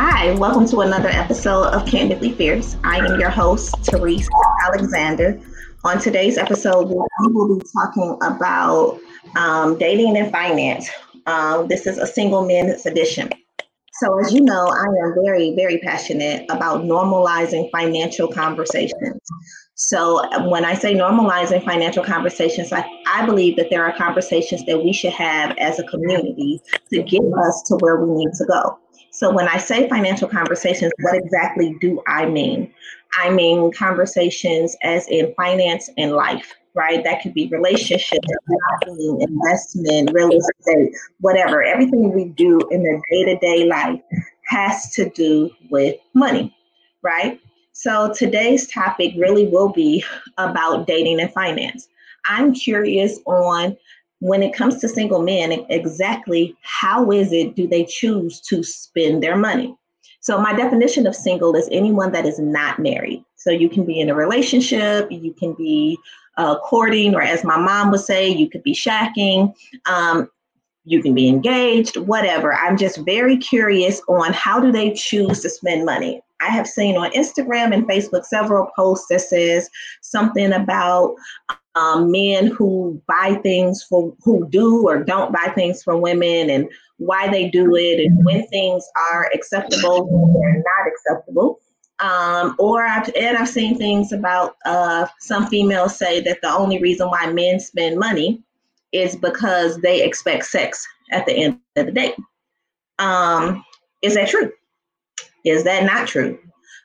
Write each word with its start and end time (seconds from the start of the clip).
Hi, 0.00 0.32
welcome 0.34 0.64
to 0.68 0.82
another 0.82 1.08
episode 1.08 1.74
of 1.74 1.84
Candidly 1.84 2.30
Fierce. 2.30 2.76
I 2.84 2.98
am 2.98 3.18
your 3.18 3.30
host, 3.30 3.74
Teresa 3.82 4.30
Alexander. 4.64 5.40
On 5.82 5.98
today's 5.98 6.38
episode, 6.38 6.86
we 6.86 7.32
will 7.32 7.58
be 7.58 7.64
talking 7.76 8.16
about 8.22 9.00
um, 9.36 9.76
dating 9.76 10.16
and 10.16 10.30
finance. 10.30 10.88
Um, 11.26 11.66
this 11.66 11.84
is 11.88 11.98
a 11.98 12.06
single 12.06 12.46
men's 12.46 12.86
edition. 12.86 13.28
So, 13.94 14.20
as 14.20 14.32
you 14.32 14.40
know, 14.42 14.68
I 14.68 14.84
am 14.84 15.16
very, 15.24 15.56
very 15.56 15.78
passionate 15.78 16.46
about 16.48 16.82
normalizing 16.82 17.68
financial 17.72 18.28
conversations. 18.28 19.20
So, 19.74 20.22
when 20.48 20.64
I 20.64 20.74
say 20.74 20.94
normalizing 20.94 21.64
financial 21.64 22.04
conversations, 22.04 22.72
I, 22.72 22.88
I 23.08 23.26
believe 23.26 23.56
that 23.56 23.68
there 23.70 23.84
are 23.84 23.96
conversations 23.96 24.64
that 24.66 24.80
we 24.80 24.92
should 24.92 25.14
have 25.14 25.56
as 25.58 25.80
a 25.80 25.84
community 25.88 26.60
to 26.92 27.02
get 27.02 27.22
us 27.44 27.62
to 27.62 27.74
where 27.80 27.96
we 27.96 28.14
need 28.14 28.32
to 28.34 28.44
go. 28.44 28.78
So 29.18 29.32
when 29.32 29.48
I 29.48 29.56
say 29.56 29.88
financial 29.88 30.28
conversations, 30.28 30.92
what 31.00 31.16
exactly 31.16 31.76
do 31.80 32.00
I 32.06 32.26
mean? 32.26 32.72
I 33.14 33.30
mean 33.30 33.72
conversations 33.72 34.76
as 34.84 35.08
in 35.08 35.34
finance 35.34 35.90
and 35.98 36.12
life, 36.12 36.54
right? 36.74 37.02
That 37.02 37.20
could 37.20 37.34
be 37.34 37.48
relationships, 37.48 38.28
investment, 38.86 40.12
real 40.12 40.30
estate, 40.30 40.92
whatever. 41.18 41.64
Everything 41.64 42.12
we 42.12 42.26
do 42.26 42.60
in 42.70 42.84
the 42.84 43.02
day 43.10 43.24
to 43.24 43.38
day 43.40 43.64
life 43.66 44.00
has 44.46 44.92
to 44.92 45.10
do 45.10 45.50
with 45.68 45.96
money, 46.14 46.56
right? 47.02 47.40
So 47.72 48.12
today's 48.14 48.68
topic 48.68 49.14
really 49.18 49.48
will 49.48 49.70
be 49.70 50.04
about 50.36 50.86
dating 50.86 51.18
and 51.18 51.32
finance. 51.32 51.88
I'm 52.24 52.54
curious 52.54 53.18
on 53.26 53.76
when 54.20 54.42
it 54.42 54.54
comes 54.54 54.78
to 54.78 54.88
single 54.88 55.22
men, 55.22 55.64
exactly 55.68 56.56
how 56.62 57.10
is 57.10 57.32
it 57.32 57.54
do 57.54 57.66
they 57.66 57.84
choose 57.84 58.40
to 58.42 58.62
spend 58.62 59.22
their 59.22 59.36
money? 59.36 59.76
So, 60.20 60.38
my 60.38 60.52
definition 60.52 61.06
of 61.06 61.14
single 61.14 61.54
is 61.54 61.68
anyone 61.70 62.12
that 62.12 62.26
is 62.26 62.38
not 62.38 62.78
married. 62.78 63.24
So, 63.36 63.50
you 63.50 63.68
can 63.68 63.84
be 63.84 64.00
in 64.00 64.10
a 64.10 64.14
relationship, 64.14 65.10
you 65.10 65.32
can 65.32 65.54
be 65.54 65.96
uh, 66.36 66.58
courting, 66.58 67.14
or 67.14 67.22
as 67.22 67.44
my 67.44 67.56
mom 67.56 67.90
would 67.92 68.00
say, 68.00 68.28
you 68.28 68.48
could 68.48 68.62
be 68.62 68.74
shacking, 68.74 69.54
um, 69.86 70.28
you 70.84 71.02
can 71.02 71.14
be 71.14 71.28
engaged, 71.28 71.96
whatever. 71.96 72.54
I'm 72.54 72.76
just 72.76 72.98
very 73.04 73.36
curious 73.36 74.00
on 74.08 74.32
how 74.32 74.58
do 74.58 74.72
they 74.72 74.92
choose 74.92 75.40
to 75.40 75.50
spend 75.50 75.84
money. 75.84 76.22
I 76.40 76.46
have 76.50 76.66
seen 76.66 76.96
on 76.96 77.10
Instagram 77.12 77.74
and 77.74 77.88
Facebook 77.88 78.24
several 78.24 78.70
posts 78.76 79.06
that 79.10 79.20
says 79.20 79.68
something 80.02 80.52
about 80.52 81.14
um, 81.74 82.10
men 82.10 82.48
who 82.48 83.00
buy 83.06 83.38
things 83.42 83.84
for 83.88 84.14
who 84.22 84.48
do 84.48 84.86
or 84.88 85.02
don't 85.02 85.32
buy 85.32 85.52
things 85.54 85.82
for 85.82 85.96
women 85.96 86.50
and 86.50 86.68
why 86.98 87.28
they 87.28 87.48
do 87.48 87.76
it 87.76 88.00
and 88.00 88.24
when 88.24 88.46
things 88.48 88.84
are 89.10 89.30
acceptable 89.34 90.08
or 90.34 90.52
not 90.52 90.88
acceptable. 90.88 91.60
Um, 92.00 92.54
or 92.60 92.84
I've, 92.84 93.10
and 93.16 93.36
I've 93.36 93.48
seen 93.48 93.76
things 93.76 94.12
about 94.12 94.56
uh, 94.64 95.06
some 95.20 95.48
females 95.48 95.98
say 95.98 96.20
that 96.20 96.38
the 96.42 96.50
only 96.50 96.80
reason 96.80 97.08
why 97.08 97.32
men 97.32 97.58
spend 97.58 97.98
money 97.98 98.40
is 98.92 99.16
because 99.16 99.78
they 99.78 100.02
expect 100.02 100.46
sex 100.46 100.86
at 101.10 101.26
the 101.26 101.32
end 101.32 101.60
of 101.76 101.86
the 101.86 101.92
day. 101.92 102.14
Um, 102.98 103.64
is 104.02 104.14
that 104.14 104.28
true? 104.28 104.52
Is 105.48 105.64
that 105.64 105.84
not 105.84 106.08
true? 106.08 106.38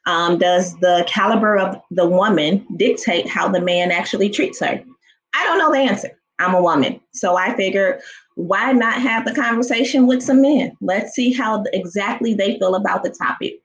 Um, 0.05 0.37
does 0.37 0.77
the 0.79 1.05
caliber 1.07 1.57
of 1.57 1.81
the 1.91 2.07
woman 2.07 2.65
dictate 2.75 3.27
how 3.27 3.47
the 3.47 3.61
man 3.61 3.91
actually 3.91 4.29
treats 4.29 4.59
her? 4.59 4.83
I 5.33 5.43
don't 5.45 5.57
know 5.57 5.71
the 5.71 5.79
answer. 5.79 6.11
I'm 6.39 6.53
a 6.53 6.61
woman. 6.61 6.99
So 7.13 7.37
I 7.37 7.55
figured, 7.55 8.01
why 8.35 8.71
not 8.73 9.01
have 9.01 9.25
the 9.25 9.33
conversation 9.33 10.07
with 10.07 10.21
some 10.21 10.41
men? 10.41 10.75
Let's 10.81 11.13
see 11.13 11.31
how 11.31 11.63
exactly 11.73 12.33
they 12.33 12.57
feel 12.57 12.75
about 12.75 13.03
the 13.03 13.11
topic. 13.11 13.59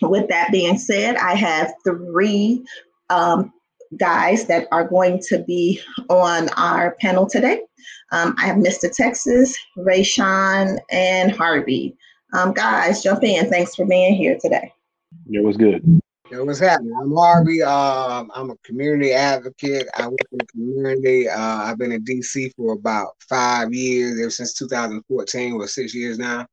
With 0.00 0.28
that 0.28 0.52
being 0.52 0.78
said, 0.78 1.16
I 1.16 1.34
have 1.34 1.72
three 1.84 2.64
um, 3.10 3.52
guys 3.96 4.46
that 4.46 4.68
are 4.72 4.86
going 4.86 5.20
to 5.28 5.38
be 5.44 5.80
on 6.08 6.48
our 6.50 6.96
panel 7.00 7.26
today. 7.26 7.62
Um, 8.10 8.34
I 8.38 8.46
have 8.46 8.56
Mr. 8.56 8.94
Texas, 8.94 9.56
Ray 9.76 10.02
Sean, 10.02 10.78
and 10.90 11.32
Harvey. 11.32 11.96
Um, 12.32 12.52
guys, 12.52 13.02
jump 13.02 13.22
in. 13.24 13.48
Thanks 13.50 13.74
for 13.74 13.84
being 13.84 14.14
here 14.14 14.38
today. 14.40 14.72
It 15.30 15.44
was 15.44 15.56
good. 15.56 16.00
It 16.30 16.46
was 16.46 16.58
happening. 16.58 16.94
I'm 16.98 17.14
Harvey. 17.14 17.62
Um, 17.62 18.30
I'm 18.34 18.50
a 18.50 18.56
community 18.64 19.12
advocate. 19.12 19.86
I 19.94 20.08
work 20.08 20.18
in 20.32 20.38
the 20.38 20.46
community. 20.46 21.28
Uh, 21.28 21.38
I've 21.38 21.76
been 21.76 21.92
in 21.92 22.02
DC 22.04 22.52
for 22.56 22.72
about 22.72 23.10
five 23.28 23.74
years, 23.74 24.18
ever 24.18 24.30
since 24.30 24.54
2014, 24.54 25.52
or 25.52 25.68
six 25.68 25.94
years 25.94 26.18
now. 26.18 26.46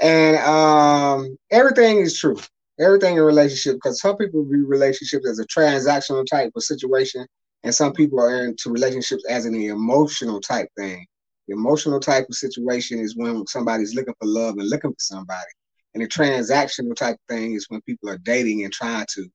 And 0.00 0.38
um, 0.38 1.36
everything 1.50 1.98
is 1.98 2.18
true. 2.18 2.38
Everything 2.78 3.16
in 3.16 3.22
relationship, 3.22 3.74
because 3.74 4.00
some 4.00 4.16
people 4.16 4.42
view 4.44 4.66
relationships 4.66 5.28
as 5.28 5.38
a 5.38 5.46
transactional 5.46 6.24
type 6.26 6.52
of 6.56 6.62
situation, 6.62 7.26
and 7.62 7.74
some 7.74 7.92
people 7.92 8.20
are 8.20 8.46
into 8.46 8.70
relationships 8.70 9.24
as 9.28 9.44
an 9.44 9.54
emotional 9.54 10.40
type 10.40 10.68
thing. 10.78 11.06
Emotional 11.50 12.00
type 12.00 12.26
of 12.28 12.34
situation 12.34 12.98
is 12.98 13.16
when 13.16 13.46
somebody's 13.46 13.94
looking 13.94 14.14
for 14.20 14.26
love 14.26 14.56
and 14.58 14.68
looking 14.68 14.90
for 14.90 15.00
somebody. 15.00 15.50
And 15.94 16.02
the 16.02 16.08
transactional 16.08 16.94
type 16.94 17.16
thing 17.28 17.54
is 17.54 17.66
when 17.68 17.80
people 17.82 18.08
are 18.10 18.18
dating 18.18 18.64
and 18.64 18.72
trying 18.72 19.06
to 19.14 19.26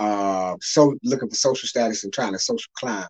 uh 0.00 0.56
so 0.62 0.94
looking 1.04 1.28
for 1.28 1.34
social 1.34 1.68
status 1.68 2.02
and 2.04 2.12
trying 2.12 2.32
to 2.32 2.38
social 2.38 2.70
climb. 2.78 3.06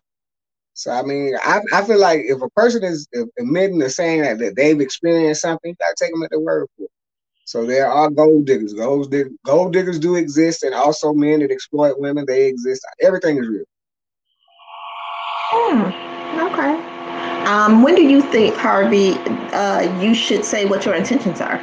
So 0.73 0.91
I 0.91 1.03
mean, 1.03 1.35
I, 1.41 1.61
I 1.71 1.83
feel 1.83 1.99
like 1.99 2.21
if 2.23 2.41
a 2.41 2.49
person 2.49 2.83
is 2.83 3.07
admitting 3.39 3.81
or 3.81 3.89
saying 3.89 4.21
that, 4.23 4.39
that 4.39 4.55
they've 4.55 4.79
experienced 4.81 5.41
something, 5.41 5.71
you 5.71 5.75
gotta 5.79 5.95
take 5.97 6.11
them 6.11 6.23
at 6.23 6.31
their 6.31 6.39
word 6.39 6.67
for 6.77 6.83
it. 6.83 6.91
So 7.45 7.65
there 7.65 7.87
are 7.89 8.09
gold 8.09 8.45
diggers. 8.45 8.73
Gold, 8.73 9.11
dig- 9.11 9.33
gold 9.45 9.73
diggers 9.73 9.99
do 9.99 10.15
exist, 10.15 10.63
and 10.63 10.73
also 10.73 11.13
men 11.13 11.39
that 11.39 11.51
exploit 11.51 11.99
women. 11.99 12.25
They 12.25 12.47
exist. 12.47 12.85
Everything 13.01 13.37
is 13.37 13.47
real. 13.47 13.65
Hmm. 15.51 16.39
Okay. 16.39 16.92
Um, 17.45 17.83
when 17.83 17.95
do 17.95 18.03
you 18.03 18.21
think, 18.21 18.55
Harvey, 18.55 19.13
uh, 19.53 19.81
you 20.01 20.13
should 20.13 20.45
say 20.45 20.65
what 20.65 20.85
your 20.85 20.95
intentions 20.95 21.41
are? 21.41 21.61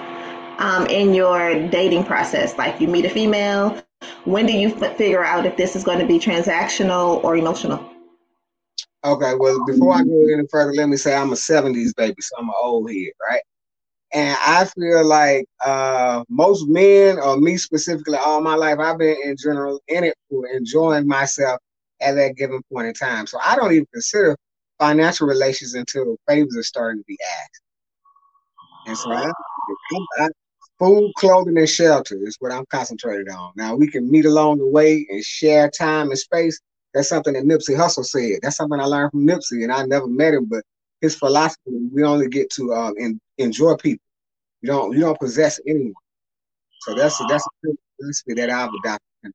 um, 0.59 0.87
in 0.87 1.15
your 1.15 1.69
dating 1.69 2.05
process? 2.05 2.57
Like 2.59 2.81
you 2.81 2.89
meet 2.89 3.05
a 3.07 3.11
female, 3.11 3.77
when 4.25 4.47
do 4.47 4.53
you 4.53 4.69
f- 4.69 4.97
figure 4.97 5.25
out 5.25 5.47
if 5.47 5.57
this 5.57 5.57
is 5.57 5.65
going 5.65 5.79
to 5.81 6.07
be 6.07 6.19
transactional 6.19 7.11
or 7.25 7.37
emotional? 7.37 7.79
Okay, 9.05 9.35
well, 9.39 9.61
before 9.61 9.95
I 9.95 10.03
go 10.03 10.27
any 10.33 10.47
further, 10.51 10.73
let 10.73 10.89
me 10.89 10.97
say 10.97 11.15
I'm 11.15 11.33
a 11.33 11.37
70s 11.37 11.95
baby, 11.95 12.17
so 12.21 12.37
I'm 12.39 12.49
an 12.49 12.55
old 12.63 12.91
head, 12.91 13.13
right? 13.29 13.41
And 14.13 14.37
I 14.47 14.65
feel 14.65 15.05
like 15.07 15.47
uh, 15.65 16.25
most 16.29 16.69
men, 16.69 17.19
or 17.19 17.39
me 17.39 17.57
specifically, 17.57 18.19
all 18.19 18.41
my 18.41 18.55
life, 18.55 18.79
I've 18.79 18.99
been 18.99 19.17
in 19.25 19.37
general 19.37 19.81
in 19.89 20.05
it 20.05 20.15
for 20.31 20.47
enjoying 20.49 21.07
myself 21.07 21.61
at 22.01 22.15
that 22.15 22.37
given 22.37 22.61
point 22.73 22.89
in 22.89 22.95
time. 22.95 23.27
So 23.27 23.39
I 23.45 23.57
don't 23.57 23.73
even 23.73 23.87
consider 23.93 24.37
financial 24.81 25.29
relations 25.29 25.75
until 25.75 26.17
favors 26.29 26.57
are 26.57 26.63
starting 26.63 27.01
to 27.01 27.07
be 27.07 27.19
asked. 27.43 27.61
And 28.87 28.99
so 28.99 29.13
I, 29.13 29.31
I, 30.19 30.29
Food, 30.81 31.13
clothing, 31.19 31.59
and 31.59 31.69
shelter 31.69 32.17
is 32.23 32.37
what 32.41 32.53
I'm 32.53 32.65
concentrated 32.71 33.29
on. 33.29 33.53
Now 33.55 33.75
we 33.75 33.87
can 33.87 34.11
meet 34.11 34.25
along 34.25 34.59
the 34.59 34.67
way 34.67 35.07
and 35.11 35.23
share 35.23 35.69
time 35.69 36.09
and 36.09 36.19
space. 36.19 36.59
That's 36.95 37.11
something 37.11 37.35
that 37.35 37.45
Nipsey 37.45 37.77
Hussle 37.77 38.03
said. 38.03 38.39
That's 38.41 38.57
something 38.57 38.81
I 38.81 38.85
learned 38.85 39.11
from 39.11 39.27
Nipsey, 39.27 39.63
and 39.63 39.71
I 39.71 39.85
never 39.85 40.07
met 40.07 40.33
him, 40.33 40.47
but 40.47 40.65
his 41.03 41.15
philosophy: 41.15 41.61
we 41.93 42.03
only 42.03 42.29
get 42.29 42.49
to 42.53 42.73
um, 42.73 42.95
in, 42.97 43.21
enjoy 43.37 43.77
people. 43.77 44.03
You 44.63 44.69
don't 44.69 44.95
you 44.95 45.01
don't 45.01 45.21
possess 45.21 45.61
anyone. 45.67 45.93
So 46.81 46.95
that's 46.95 47.19
that's 47.29 47.47
a 47.47 47.69
philosophy 47.99 48.35
that 48.35 48.49
I've 48.49 48.71
adopted. 48.83 49.33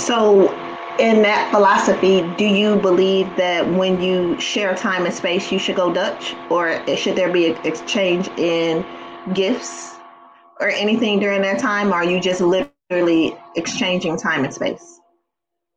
So, 0.00 0.48
in 0.98 1.22
that 1.22 1.50
philosophy, 1.50 2.22
do 2.36 2.44
you 2.44 2.76
believe 2.76 3.34
that 3.36 3.66
when 3.66 4.00
you 4.00 4.38
share 4.40 4.74
time 4.74 5.06
and 5.06 5.14
space, 5.14 5.50
you 5.50 5.58
should 5.58 5.76
go 5.76 5.92
Dutch, 5.92 6.34
or 6.50 6.84
should 6.96 7.16
there 7.16 7.32
be 7.32 7.46
an 7.52 7.66
exchange 7.66 8.28
in 8.36 8.84
gifts 9.32 9.94
or 10.60 10.68
anything 10.68 11.18
during 11.18 11.42
that 11.42 11.58
time? 11.58 11.90
Or 11.90 11.96
are 11.96 12.04
you 12.04 12.20
just 12.20 12.40
literally 12.40 13.36
exchanging 13.56 14.16
time 14.16 14.44
and 14.44 14.52
space? 14.52 15.00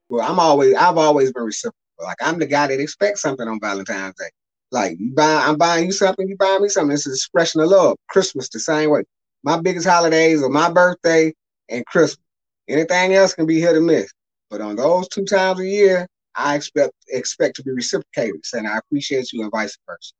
Well, 0.09 0.29
I'm 0.29 0.39
always 0.39 0.75
I've 0.75 0.97
always 0.97 1.31
been 1.33 1.43
reciprocal. 1.43 1.79
Like 1.99 2.17
I'm 2.21 2.39
the 2.39 2.45
guy 2.45 2.67
that 2.67 2.79
expects 2.79 3.21
something 3.21 3.47
on 3.47 3.59
Valentine's 3.59 4.15
Day. 4.15 4.29
Like 4.71 4.97
buy, 5.15 5.43
I'm 5.45 5.57
buying 5.57 5.85
you 5.85 5.91
something, 5.91 6.27
you 6.27 6.35
buy 6.37 6.57
me 6.59 6.67
something. 6.69 6.93
It's 6.93 7.05
an 7.05 7.13
expression 7.13 7.61
of 7.61 7.69
love. 7.69 7.97
Christmas 8.09 8.49
the 8.49 8.59
same 8.59 8.89
way. 8.89 9.03
My 9.43 9.59
biggest 9.59 9.87
holidays 9.87 10.43
are 10.43 10.49
my 10.49 10.71
birthday 10.71 11.33
and 11.69 11.85
Christmas. 11.85 12.19
Anything 12.67 13.13
else 13.13 13.33
can 13.33 13.45
be 13.45 13.61
hit 13.61 13.75
or 13.75 13.81
miss. 13.81 14.11
But 14.49 14.61
on 14.61 14.75
those 14.75 15.07
two 15.07 15.25
times 15.25 15.59
a 15.59 15.67
year, 15.67 16.07
I 16.35 16.55
expect 16.55 16.93
expect 17.09 17.55
to 17.57 17.63
be 17.63 17.71
reciprocated, 17.71 18.41
and 18.53 18.67
I 18.67 18.77
appreciate 18.77 19.31
you 19.31 19.43
and 19.43 19.51
vice 19.51 19.77
versa. 19.87 20.13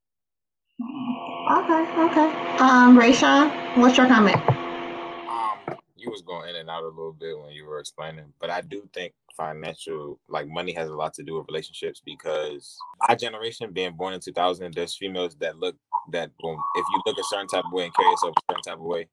Okay, 1.51 1.83
okay. 2.01 2.57
Um, 2.57 2.97
Rayshawn, 2.97 3.77
what's 3.77 3.97
your 3.97 4.07
comment? 4.07 4.37
Um, 4.47 5.77
you 5.95 6.09
was 6.09 6.21
going 6.21 6.49
in 6.49 6.55
and 6.55 6.69
out 6.69 6.83
a 6.83 6.87
little 6.87 7.13
bit 7.13 7.37
when 7.37 7.51
you 7.51 7.65
were 7.65 7.79
explaining, 7.79 8.33
but 8.39 8.49
I 8.49 8.61
do 8.61 8.89
think 8.93 9.13
financial, 9.37 10.19
like 10.27 10.47
money, 10.47 10.73
has 10.73 10.89
a 10.89 10.93
lot 10.93 11.13
to 11.15 11.23
do 11.23 11.35
with 11.35 11.47
relationships 11.47 12.01
because 12.03 12.77
our 13.07 13.15
generation, 13.15 13.71
being 13.73 13.93
born 13.93 14.13
in 14.13 14.19
2000, 14.19 14.73
there's 14.73 14.95
females 14.95 15.35
that 15.35 15.59
look 15.59 15.75
that 16.11 16.31
boom. 16.39 16.59
If 16.75 16.85
you 16.93 17.01
look 17.05 17.19
a 17.19 17.23
certain 17.25 17.47
type 17.47 17.65
of 17.65 17.73
way 17.73 17.85
and 17.85 17.95
carry 17.95 18.09
yourself 18.09 18.33
a 18.37 18.53
certain 18.53 18.63
type 18.63 18.79
of 18.79 18.85
way, 18.85 19.07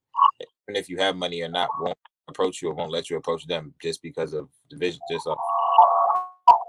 even 0.68 0.76
if 0.80 0.88
you 0.88 0.98
have 0.98 1.16
money 1.16 1.42
or 1.42 1.48
not, 1.48 1.68
won't 1.80 1.98
approach 2.28 2.62
you 2.62 2.68
or 2.68 2.74
won't 2.74 2.92
let 2.92 3.10
you 3.10 3.16
approach 3.16 3.46
them 3.46 3.74
just 3.82 4.02
because 4.02 4.32
of 4.32 4.48
the 4.70 4.76
vision, 4.76 5.00
just 5.10 5.26
a 5.26 5.34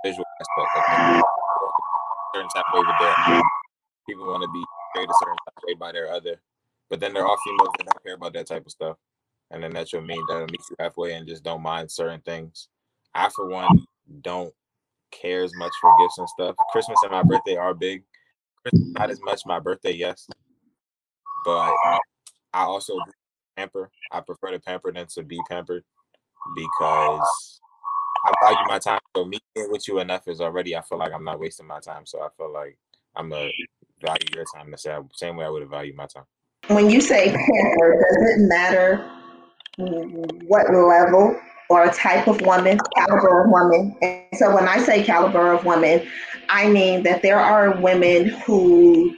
visual 0.04 0.26
aspect 0.42 1.24
certain 2.34 2.50
type 2.50 2.64
of 2.74 2.80
way 2.80 2.94
with 3.00 3.44
people 4.08 4.26
want 4.26 4.44
to 4.44 4.50
be 4.50 4.64
treated 4.96 5.10
a 5.10 5.14
certain 5.20 5.38
type 5.46 5.58
of 5.58 5.64
way 5.68 5.74
by 5.76 5.92
their 5.92 6.12
other. 6.12 6.42
But 6.90 7.00
then 7.00 7.14
there 7.14 7.26
are 7.26 7.38
females 7.46 7.70
that 7.78 7.86
don't 7.86 8.04
care 8.04 8.16
about 8.16 8.34
that 8.34 8.48
type 8.48 8.66
of 8.66 8.72
stuff. 8.72 8.98
And 9.52 9.64
then 9.64 9.72
that's 9.72 9.94
your 9.94 10.02
mean 10.02 10.22
that 10.30 10.50
meet 10.50 10.62
you 10.70 10.76
halfway 10.80 11.14
and 11.14 11.28
just 11.28 11.44
don't 11.44 11.62
mind 11.62 11.92
certain 11.92 12.22
things. 12.22 12.70
I 13.14 13.30
for 13.30 13.48
one 13.48 13.68
don't 14.22 14.54
care 15.12 15.44
as 15.44 15.52
much 15.56 15.72
for 15.80 15.92
gifts 16.00 16.18
and 16.18 16.30
stuff. 16.30 16.56
Christmas 16.72 16.98
and 17.04 17.12
my 17.12 17.24
birthday 17.24 17.56
are 17.56 17.74
big. 17.74 18.04
Christmas 18.64 18.94
not 18.98 19.12
as 19.12 19.22
much. 19.22 19.42
My 19.46 19.60
birthday, 19.60 19.92
yes. 19.92 20.28
But 21.46 21.72
I 22.54 22.64
also 22.64 22.98
pamper. 23.56 23.92
I 24.12 24.22
prefer 24.22 24.52
to 24.52 24.60
pamper 24.60 24.92
than 24.92 25.08
to 25.08 25.24
be 25.24 25.40
pampered 25.50 25.84
because 26.56 27.62
I 28.26 28.34
value 28.42 28.68
my 28.68 28.80
time. 28.80 29.00
So 29.16 29.26
me 29.26 29.40
being 29.54 29.72
with 29.72 29.88
you 29.88 30.00
enough 30.00 30.28
is 30.28 30.42
already. 30.42 30.76
I 30.76 30.82
feel 30.82 30.98
like 30.98 31.12
I'm 31.14 31.24
not 31.24 31.40
wasting 31.40 31.68
my 31.68 31.80
time. 31.80 32.06
So 32.06 32.22
I 32.22 32.30
feel 32.38 32.52
like 32.52 32.78
I'm 33.16 33.32
a 33.34 33.52
value 34.02 34.28
your 34.34 34.46
time 34.56 34.72
the 34.72 35.06
same 35.14 35.36
way 35.36 35.46
I 35.46 35.50
would 35.50 35.62
have 35.62 35.72
my 35.96 36.08
time. 36.08 36.26
When 36.68 36.90
you 36.90 37.02
say 37.02 37.28
pamper, 37.28 38.04
does 38.04 38.30
it 38.30 38.48
matter 38.48 39.10
what 39.78 40.74
level 40.74 41.40
or 41.70 41.88
type 41.90 42.28
of 42.28 42.42
woman, 42.42 42.78
caliber 42.96 43.46
of 43.46 43.52
woman? 43.52 43.98
And 44.02 44.28
so 44.36 44.54
when 44.54 44.68
I 44.68 44.78
say 44.80 45.04
caliber 45.04 45.52
of 45.54 45.66
woman, 45.66 46.08
I 46.50 46.70
mean 46.70 47.04
that 47.04 47.22
there 47.22 47.40
are 47.40 47.80
women 47.80 48.30
who 48.30 49.16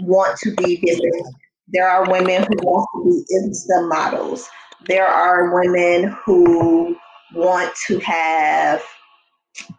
want 0.00 0.38
to 0.40 0.54
be 0.54 0.80
business. 0.84 1.32
There 1.68 1.88
are 1.88 2.10
women 2.10 2.42
who 2.42 2.56
want 2.62 2.88
to 2.94 3.04
be 3.04 3.36
Insta 3.36 3.88
models. 3.88 4.48
There 4.86 5.06
are 5.06 5.54
women 5.54 6.16
who 6.24 6.96
want 7.34 7.74
to 7.86 7.98
have 8.00 8.82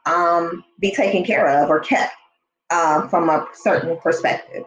um, 0.05 0.63
be 0.79 0.91
taken 0.91 1.23
care 1.23 1.47
of 1.47 1.69
or 1.69 1.79
kept 1.79 2.13
um, 2.71 3.09
from 3.09 3.29
a 3.29 3.47
certain 3.53 3.97
perspective, 3.97 4.63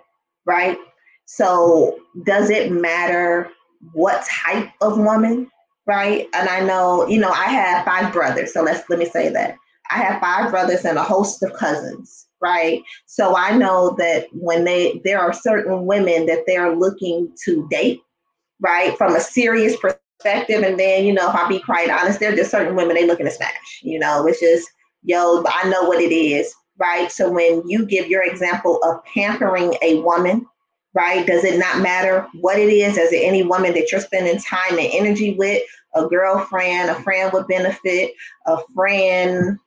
right? 0.47 0.79
So, 1.27 1.99
does 2.25 2.51
it 2.51 2.73
matter 2.73 3.51
what 3.93 4.27
type 4.27 4.71
of 4.81 4.99
woman, 4.99 5.51
right? 5.87 6.27
And 6.35 6.49
I 6.49 6.61
know, 6.61 7.07
you 7.07 7.21
know, 7.21 7.31
I 7.31 7.47
have 7.47 7.85
five 7.85 8.13
brothers, 8.13 8.53
so 8.55 8.63
let's 8.63 8.89
let 8.89 8.99
me 8.99 9.07
say 9.07 9.29
that 9.31 9.57
I 9.91 9.99
have 9.99 10.21
five 10.21 10.51
brothers 10.51 10.85
and 10.85 10.99
a 10.99 11.03
host 11.03 11.43
of 11.43 11.53
cousins, 11.55 12.27
right? 12.41 12.83
So 13.07 13.37
I 13.37 13.57
know 13.57 13.95
that 13.99 14.27
when 14.33 14.65
they 14.65 15.01
there 15.05 15.21
are 15.21 15.33
certain 15.33 15.87
women 15.87 16.27
that 16.27 16.45
they're 16.47 16.75
looking 16.75 17.33
to 17.45 17.67
date, 17.71 18.01
right, 18.61 18.97
from 18.97 19.17
a 19.17 19.21
serious 19.21 19.77
perspective, 19.77 20.63
and 20.63 20.79
then 20.79 21.05
you 21.05 21.13
know, 21.13 21.29
if 21.29 21.35
I 21.35 21.49
be 21.49 21.61
quite 21.61 21.91
honest, 21.91 22.21
there 22.21 22.33
are 22.33 22.37
just 22.37 22.51
certain 22.51 22.77
women 22.77 22.95
they 22.95 23.07
looking 23.07 23.27
to 23.27 23.33
smash. 23.33 23.81
You 23.83 23.99
know, 23.99 24.27
it's 24.27 24.41
just 24.41 24.69
yo, 25.03 25.45
I 25.47 25.69
know 25.69 25.85
what 25.85 26.01
it 26.01 26.15
is, 26.15 26.53
right? 26.79 27.11
So 27.11 27.31
when 27.31 27.63
you 27.69 27.87
give 27.87 28.09
your 28.09 28.23
example 28.23 28.81
of 28.85 29.05
pampering 29.05 29.75
a 29.83 30.01
woman, 30.01 30.47
right? 30.95 31.27
Does 31.27 31.45
it 31.45 31.59
not 31.59 31.83
matter 31.83 32.27
what 32.41 32.59
it 32.59 32.69
is? 32.69 32.97
Is 32.97 33.13
it 33.13 33.25
any 33.25 33.43
woman 33.43 33.75
that 33.75 33.91
you're 33.91 34.01
spending 34.01 34.39
time 34.39 34.79
and 34.79 34.89
energy 34.93 35.35
with? 35.35 35.63
A 35.95 36.07
girlfriend, 36.07 36.91
a 36.91 36.95
friend 37.03 37.33
with 37.33 37.49
benefit, 37.49 38.13
a 38.47 38.59
friend. 38.75 39.59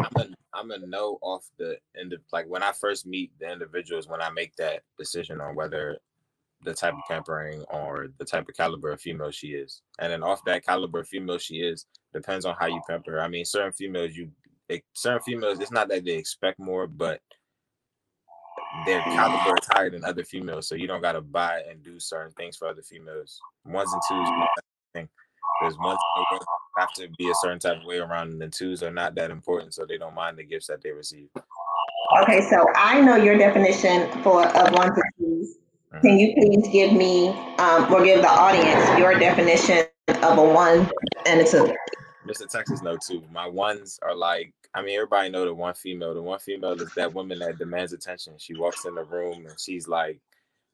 I'm 0.00 0.22
a, 0.22 0.26
I'm 0.54 0.70
a 0.70 0.78
no 0.78 1.18
off 1.22 1.48
the 1.58 1.78
end 1.98 2.12
of 2.12 2.20
like 2.32 2.46
when 2.46 2.62
I 2.62 2.72
first 2.72 3.06
meet 3.06 3.32
the 3.38 3.50
individuals 3.50 4.08
when 4.08 4.22
I 4.22 4.30
make 4.30 4.54
that 4.56 4.82
decision 4.98 5.40
on 5.40 5.54
whether 5.54 5.98
the 6.64 6.74
type 6.74 6.94
of 6.94 7.00
pampering 7.08 7.64
or 7.70 8.08
the 8.18 8.24
type 8.24 8.48
of 8.48 8.56
caliber 8.56 8.90
of 8.92 9.00
female 9.00 9.30
she 9.30 9.48
is. 9.48 9.82
And 10.00 10.12
then 10.12 10.22
off 10.22 10.44
that 10.44 10.66
caliber 10.66 11.00
of 11.00 11.08
female 11.08 11.38
she 11.38 11.56
is 11.56 11.86
depends 12.12 12.44
on 12.44 12.56
how 12.58 12.66
you 12.66 12.80
pamper 12.88 13.12
her. 13.12 13.22
I 13.22 13.28
mean, 13.28 13.44
certain 13.44 13.72
females 13.72 14.16
you 14.16 14.30
certain 14.92 15.22
females, 15.22 15.60
it's 15.60 15.72
not 15.72 15.88
that 15.88 16.04
they 16.04 16.12
expect 16.12 16.58
more, 16.58 16.86
but 16.86 17.20
their 18.86 19.00
caliber 19.02 19.56
is 19.60 19.68
higher 19.70 19.90
than 19.90 20.04
other 20.04 20.24
females. 20.24 20.68
So 20.68 20.74
you 20.74 20.86
don't 20.86 21.00
gotta 21.00 21.20
buy 21.20 21.62
and 21.68 21.82
do 21.82 21.98
certain 21.98 22.32
things 22.32 22.56
for 22.56 22.68
other 22.68 22.82
females. 22.82 23.40
Ones 23.64 23.92
and 23.92 24.02
twos 24.08 24.28
thing. 24.94 25.08
There's 25.60 25.76
that 25.76 25.98
have 26.78 26.92
to 26.94 27.08
be 27.18 27.30
a 27.30 27.34
certain 27.42 27.58
type 27.58 27.78
of 27.78 27.84
way 27.84 27.98
around, 27.98 28.32
and 28.32 28.40
the 28.40 28.48
twos 28.48 28.82
are 28.82 28.90
not 28.90 29.14
that 29.16 29.30
important, 29.30 29.74
so 29.74 29.84
they 29.84 29.98
don't 29.98 30.14
mind 30.14 30.38
the 30.38 30.44
gifts 30.44 30.66
that 30.68 30.82
they 30.82 30.90
receive. 30.90 31.28
Okay, 32.22 32.40
so 32.48 32.66
I 32.74 33.00
know 33.00 33.16
your 33.16 33.36
definition 33.36 34.10
for 34.22 34.46
of 34.46 34.72
one 34.72 34.88
and 34.88 34.96
2s 34.96 35.02
mm-hmm. 35.20 36.00
Can 36.00 36.18
you 36.18 36.34
please 36.34 36.68
give 36.72 36.92
me 36.92 37.28
um, 37.58 37.92
or 37.92 38.04
give 38.04 38.22
the 38.22 38.30
audience 38.30 38.98
your 38.98 39.18
definition 39.18 39.86
of 40.08 40.38
a 40.38 40.44
one 40.44 40.90
and 41.26 41.40
a 41.40 41.44
two? 41.44 41.74
Mr. 42.26 42.48
Texas 42.48 42.82
no 42.82 42.96
two. 42.96 43.22
My 43.30 43.46
ones 43.46 43.98
are 44.02 44.14
like 44.14 44.52
I 44.74 44.82
mean, 44.82 44.96
everybody 44.96 45.30
know 45.30 45.44
the 45.44 45.54
one 45.54 45.74
female. 45.74 46.14
The 46.14 46.22
one 46.22 46.38
female 46.38 46.72
is 46.72 46.92
that 46.94 47.14
woman 47.14 47.38
that 47.40 47.58
demands 47.58 47.92
attention. 47.92 48.34
She 48.38 48.54
walks 48.54 48.84
in 48.84 48.94
the 48.94 49.04
room 49.04 49.46
and 49.46 49.58
she's 49.58 49.88
like, 49.88 50.20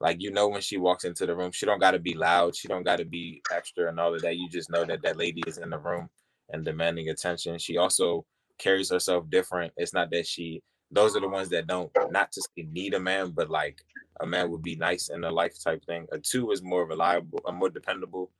like 0.04 0.20
you 0.20 0.30
know 0.30 0.48
when 0.48 0.60
she 0.60 0.76
walks 0.76 1.04
into 1.04 1.24
the 1.24 1.34
room, 1.34 1.50
she 1.50 1.64
don't 1.64 1.80
got 1.80 1.92
to 1.92 1.98
be 1.98 2.12
loud. 2.12 2.54
She 2.54 2.68
don't 2.68 2.82
got 2.82 2.98
to 2.98 3.06
be 3.06 3.40
extra 3.50 3.88
and 3.88 3.98
all 3.98 4.14
of 4.14 4.20
that. 4.20 4.36
You 4.36 4.50
just 4.50 4.70
know 4.70 4.84
that 4.84 5.00
that 5.02 5.16
lady 5.16 5.42
is 5.46 5.56
in 5.56 5.70
the 5.70 5.78
room 5.78 6.10
and 6.50 6.62
demanding 6.62 7.08
attention. 7.08 7.58
She 7.58 7.78
also 7.78 8.26
carries 8.58 8.90
herself 8.90 9.24
different. 9.30 9.72
It's 9.78 9.94
not 9.94 10.10
that 10.10 10.26
she. 10.26 10.62
Those 10.90 11.16
are 11.16 11.20
the 11.20 11.28
ones 11.28 11.48
that 11.48 11.66
don't 11.66 11.90
not 12.10 12.30
to 12.32 12.42
need 12.70 12.92
a 12.92 13.00
man, 13.00 13.30
but 13.30 13.48
like 13.48 13.80
a 14.20 14.26
man 14.26 14.50
would 14.50 14.62
be 14.62 14.76
nice 14.76 15.08
in 15.08 15.22
their 15.22 15.32
life 15.32 15.54
type 15.64 15.82
thing. 15.86 16.06
A 16.12 16.18
two 16.18 16.50
is 16.50 16.62
more 16.62 16.86
reliable, 16.86 17.40
a 17.46 17.52
more 17.52 17.70
dependable. 17.70 18.30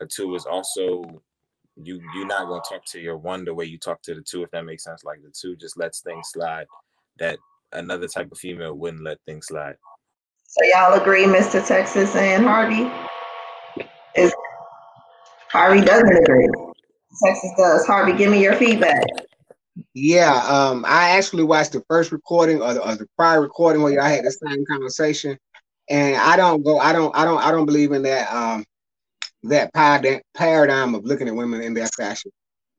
A 0.00 0.06
two 0.06 0.36
is 0.36 0.46
also 0.46 1.20
you 1.82 2.00
you're 2.14 2.26
not 2.28 2.46
gonna 2.46 2.62
talk 2.68 2.84
to 2.92 3.00
your 3.00 3.16
one 3.16 3.44
the 3.44 3.52
way 3.52 3.64
you 3.64 3.76
talk 3.78 4.02
to 4.02 4.14
the 4.14 4.22
two, 4.22 4.44
if 4.44 4.52
that 4.52 4.64
makes 4.64 4.84
sense. 4.84 5.02
Like 5.02 5.22
the 5.24 5.32
two 5.32 5.56
just 5.56 5.76
lets 5.76 6.00
things 6.00 6.28
slide 6.30 6.68
that 7.18 7.40
another 7.72 8.06
type 8.06 8.30
of 8.30 8.38
female 8.38 8.74
wouldn't 8.74 9.02
let 9.02 9.18
things 9.26 9.48
slide. 9.48 9.74
So 10.50 10.64
y'all 10.64 10.98
agree, 10.98 11.24
Mr. 11.24 11.64
Texas 11.64 12.16
and 12.16 12.42
Harvey? 12.42 12.90
Is 14.16 14.32
Harvey 15.52 15.82
doesn't 15.82 16.16
agree. 16.16 16.48
Texas 17.22 17.50
does. 17.58 17.86
Harvey, 17.86 18.14
give 18.14 18.30
me 18.30 18.42
your 18.42 18.54
feedback. 18.54 19.04
Yeah, 19.92 20.42
um, 20.48 20.86
I 20.88 21.10
actually 21.10 21.42
watched 21.42 21.72
the 21.72 21.82
first 21.86 22.12
recording 22.12 22.62
or 22.62 22.72
the, 22.72 22.82
or 22.82 22.96
the 22.96 23.06
prior 23.14 23.42
recording 23.42 23.82
where 23.82 24.00
I 24.00 24.08
had 24.08 24.24
the 24.24 24.30
same 24.30 24.64
conversation, 24.64 25.36
and 25.90 26.16
I 26.16 26.36
don't 26.36 26.64
go. 26.64 26.78
I 26.78 26.94
don't. 26.94 27.14
I 27.14 27.26
don't. 27.26 27.44
I 27.44 27.50
don't 27.50 27.66
believe 27.66 27.92
in 27.92 28.02
that. 28.04 28.32
Um, 28.32 28.64
that 29.42 29.70
paradigm 29.72 30.94
of 30.94 31.04
looking 31.04 31.28
at 31.28 31.36
women 31.36 31.60
in 31.60 31.74
that 31.74 31.90
fashion. 31.94 32.32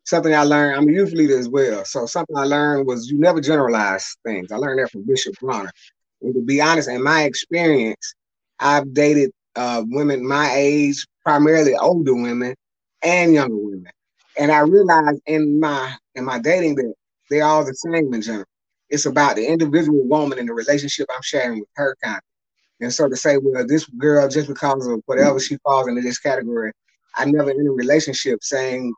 Something 0.05 0.33
I 0.33 0.43
learned, 0.43 0.75
I'm 0.75 0.89
a 0.89 0.91
youth 0.91 1.11
leader 1.11 1.37
as 1.37 1.47
well. 1.47 1.85
So 1.85 2.07
something 2.07 2.35
I 2.35 2.45
learned 2.45 2.87
was 2.87 3.09
you 3.11 3.19
never 3.19 3.39
generalize 3.39 4.17
things. 4.25 4.51
I 4.51 4.57
learned 4.57 4.79
that 4.79 4.91
from 4.91 5.05
Bishop 5.05 5.35
Bronner. 5.39 5.71
And 6.21 6.33
to 6.33 6.41
be 6.41 6.61
honest, 6.61 6.89
in 6.89 7.03
my 7.03 7.23
experience, 7.23 8.15
I've 8.59 8.93
dated 8.93 9.31
uh, 9.55 9.83
women 9.87 10.27
my 10.27 10.51
age, 10.53 11.05
primarily 11.23 11.75
older 11.75 12.15
women 12.15 12.55
and 13.03 13.33
younger 13.33 13.57
women. 13.57 13.91
And 14.37 14.51
I 14.51 14.59
realized 14.59 15.21
in 15.25 15.59
my 15.59 15.95
in 16.15 16.25
my 16.25 16.39
dating 16.39 16.75
that 16.75 16.93
they're 17.29 17.43
all 17.43 17.65
the 17.65 17.75
same 17.75 18.13
in 18.13 18.21
general. 18.21 18.45
It's 18.89 19.05
about 19.05 19.35
the 19.35 19.45
individual 19.45 20.03
woman 20.07 20.39
and 20.39 20.49
the 20.49 20.53
relationship 20.53 21.07
I'm 21.13 21.21
sharing 21.21 21.59
with 21.59 21.69
her 21.75 21.95
kind 22.03 22.21
and 22.81 22.93
so 22.93 23.09
to 23.09 23.15
say, 23.15 23.37
well, 23.37 23.65
this 23.67 23.85
girl, 23.85 24.27
just 24.27 24.47
because 24.47 24.87
of 24.87 25.01
whatever 25.05 25.39
she 25.39 25.57
falls 25.57 25.87
into 25.87 26.01
this 26.01 26.19
category, 26.19 26.71
I 27.15 27.25
never 27.25 27.51
in 27.51 27.67
a 27.67 27.71
relationship 27.71 28.39
saying 28.43 28.93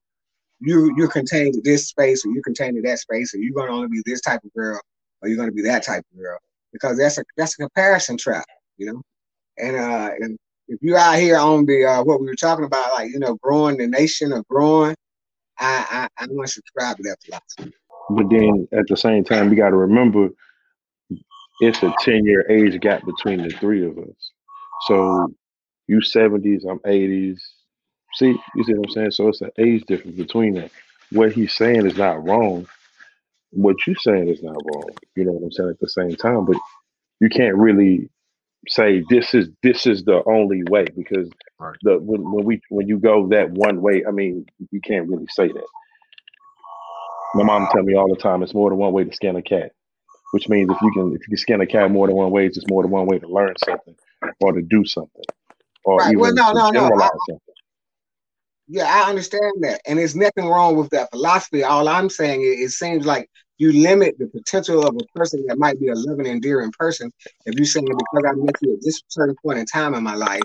you 0.59 0.93
you're 0.97 1.07
contained 1.07 1.55
to 1.55 1.61
this 1.63 1.87
space 1.87 2.25
or 2.25 2.31
you're 2.31 2.43
contained 2.43 2.75
to 2.75 2.83
that 2.87 2.99
space 2.99 3.33
or 3.33 3.37
you're 3.39 3.53
gonna 3.53 3.71
only 3.71 3.87
be 3.87 4.03
this 4.05 4.21
type 4.21 4.41
of 4.43 4.53
girl 4.53 4.79
or 5.21 5.29
you're 5.29 5.37
gonna 5.37 5.51
be 5.51 5.63
that 5.63 5.83
type 5.83 6.03
of 6.11 6.19
girl. 6.19 6.37
Because 6.73 6.97
that's 6.97 7.17
a 7.17 7.23
that's 7.37 7.55
a 7.55 7.63
comparison 7.63 8.17
trap, 8.17 8.45
you 8.77 8.93
know. 8.93 9.01
And 9.57 9.75
uh 9.75 10.11
and 10.19 10.37
if 10.67 10.79
you're 10.81 10.97
out 10.97 11.17
here 11.17 11.37
on 11.37 11.65
the 11.65 11.85
uh, 11.85 12.03
what 12.03 12.21
we 12.21 12.27
were 12.27 12.35
talking 12.35 12.65
about, 12.65 12.93
like 12.93 13.11
you 13.11 13.19
know, 13.19 13.35
growing 13.35 13.77
the 13.77 13.87
nation 13.87 14.31
or 14.31 14.43
growing, 14.49 14.95
I 15.59 16.07
I, 16.17 16.23
I 16.23 16.27
to 16.27 16.47
subscribe 16.47 16.97
to 16.97 17.03
that 17.03 17.17
philosophy. 17.23 17.73
But 18.09 18.29
then 18.29 18.67
at 18.73 18.87
the 18.87 18.97
same 18.97 19.23
time, 19.23 19.49
you 19.49 19.57
got 19.57 19.69
to 19.69 19.77
remember 19.77 20.29
it's 21.61 21.83
a 21.83 21.93
10 21.99 22.25
year 22.25 22.49
age 22.49 22.79
gap 22.81 23.05
between 23.05 23.43
the 23.43 23.49
three 23.51 23.85
of 23.85 23.97
us. 23.97 24.31
So 24.87 25.31
you 25.87 25.99
70s, 25.99 26.65
I'm 26.69 26.79
80s. 26.79 27.39
See, 28.15 28.35
you 28.55 28.63
see 28.63 28.73
what 28.73 28.87
I'm 28.87 28.91
saying? 28.91 29.11
So 29.11 29.27
it's 29.27 29.41
an 29.41 29.51
age 29.57 29.85
difference 29.85 30.17
between 30.17 30.55
that. 30.55 30.71
What 31.11 31.31
he's 31.31 31.53
saying 31.53 31.85
is 31.85 31.97
not 31.97 32.23
wrong. 32.25 32.67
What 33.51 33.86
you're 33.86 33.96
saying 33.98 34.29
is 34.29 34.41
not 34.41 34.55
wrong. 34.55 34.89
You 35.15 35.25
know 35.25 35.34
what 35.34 35.43
I'm 35.43 35.51
saying 35.51 35.70
at 35.70 35.79
the 35.79 35.89
same 35.89 36.15
time, 36.15 36.46
but 36.46 36.58
you 37.20 37.29
can't 37.29 37.55
really 37.55 38.10
say 38.67 39.03
this 39.10 39.34
is 39.34 39.50
this 39.63 39.86
is 39.86 40.03
the 40.03 40.24
only 40.25 40.63
way 40.70 40.86
because 40.96 41.29
right. 41.60 41.75
the 41.81 41.98
when, 42.00 42.31
when 42.31 42.46
we 42.46 42.62
when 42.70 42.88
you 42.88 43.00
go 43.00 43.27
that 43.29 43.50
one 43.51 43.81
way, 43.81 44.03
I 44.08 44.12
mean 44.12 44.46
you 44.72 44.81
can't 44.81 45.08
really 45.08 45.27
say 45.29 45.48
that. 45.48 45.67
My 47.34 47.43
mom 47.43 47.67
tell 47.72 47.84
me 47.84 47.96
all 47.96 48.10
the 48.10 48.22
time 48.22 48.43
it's 48.43 48.53
more 48.53 48.70
than 48.70 48.77
one 48.77 48.93
way 48.93 49.03
to 49.03 49.13
skin 49.13 49.36
a 49.38 49.41
cat 49.41 49.72
which 50.31 50.48
means 50.50 50.70
if 50.70 50.81
you 50.81 50.91
can 50.91 51.13
if 51.13 51.22
you 51.22 51.27
can 51.27 51.38
skin 51.38 51.62
a 51.62 51.67
cat 51.67 51.91
more 51.91 52.08
than 52.08 52.15
one 52.15 52.31
way, 52.31 52.46
it's 52.46 52.55
just 52.55 52.70
more 52.70 52.84
than 52.84 52.91
one 52.91 53.05
way 53.05 53.20
to 53.20 53.27
learn 53.27 53.53
something 53.63 53.96
or 54.39 54.53
to 54.53 54.62
do 54.62 54.84
something 54.86 55.24
or 55.86 55.98
right. 55.98 56.10
even 56.10 56.20
well, 56.20 56.34
no, 56.34 56.51
no, 56.53 56.70
no. 56.72 56.86
I, 56.86 57.10
something. 57.29 57.50
Yeah, 58.73 58.85
I 58.85 59.09
understand 59.09 59.51
that, 59.63 59.81
and 59.85 59.99
there's 59.99 60.15
nothing 60.15 60.47
wrong 60.47 60.77
with 60.77 60.91
that 60.91 61.11
philosophy. 61.11 61.61
All 61.61 61.89
I'm 61.89 62.09
saying 62.09 62.41
is, 62.41 62.57
it 62.57 62.69
seems 62.69 63.05
like 63.05 63.29
you 63.57 63.73
limit 63.73 64.15
the 64.17 64.27
potential 64.27 64.87
of 64.87 64.95
a 64.95 65.19
person 65.19 65.43
that 65.47 65.57
might 65.57 65.77
be 65.77 65.89
a 65.89 65.93
loving, 65.93 66.25
endearing 66.25 66.71
person. 66.79 67.11
If 67.45 67.55
you're 67.55 67.65
saying 67.65 67.85
because 67.85 68.23
I 68.25 68.31
met 68.37 68.55
you 68.61 68.75
at 68.75 68.79
this 68.81 69.01
certain 69.09 69.35
point 69.43 69.59
in 69.59 69.65
time 69.65 69.93
in 69.93 70.03
my 70.03 70.15
life, 70.15 70.43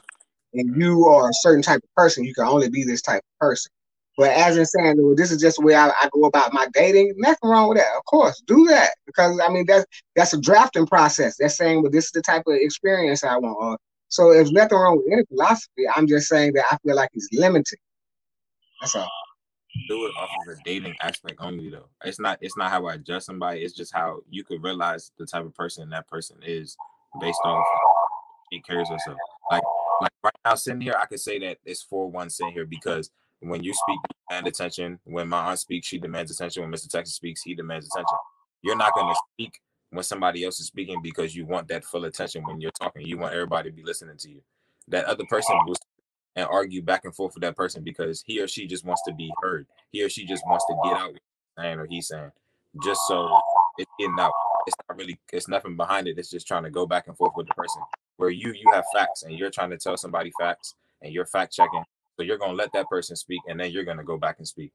and 0.55 0.75
you 0.77 1.07
are 1.07 1.29
a 1.29 1.35
certain 1.35 1.63
type 1.63 1.81
of 1.85 1.95
person, 1.95 2.25
you 2.25 2.35
can 2.35 2.49
only 2.49 2.69
be 2.69 2.83
this 2.83 3.01
type 3.01 3.19
of 3.21 3.39
person. 3.39 3.71
But 4.19 4.31
as 4.31 4.57
in 4.57 4.67
saying, 4.67 4.97
well, 4.99 5.15
this 5.15 5.31
is 5.31 5.41
just 5.41 5.59
the 5.59 5.65
way 5.65 5.77
I, 5.77 5.91
I, 5.91 6.09
go 6.13 6.25
about 6.25 6.53
my 6.53 6.67
dating, 6.75 7.13
nothing 7.19 7.49
wrong 7.49 7.69
with 7.69 7.79
that. 7.79 7.97
Of 7.97 8.05
course, 8.07 8.43
do 8.45 8.67
that 8.67 8.91
because 9.07 9.41
I 9.41 9.53
mean 9.53 9.67
that's 9.69 9.87
that's 10.17 10.33
a 10.33 10.41
drafting 10.41 10.89
process. 10.89 11.37
That's 11.39 11.57
saying, 11.57 11.81
well, 11.81 11.93
this 11.93 12.07
is 12.07 12.11
the 12.11 12.23
type 12.23 12.43
of 12.49 12.57
experience 12.57 13.23
I 13.23 13.37
want. 13.37 13.81
So 14.09 14.33
there's 14.33 14.51
nothing 14.51 14.79
wrong 14.79 14.97
with 14.97 15.13
any 15.13 15.23
philosophy. 15.27 15.85
I'm 15.95 16.09
just 16.09 16.27
saying 16.27 16.55
that 16.55 16.65
I 16.73 16.77
feel 16.79 16.97
like 16.97 17.11
it's 17.15 17.29
limiting. 17.33 17.79
That's 18.81 18.95
all. 18.95 19.09
Do 19.89 20.07
it 20.07 20.13
off 20.19 20.31
of 20.47 20.55
a 20.55 20.57
dating 20.65 20.95
aspect 21.03 21.37
only, 21.41 21.69
though. 21.69 21.89
It's 22.05 22.19
not. 22.19 22.39
It's 22.41 22.57
not 22.57 22.71
how 22.71 22.87
I 22.87 22.97
judge 22.97 23.23
somebody. 23.23 23.61
It's 23.61 23.75
just 23.75 23.93
how 23.93 24.21
you 24.31 24.43
could 24.43 24.63
realize 24.63 25.13
the 25.19 25.27
type 25.27 25.45
of 25.45 25.55
person 25.55 25.91
that 25.91 26.09
person 26.09 26.39
is 26.43 26.77
based 27.21 27.41
off 27.45 27.65
he 28.51 28.61
carries 28.61 28.89
herself. 28.89 29.19
Like, 29.51 29.63
like 30.01 30.13
right 30.23 30.35
now, 30.45 30.55
sitting 30.55 30.81
here, 30.81 30.97
I 31.01 31.07
could 31.07 31.21
say 31.21 31.39
that 31.41 31.59
it's 31.65 31.83
four 31.83 32.11
one 32.11 32.31
sitting 32.31 32.53
here 32.53 32.67
because 32.67 33.11
when 33.41 33.63
you 33.63 33.73
speak, 33.75 33.99
you 34.09 34.17
demand 34.29 34.47
attention. 34.47 34.99
When 35.05 35.29
my 35.29 35.47
aunt 35.47 35.59
speaks, 35.59 35.87
she 35.87 35.99
demands 35.99 36.31
attention. 36.31 36.63
When 36.63 36.73
Mr. 36.73 36.89
Texas 36.89 37.17
speaks, 37.17 37.43
he 37.43 37.55
demands 37.55 37.89
attention. 37.93 38.17
You're 38.63 38.77
not 38.77 38.95
going 38.95 39.13
to 39.13 39.21
speak 39.35 39.61
when 39.91 40.05
somebody 40.05 40.45
else 40.45 40.59
is 40.59 40.67
speaking 40.67 41.01
because 41.03 41.35
you 41.35 41.47
want 41.47 41.69
that 41.69 41.85
full 41.85 42.05
attention 42.05 42.43
when 42.45 42.61
you're 42.61 42.73
talking. 42.73 43.07
You 43.07 43.19
want 43.19 43.35
everybody 43.35 43.71
to 43.71 43.77
be 43.77 43.83
listening 43.83 44.17
to 44.19 44.31
you. 44.31 44.43
That 44.89 45.05
other 45.05 45.25
person 45.29 45.57
will 45.67 45.77
and 46.37 46.47
argue 46.51 46.83
back 46.83 47.05
and 47.05 47.15
forth 47.15 47.35
with 47.35 47.43
that 47.43 47.57
person 47.57 47.83
because 47.83 48.23
he 48.27 48.41
or 48.41 48.47
she 48.47 48.67
just 48.67 48.85
wants 48.85 49.03
to 49.07 49.13
be 49.13 49.33
heard. 49.43 49.67
He 49.91 50.03
or 50.03 50.09
she 50.09 50.25
just 50.25 50.47
wants 50.47 50.65
to 50.67 50.77
get 50.85 50.93
out 50.93 51.15
saying 51.59 51.79
or 51.79 51.87
he's 51.87 52.09
saying, 52.09 52.31
just 52.85 53.01
so 53.09 53.41
it's 53.79 53.91
getting 53.99 54.17
out. 54.21 54.33
It's 54.67 54.77
not 54.89 54.99
really, 54.99 55.19
it's 55.33 55.49
nothing 55.49 55.77
behind 55.77 56.09
it. 56.09 56.19
It's 56.19 56.31
just 56.31 56.47
trying 56.47 56.65
to 56.65 56.71
go 56.71 56.87
back 56.87 57.09
and 57.09 57.17
forth 57.17 57.33
with 57.37 57.49
the 57.49 57.55
person. 57.55 57.83
Where 58.19 58.31
you 58.31 58.53
you 58.53 58.71
have 58.73 58.85
facts 58.95 59.25
and 59.25 59.39
you're 59.39 59.51
trying 59.51 59.71
to 59.71 59.79
tell 59.79 59.97
somebody 59.97 60.33
facts 60.39 60.75
and 61.03 61.13
you're 61.13 61.27
fact 61.27 61.53
checking 61.53 61.85
so 62.17 62.23
you're 62.23 62.39
gonna 62.39 62.55
let 62.55 62.73
that 62.73 62.89
person 62.89 63.15
speak, 63.15 63.41
and 63.47 63.61
then 63.61 63.71
you're 63.71 63.85
gonna 63.85 64.05
go 64.05 64.17
back 64.17 64.39
and 64.39 64.49
speak. 64.49 64.73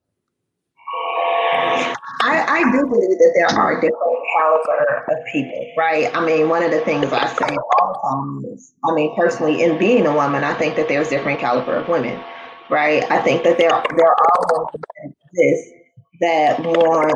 I, 2.23 2.45
I 2.47 2.71
do 2.71 2.85
believe 2.85 3.17
that 3.17 3.31
there 3.33 3.59
are 3.59 3.81
different 3.81 4.10
caliber 4.41 5.05
of 5.09 5.25
people, 5.31 5.67
right? 5.77 6.15
I 6.15 6.25
mean, 6.25 6.49
one 6.49 6.63
of 6.63 6.71
the 6.71 6.81
things 6.81 7.11
I 7.11 7.27
say 7.27 7.55
all 7.79 7.93
the 7.93 8.43
time 8.43 8.53
is, 8.53 8.73
I 8.83 8.93
mean, 8.93 9.15
personally, 9.15 9.63
in 9.63 9.77
being 9.77 10.05
a 10.05 10.13
woman, 10.13 10.43
I 10.43 10.53
think 10.53 10.75
that 10.75 10.87
there's 10.87 11.09
different 11.09 11.39
caliber 11.39 11.75
of 11.75 11.87
women, 11.87 12.21
right? 12.69 13.09
I 13.11 13.21
think 13.21 13.43
that 13.43 13.57
there 13.57 13.69
there 13.69 14.09
are 14.09 14.45
women 14.51 14.67
that 14.73 15.13
exist 15.31 15.73
that 16.19 16.59
want 16.59 17.13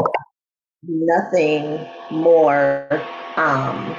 nothing 0.83 1.85
more 2.11 2.87
um, 3.37 3.95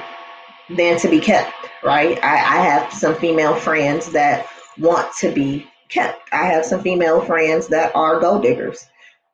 than 0.69 0.99
to 0.99 1.07
be 1.07 1.19
kept, 1.19 1.53
right? 1.83 2.21
I, 2.23 2.35
I 2.35 2.61
have 2.61 2.91
some 2.93 3.15
female 3.15 3.55
friends 3.55 4.11
that 4.11 4.47
want 4.77 5.13
to 5.19 5.31
be 5.31 5.67
kept. 5.89 6.29
I 6.33 6.45
have 6.45 6.65
some 6.65 6.81
female 6.81 7.21
friends 7.21 7.67
that 7.69 7.95
are 7.95 8.19
gold 8.19 8.43
diggers, 8.43 8.85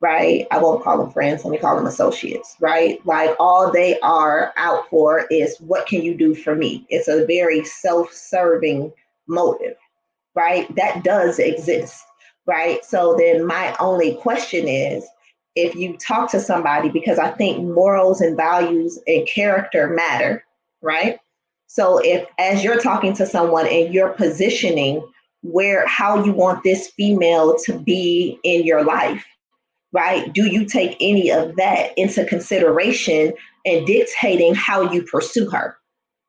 right? 0.03 0.45
I 0.51 0.57
won't 0.57 0.83
call 0.83 0.97
them 0.97 1.11
friends, 1.11 1.45
let 1.45 1.51
me 1.51 1.57
call 1.57 1.77
them 1.77 1.85
associates, 1.85 2.57
right? 2.59 2.99
Like 3.05 3.33
all 3.39 3.71
they 3.71 3.97
are 4.01 4.51
out 4.57 4.89
for 4.89 5.25
is 5.31 5.55
what 5.61 5.87
can 5.87 6.01
you 6.01 6.13
do 6.13 6.35
for 6.35 6.55
me? 6.55 6.85
It's 6.89 7.07
a 7.07 7.25
very 7.25 7.63
self 7.63 8.11
serving 8.11 8.91
motive, 9.27 9.77
right? 10.35 10.67
That 10.75 11.05
does 11.05 11.39
exist, 11.39 12.03
right? 12.45 12.83
So 12.83 13.15
then 13.17 13.47
my 13.47 13.73
only 13.79 14.15
question 14.15 14.67
is, 14.67 15.05
if 15.55 15.73
you 15.73 15.95
talk 15.95 16.29
to 16.31 16.39
somebody, 16.41 16.89
because 16.89 17.17
I 17.17 17.31
think 17.31 17.63
morals 17.63 18.19
and 18.19 18.35
values 18.35 18.99
and 19.07 19.25
character 19.25 19.87
matter, 19.87 20.43
right? 20.81 21.17
So 21.67 21.99
if 22.03 22.27
as 22.39 22.61
you're 22.61 22.81
talking 22.81 23.13
to 23.13 23.25
someone 23.25 23.67
and 23.67 23.93
you're 23.93 24.09
positioning 24.09 25.01
where 25.43 25.87
how 25.87 26.25
you 26.25 26.33
want 26.33 26.61
this 26.65 26.89
female 26.89 27.55
to 27.59 27.79
be 27.79 28.37
in 28.43 28.65
your 28.65 28.83
life 28.83 29.25
right? 29.93 30.33
Do 30.33 30.47
you 30.47 30.65
take 30.65 30.97
any 30.99 31.31
of 31.31 31.55
that 31.55 31.97
into 31.97 32.25
consideration 32.25 33.33
and 33.65 33.87
dictating 33.87 34.55
how 34.55 34.91
you 34.91 35.03
pursue 35.03 35.49
her 35.51 35.77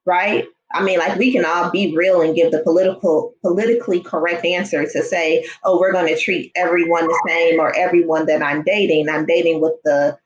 right? 0.06 0.44
I 0.72 0.82
mean 0.82 0.98
like 0.98 1.18
we 1.18 1.32
can 1.32 1.44
all 1.44 1.70
be 1.70 1.94
real 1.96 2.20
and 2.20 2.34
give 2.34 2.50
the 2.50 2.62
political 2.62 3.34
politically 3.42 4.00
correct 4.00 4.44
answer 4.44 4.84
to 4.84 5.02
say 5.02 5.46
oh 5.62 5.78
we're 5.78 5.92
going 5.92 6.08
to 6.12 6.20
treat 6.20 6.50
everyone 6.56 7.06
the 7.06 7.22
same 7.28 7.60
or 7.60 7.74
everyone 7.76 8.26
that 8.26 8.42
i'm 8.42 8.62
dating. 8.64 9.08
I'm 9.08 9.26
dating 9.26 9.60
with 9.60 9.74
the 9.84 10.18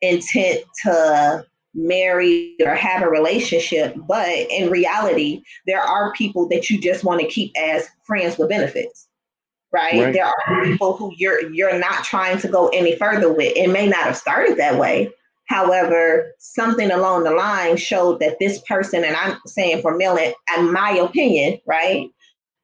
intent 0.00 0.60
to 0.84 1.44
marry 1.74 2.56
or 2.64 2.74
have 2.74 3.02
a 3.02 3.08
relationship 3.08 3.94
but 4.08 4.28
in 4.28 4.70
reality 4.70 5.42
there 5.66 5.82
are 5.82 6.14
people 6.14 6.48
that 6.48 6.70
you 6.70 6.80
just 6.80 7.04
want 7.04 7.20
to 7.20 7.28
keep 7.28 7.52
as 7.58 7.86
friends 8.04 8.38
with 8.38 8.48
benefits 8.48 9.06
right? 9.72 10.00
right? 10.00 10.12
there 10.12 10.26
are 10.26 10.64
people 10.64 10.96
who 10.96 11.12
you're 11.16 11.50
you're 11.52 11.78
not 11.78 12.04
trying 12.04 12.38
to 12.38 12.48
go 12.48 12.68
any 12.68 12.96
further 12.96 13.32
with 13.32 13.52
it 13.56 13.70
may 13.70 13.86
not 13.86 14.02
have 14.02 14.16
started 14.16 14.56
that 14.56 14.78
way 14.78 15.10
however 15.46 16.32
something 16.38 16.90
along 16.90 17.24
the 17.24 17.30
line 17.30 17.76
showed 17.76 18.20
that 18.20 18.38
this 18.38 18.60
person 18.68 19.04
and 19.04 19.16
i'm 19.16 19.38
saying 19.46 19.80
for 19.82 19.96
male 19.96 20.16
and, 20.16 20.34
and 20.50 20.72
my 20.72 20.90
opinion 20.92 21.58
right 21.66 22.10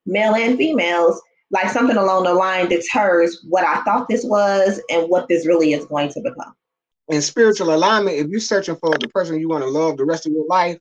male 0.05 0.35
and 0.35 0.57
females 0.57 1.21
like 1.51 1.69
something 1.69 1.97
along 1.97 2.23
the 2.23 2.33
line 2.33 2.67
deters 2.67 3.43
what 3.49 3.65
i 3.65 3.81
thought 3.83 4.07
this 4.07 4.23
was 4.23 4.81
and 4.89 5.09
what 5.09 5.27
this 5.27 5.47
really 5.47 5.73
is 5.73 5.85
going 5.85 6.09
to 6.09 6.21
become 6.21 6.53
in 7.09 7.21
spiritual 7.21 7.73
alignment, 7.73 8.17
if 8.17 8.27
you're 8.27 8.39
searching 8.39 8.75
for 8.75 8.97
the 8.97 9.07
person 9.07 9.39
you 9.39 9.47
want 9.47 9.63
to 9.63 9.69
love 9.69 9.97
the 9.97 10.05
rest 10.05 10.25
of 10.25 10.33
your 10.33 10.45
life, 10.47 10.77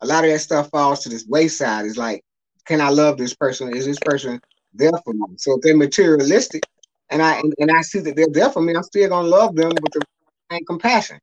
a 0.00 0.06
lot 0.06 0.24
of 0.24 0.30
that 0.30 0.40
stuff 0.40 0.70
falls 0.70 1.00
to 1.00 1.08
this 1.08 1.26
wayside. 1.26 1.86
It's 1.86 1.96
like, 1.96 2.22
can 2.66 2.80
I 2.80 2.90
love 2.90 3.16
this 3.16 3.34
person? 3.34 3.74
Is 3.74 3.86
this 3.86 3.98
person 3.98 4.40
there 4.74 4.92
for 5.04 5.12
me? 5.14 5.26
So 5.36 5.56
if 5.56 5.62
they're 5.62 5.76
materialistic, 5.76 6.62
and 7.10 7.22
I 7.22 7.38
and, 7.38 7.54
and 7.58 7.70
I 7.70 7.82
see 7.82 8.00
that 8.00 8.16
they're 8.16 8.26
there 8.30 8.50
for 8.50 8.60
me, 8.60 8.74
I'm 8.74 8.82
still 8.82 9.08
gonna 9.08 9.28
love 9.28 9.54
them 9.54 9.70
with 9.70 9.92
the 9.92 10.02
same 10.50 10.64
compassion. 10.66 11.18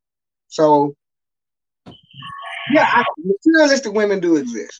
So 0.47 0.95
yeah, 2.71 2.87
I, 2.87 3.03
materialistic 3.17 3.93
women 3.93 4.19
do 4.19 4.37
exist, 4.37 4.79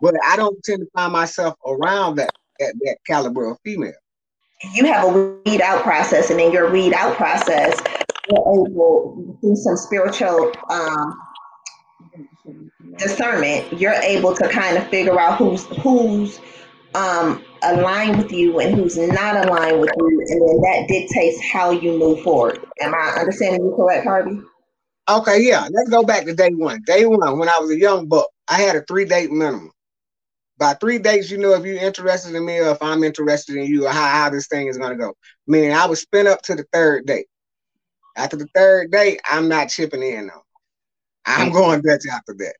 but 0.00 0.14
I 0.24 0.36
don't 0.36 0.62
tend 0.64 0.80
to 0.80 0.86
find 0.94 1.12
myself 1.12 1.54
around 1.66 2.16
that 2.16 2.30
that, 2.58 2.74
that 2.80 2.96
caliber 3.06 3.50
of 3.50 3.58
female. 3.64 3.92
You 4.74 4.84
have 4.86 5.04
a 5.04 5.40
weed 5.44 5.60
out 5.62 5.82
process, 5.82 6.30
and 6.30 6.40
in 6.40 6.52
your 6.52 6.70
weed 6.70 6.92
out 6.92 7.16
process, 7.16 7.80
you're 8.28 8.66
able 8.68 9.38
through 9.40 9.56
some 9.56 9.76
spiritual 9.76 10.52
um, 10.68 11.18
discernment, 12.98 13.80
you're 13.80 13.92
able 13.92 14.34
to 14.34 14.48
kind 14.48 14.76
of 14.76 14.86
figure 14.88 15.18
out 15.18 15.38
who's 15.38 15.64
who's 15.82 16.40
um, 16.94 17.44
aligned 17.62 18.18
with 18.18 18.32
you 18.32 18.60
and 18.60 18.74
who's 18.74 18.96
not 18.96 19.46
aligned 19.46 19.80
with 19.80 19.90
you, 19.96 20.20
and 20.28 20.48
then 20.48 20.60
that 20.60 20.86
dictates 20.88 21.40
how 21.52 21.70
you 21.70 21.98
move 21.98 22.22
forward. 22.22 22.64
Am 22.80 22.94
I 22.94 23.16
understanding 23.18 23.64
you 23.64 23.74
correct, 23.76 24.04
Harvey? 24.04 24.40
Okay, 25.08 25.42
yeah. 25.42 25.68
Let's 25.70 25.90
go 25.90 26.02
back 26.02 26.24
to 26.24 26.34
day 26.34 26.50
one. 26.50 26.82
Day 26.86 27.04
one, 27.06 27.38
when 27.38 27.48
I 27.48 27.58
was 27.58 27.70
a 27.70 27.78
young 27.78 28.06
buck, 28.06 28.28
I 28.48 28.60
had 28.60 28.76
a 28.76 28.82
three 28.82 29.04
date 29.04 29.30
minimum. 29.30 29.72
By 30.58 30.74
three 30.74 30.98
dates, 30.98 31.30
you 31.30 31.38
know 31.38 31.54
if 31.54 31.64
you're 31.64 31.78
interested 31.78 32.34
in 32.34 32.44
me 32.44 32.58
or 32.58 32.70
if 32.70 32.82
I'm 32.82 33.02
interested 33.02 33.56
in 33.56 33.64
you 33.64 33.86
or 33.86 33.90
how, 33.90 34.08
how 34.08 34.30
this 34.30 34.46
thing 34.46 34.66
is 34.66 34.76
gonna 34.76 34.96
go. 34.96 35.14
Meaning 35.46 35.72
I 35.72 35.86
would 35.86 35.98
spin 35.98 36.26
up 36.26 36.42
to 36.42 36.54
the 36.54 36.66
third 36.72 37.06
date. 37.06 37.26
After 38.16 38.36
the 38.36 38.46
third 38.54 38.90
date, 38.90 39.20
I'm 39.28 39.48
not 39.48 39.68
chipping 39.68 40.02
in 40.02 40.26
though. 40.26 40.44
I'm 41.24 41.50
going 41.50 41.80
Dutch 41.80 42.02
after 42.10 42.34
that. 42.38 42.54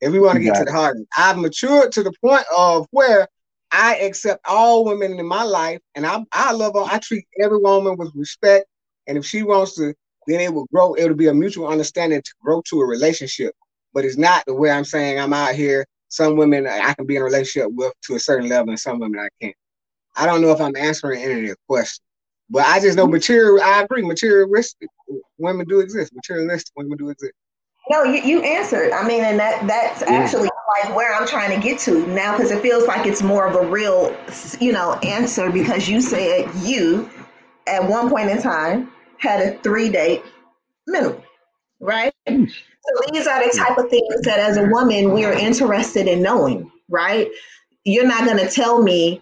If 0.00 0.12
we 0.12 0.20
want 0.20 0.36
to 0.36 0.42
get 0.42 0.54
to 0.56 0.64
the 0.64 0.72
heart, 0.72 0.96
I've 1.16 1.38
matured 1.38 1.92
to 1.92 2.02
the 2.02 2.12
point 2.22 2.44
of 2.56 2.86
where 2.90 3.28
I 3.72 3.96
accept 3.96 4.46
all 4.46 4.84
women 4.84 5.18
in 5.18 5.26
my 5.26 5.42
life, 5.42 5.80
and 5.94 6.06
I 6.06 6.24
I 6.32 6.52
love 6.52 6.76
all, 6.76 6.86
I 6.86 6.98
treat 6.98 7.26
every 7.40 7.58
woman 7.58 7.96
with 7.96 8.12
respect, 8.14 8.66
and 9.06 9.16
if 9.16 9.24
she 9.24 9.42
wants 9.42 9.74
to, 9.76 9.94
then 10.26 10.40
it 10.40 10.52
will 10.52 10.66
grow. 10.72 10.94
It 10.94 11.08
will 11.08 11.14
be 11.14 11.28
a 11.28 11.34
mutual 11.34 11.68
understanding 11.68 12.22
to 12.22 12.32
grow 12.42 12.62
to 12.68 12.80
a 12.80 12.86
relationship. 12.86 13.54
But 13.92 14.04
it's 14.04 14.16
not 14.16 14.44
the 14.46 14.54
way 14.54 14.70
I'm 14.70 14.84
saying 14.84 15.18
I'm 15.18 15.32
out 15.32 15.54
here. 15.54 15.86
Some 16.08 16.36
women 16.36 16.66
I 16.66 16.94
can 16.94 17.06
be 17.06 17.16
in 17.16 17.22
a 17.22 17.24
relationship 17.24 17.70
with 17.72 17.92
to 18.04 18.16
a 18.16 18.20
certain 18.20 18.48
level, 18.48 18.70
and 18.70 18.80
some 18.80 18.98
women 18.98 19.20
I 19.20 19.28
can't. 19.40 19.56
I 20.16 20.26
don't 20.26 20.42
know 20.42 20.50
if 20.50 20.60
I'm 20.60 20.76
answering 20.76 21.22
any 21.22 21.34
of 21.34 21.42
your 21.42 21.56
questions. 21.68 22.00
But 22.50 22.66
I 22.66 22.80
just 22.80 22.96
know 22.96 23.04
mm-hmm. 23.04 23.12
material. 23.12 23.62
I 23.62 23.82
agree. 23.82 24.02
Materialistic 24.02 24.88
women 25.38 25.66
do 25.66 25.80
exist. 25.80 26.12
Materialistic 26.14 26.72
women 26.76 26.98
do 26.98 27.10
exist. 27.10 27.32
No, 27.90 28.04
you, 28.04 28.22
you 28.22 28.40
answered. 28.42 28.92
I 28.92 29.04
mean, 29.04 29.24
and 29.24 29.38
that 29.40 29.66
that's 29.66 30.02
yeah. 30.02 30.12
actually 30.12 30.48
like 30.68 30.94
where 30.94 31.12
I'm 31.12 31.26
trying 31.26 31.60
to 31.60 31.60
get 31.60 31.80
to 31.80 32.06
now 32.06 32.36
because 32.36 32.52
it 32.52 32.62
feels 32.62 32.86
like 32.86 33.04
it's 33.04 33.20
more 33.20 33.48
of 33.48 33.56
a 33.56 33.68
real, 33.68 34.16
you 34.60 34.70
know, 34.70 34.94
answer 35.02 35.50
because 35.50 35.88
you 35.88 36.00
said 36.00 36.48
you 36.62 37.10
at 37.66 37.86
one 37.88 38.08
point 38.08 38.30
in 38.30 38.40
time 38.40 38.92
had 39.18 39.40
a 39.40 39.58
three 39.58 39.88
date 39.88 40.22
minimum, 40.86 41.20
right? 41.80 42.14
So 42.28 43.12
these 43.12 43.26
are 43.26 43.44
the 43.44 43.58
type 43.58 43.76
of 43.76 43.90
things 43.90 44.22
that 44.22 44.38
as 44.38 44.56
a 44.56 44.64
woman 44.64 45.12
we're 45.12 45.32
interested 45.32 46.06
in 46.06 46.22
knowing, 46.22 46.70
right? 46.88 47.28
You're 47.84 48.06
not 48.06 48.24
going 48.24 48.38
to 48.38 48.48
tell 48.48 48.82
me 48.82 49.20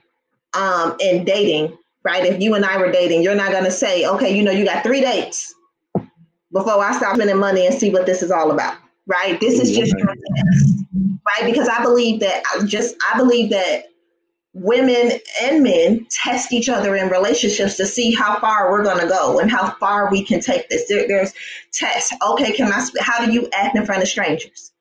um, 0.54 0.94
in 1.00 1.24
dating 1.24 1.76
right? 2.04 2.24
If 2.24 2.40
you 2.40 2.54
and 2.54 2.64
I 2.64 2.78
were 2.78 2.90
dating, 2.90 3.22
you're 3.22 3.34
not 3.34 3.52
gonna 3.52 3.72
say, 3.72 4.06
okay, 4.06 4.34
you 4.34 4.42
know, 4.42 4.52
you 4.52 4.64
got 4.64 4.82
three 4.82 5.00
dates 5.00 5.52
before 6.52 6.82
I 6.82 6.96
stop 6.96 7.16
spending 7.16 7.38
money 7.38 7.66
and 7.66 7.74
see 7.74 7.90
what 7.90 8.06
this 8.06 8.22
is 8.22 8.30
all 8.30 8.50
about, 8.50 8.76
right? 9.06 9.38
This 9.40 9.60
is 9.60 9.76
just 9.76 9.96
your 9.96 10.06
test, 10.08 10.84
right? 11.26 11.44
Because 11.44 11.68
I 11.68 11.82
believe 11.82 12.20
that 12.20 12.42
I 12.54 12.64
just 12.64 12.96
I 13.12 13.18
believe 13.18 13.50
that 13.50 13.84
women 14.54 15.12
and 15.42 15.62
men 15.62 16.06
test 16.10 16.52
each 16.52 16.68
other 16.68 16.96
in 16.96 17.08
relationships 17.08 17.76
to 17.76 17.86
see 17.86 18.12
how 18.12 18.40
far 18.40 18.70
we're 18.70 18.82
going 18.82 19.00
to 19.00 19.06
go 19.06 19.38
and 19.38 19.50
how 19.50 19.70
far 19.72 20.10
we 20.10 20.24
can 20.24 20.40
take 20.40 20.68
this. 20.68 20.88
There, 20.88 21.06
there's 21.06 21.32
tests. 21.72 22.12
Okay, 22.26 22.52
can 22.52 22.72
I? 22.72 22.86
How 23.00 23.24
do 23.24 23.32
you 23.32 23.48
act 23.52 23.76
in 23.76 23.86
front 23.86 24.02
of 24.02 24.08
strangers? 24.08 24.72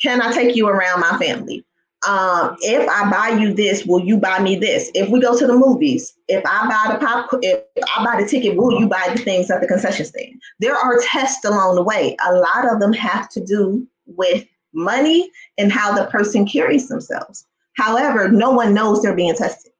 Can 0.00 0.22
I 0.22 0.32
take 0.32 0.56
you 0.56 0.68
around 0.68 1.00
my 1.00 1.18
family? 1.18 1.65
Um, 2.06 2.56
if 2.60 2.88
I 2.88 3.10
buy 3.10 3.38
you 3.40 3.54
this, 3.54 3.84
will 3.84 4.04
you 4.04 4.18
buy 4.18 4.38
me 4.38 4.56
this? 4.56 4.90
If 4.94 5.08
we 5.08 5.20
go 5.20 5.36
to 5.36 5.46
the 5.46 5.56
movies, 5.56 6.14
if 6.28 6.44
I 6.46 6.68
buy 6.68 6.92
the 6.92 7.04
pop, 7.04 7.28
if 7.42 7.64
I 7.96 8.04
buy 8.04 8.20
the 8.20 8.28
ticket, 8.28 8.56
will 8.56 8.78
you 8.78 8.86
buy 8.86 9.12
the 9.14 9.20
things 9.20 9.50
at 9.50 9.60
the 9.60 9.66
concession 9.66 10.04
stand? 10.04 10.40
There 10.60 10.76
are 10.76 11.00
tests 11.02 11.44
along 11.44 11.74
the 11.74 11.82
way. 11.82 12.16
A 12.28 12.34
lot 12.34 12.72
of 12.72 12.80
them 12.80 12.92
have 12.92 13.28
to 13.30 13.40
do 13.44 13.86
with 14.06 14.46
money 14.72 15.30
and 15.58 15.72
how 15.72 15.94
the 15.94 16.04
person 16.10 16.46
carries 16.46 16.88
themselves. 16.88 17.46
However, 17.72 18.28
no 18.28 18.50
one 18.50 18.74
knows 18.74 19.02
they're 19.02 19.16
being 19.16 19.34
tested. 19.34 19.72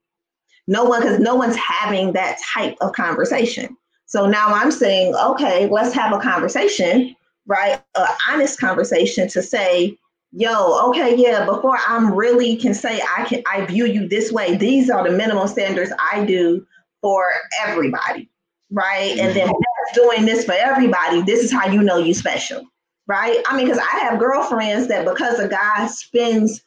No 0.66 0.84
one, 0.84 1.02
because 1.02 1.20
no 1.20 1.34
one's 1.36 1.56
having 1.56 2.12
that 2.14 2.38
type 2.52 2.76
of 2.80 2.92
conversation. 2.92 3.76
So 4.06 4.26
now 4.26 4.48
I'm 4.48 4.70
saying, 4.70 5.14
okay, 5.14 5.68
let's 5.68 5.94
have 5.94 6.12
a 6.12 6.18
conversation, 6.18 7.14
right? 7.46 7.80
An 7.94 8.06
honest 8.28 8.58
conversation 8.58 9.28
to 9.28 9.42
say, 9.42 9.96
yo, 10.36 10.90
okay, 10.90 11.16
yeah, 11.16 11.46
before 11.46 11.78
I'm 11.88 12.12
really 12.14 12.56
can 12.56 12.74
say 12.74 13.00
I 13.16 13.24
can 13.24 13.42
I 13.50 13.64
view 13.64 13.86
you 13.86 14.06
this 14.06 14.30
way, 14.30 14.56
these 14.56 14.90
are 14.90 15.08
the 15.08 15.16
minimum 15.16 15.48
standards 15.48 15.90
I 16.12 16.24
do 16.24 16.64
for 17.00 17.32
everybody, 17.66 18.30
right? 18.70 19.18
And 19.18 19.34
then 19.34 19.48
mm-hmm. 19.48 19.94
doing 19.94 20.26
this 20.26 20.44
for 20.44 20.52
everybody, 20.52 21.22
this 21.22 21.42
is 21.42 21.50
how 21.50 21.66
you 21.66 21.82
know 21.82 21.96
you 21.96 22.12
special, 22.12 22.62
right? 23.06 23.42
I 23.48 23.56
mean, 23.56 23.66
because 23.66 23.80
I 23.80 23.98
have 24.00 24.20
girlfriends 24.20 24.88
that 24.88 25.06
because 25.06 25.38
a 25.38 25.48
guy 25.48 25.86
spends 25.86 26.62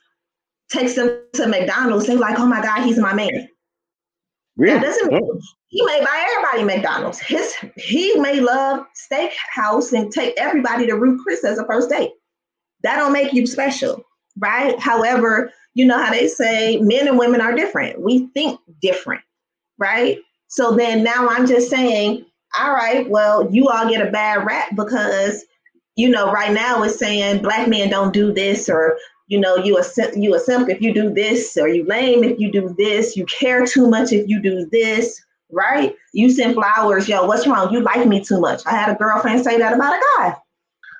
takes 0.70 0.96
them 0.96 1.22
to 1.34 1.48
McDonald's, 1.48 2.08
they're 2.08 2.18
like, 2.18 2.40
oh 2.40 2.48
my 2.48 2.62
God, 2.62 2.84
he's 2.84 3.00
my 3.00 3.14
man. 3.14 3.50
Really? 4.58 4.80
That 4.80 4.84
doesn't 4.84 5.12
mean 5.12 5.22
oh. 5.24 5.40
he 5.68 5.86
may 5.86 6.04
buy 6.04 6.26
everybody 6.28 6.64
McDonald's. 6.64 7.20
His 7.20 7.54
he 7.78 8.16
may 8.16 8.40
love 8.40 8.84
steakhouse 9.12 9.94
and 9.94 10.12
take 10.12 10.34
everybody 10.38 10.88
to 10.88 10.94
Ruth 10.94 11.22
Chris 11.24 11.46
as 11.46 11.60
a 11.60 11.66
first 11.66 11.90
date. 11.90 12.12
That 12.84 12.98
don't 12.98 13.14
make 13.14 13.34
you 13.34 13.46
special, 13.46 14.04
right? 14.38 14.80
However, 14.80 15.52
you 15.74 15.86
know 15.86 15.98
how 15.98 16.12
they 16.12 16.28
say 16.28 16.78
men 16.78 17.08
and 17.08 17.18
women 17.18 17.42
are 17.42 17.56
different. 17.56 18.02
We 18.02 18.28
think 18.28 18.60
different, 18.82 19.22
right? 19.78 20.20
So 20.48 20.76
then 20.76 21.04
now 21.04 21.28
I'm 21.30 21.46
just 21.46 21.70
saying, 21.70 22.26
all 22.60 22.74
right, 22.74 23.08
well, 23.10 23.52
you 23.52 23.70
all 23.70 23.90
get 23.90 24.06
a 24.06 24.12
bad 24.12 24.46
rap 24.46 24.76
because 24.76 25.46
you 25.96 26.08
know, 26.08 26.32
right 26.32 26.54
now 26.54 26.82
it's 26.84 26.98
saying 26.98 27.42
black 27.42 27.68
men 27.68 27.90
don't 27.90 28.14
do 28.14 28.32
this 28.32 28.70
or 28.70 28.98
you 29.30 29.40
know, 29.40 29.58
you 29.58 29.78
a 29.78 29.84
you 30.16 30.36
a 30.36 30.40
simp 30.40 30.70
if 30.70 30.82
you 30.82 30.92
do 30.92 31.14
this, 31.14 31.56
or 31.56 31.68
you 31.68 31.86
lame 31.86 32.24
if 32.24 32.40
you 32.40 32.52
do 32.52 32.76
this, 32.78 33.16
you 33.16 33.26
care 33.28 33.64
too 33.64 33.88
much 33.88 34.12
if 34.12 34.28
you 34.28 34.42
do 34.42 34.68
this, 34.72 35.24
right? 35.52 35.96
You 36.14 36.32
send 36.32 36.56
flowers, 36.56 37.08
yo, 37.08 37.26
what's 37.28 37.46
wrong? 37.46 37.72
You 37.72 37.82
like 37.82 38.08
me 38.08 38.24
too 38.24 38.42
much. 38.42 38.66
I 38.66 38.72
had 38.72 38.90
a 38.90 38.96
girlfriend 38.96 39.44
say 39.44 39.60
that 39.60 39.74
about 39.74 39.94
a 39.94 40.02
guy. 40.18 40.36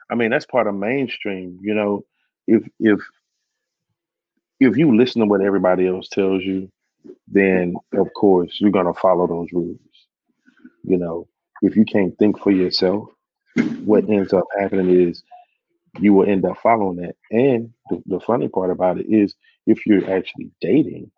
I 0.10 0.16
mean, 0.16 0.32
that's 0.32 0.46
part 0.46 0.68
of 0.68 0.76
mainstream, 0.76 1.60
you 1.62 1.74
know. 1.74 2.06
If 2.48 2.64
if 2.80 3.00
if 4.60 4.78
you 4.78 4.96
listen 4.96 5.22
to 5.22 5.28
what 5.28 5.42
everybody 5.42 5.88
else 5.88 6.10
tells 6.10 6.44
you, 6.44 6.70
then 7.28 7.76
of 7.94 8.08
course 8.16 8.58
you're 8.60 8.72
gonna 8.72 8.94
follow 8.94 9.28
those 9.28 9.50
rules. 9.54 9.80
You 10.84 10.98
know, 10.98 11.28
if 11.62 11.76
you 11.76 11.86
can't 11.86 12.18
think 12.18 12.40
for 12.40 12.52
yourself, 12.52 13.10
what 13.86 14.10
ends 14.10 14.34
up 14.34 14.46
happening 14.60 14.90
is 14.90 15.24
you 16.00 16.14
will 16.14 16.30
end 16.30 16.46
up 16.46 16.58
following 16.62 16.98
that. 16.98 17.16
And 17.32 17.74
the, 17.90 18.02
the 18.06 18.20
funny 18.20 18.48
part 18.48 18.72
about 18.72 19.00
it 19.00 19.08
is 19.10 19.36
if 19.66 19.86
you're 19.86 20.10
actually 20.12 20.52
dating 20.62 21.12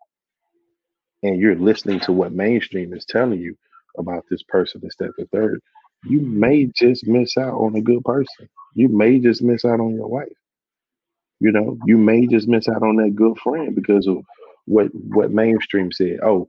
and 1.22 1.38
you're 1.38 1.56
listening 1.56 2.00
to 2.00 2.12
what 2.12 2.32
mainstream 2.32 2.92
is 2.94 3.04
telling 3.04 3.40
you 3.40 3.56
about 3.98 4.24
this 4.30 4.42
person 4.42 4.80
instead 4.84 5.08
of 5.08 5.14
the 5.18 5.26
third, 5.26 5.60
you 6.04 6.20
may 6.20 6.66
just 6.66 7.06
miss 7.06 7.36
out 7.36 7.54
on 7.54 7.74
a 7.76 7.80
good 7.80 8.04
person. 8.04 8.48
You 8.74 8.88
may 8.88 9.18
just 9.18 9.42
miss 9.42 9.64
out 9.64 9.80
on 9.80 9.94
your 9.94 10.08
wife. 10.08 10.28
You 11.40 11.52
know, 11.52 11.76
you 11.86 11.98
may 11.98 12.26
just 12.26 12.48
miss 12.48 12.68
out 12.68 12.82
on 12.82 12.96
that 12.96 13.16
good 13.16 13.38
friend 13.38 13.74
because 13.74 14.06
of 14.06 14.24
what 14.66 14.88
what 14.94 15.32
mainstream 15.32 15.90
said. 15.92 16.20
Oh, 16.22 16.46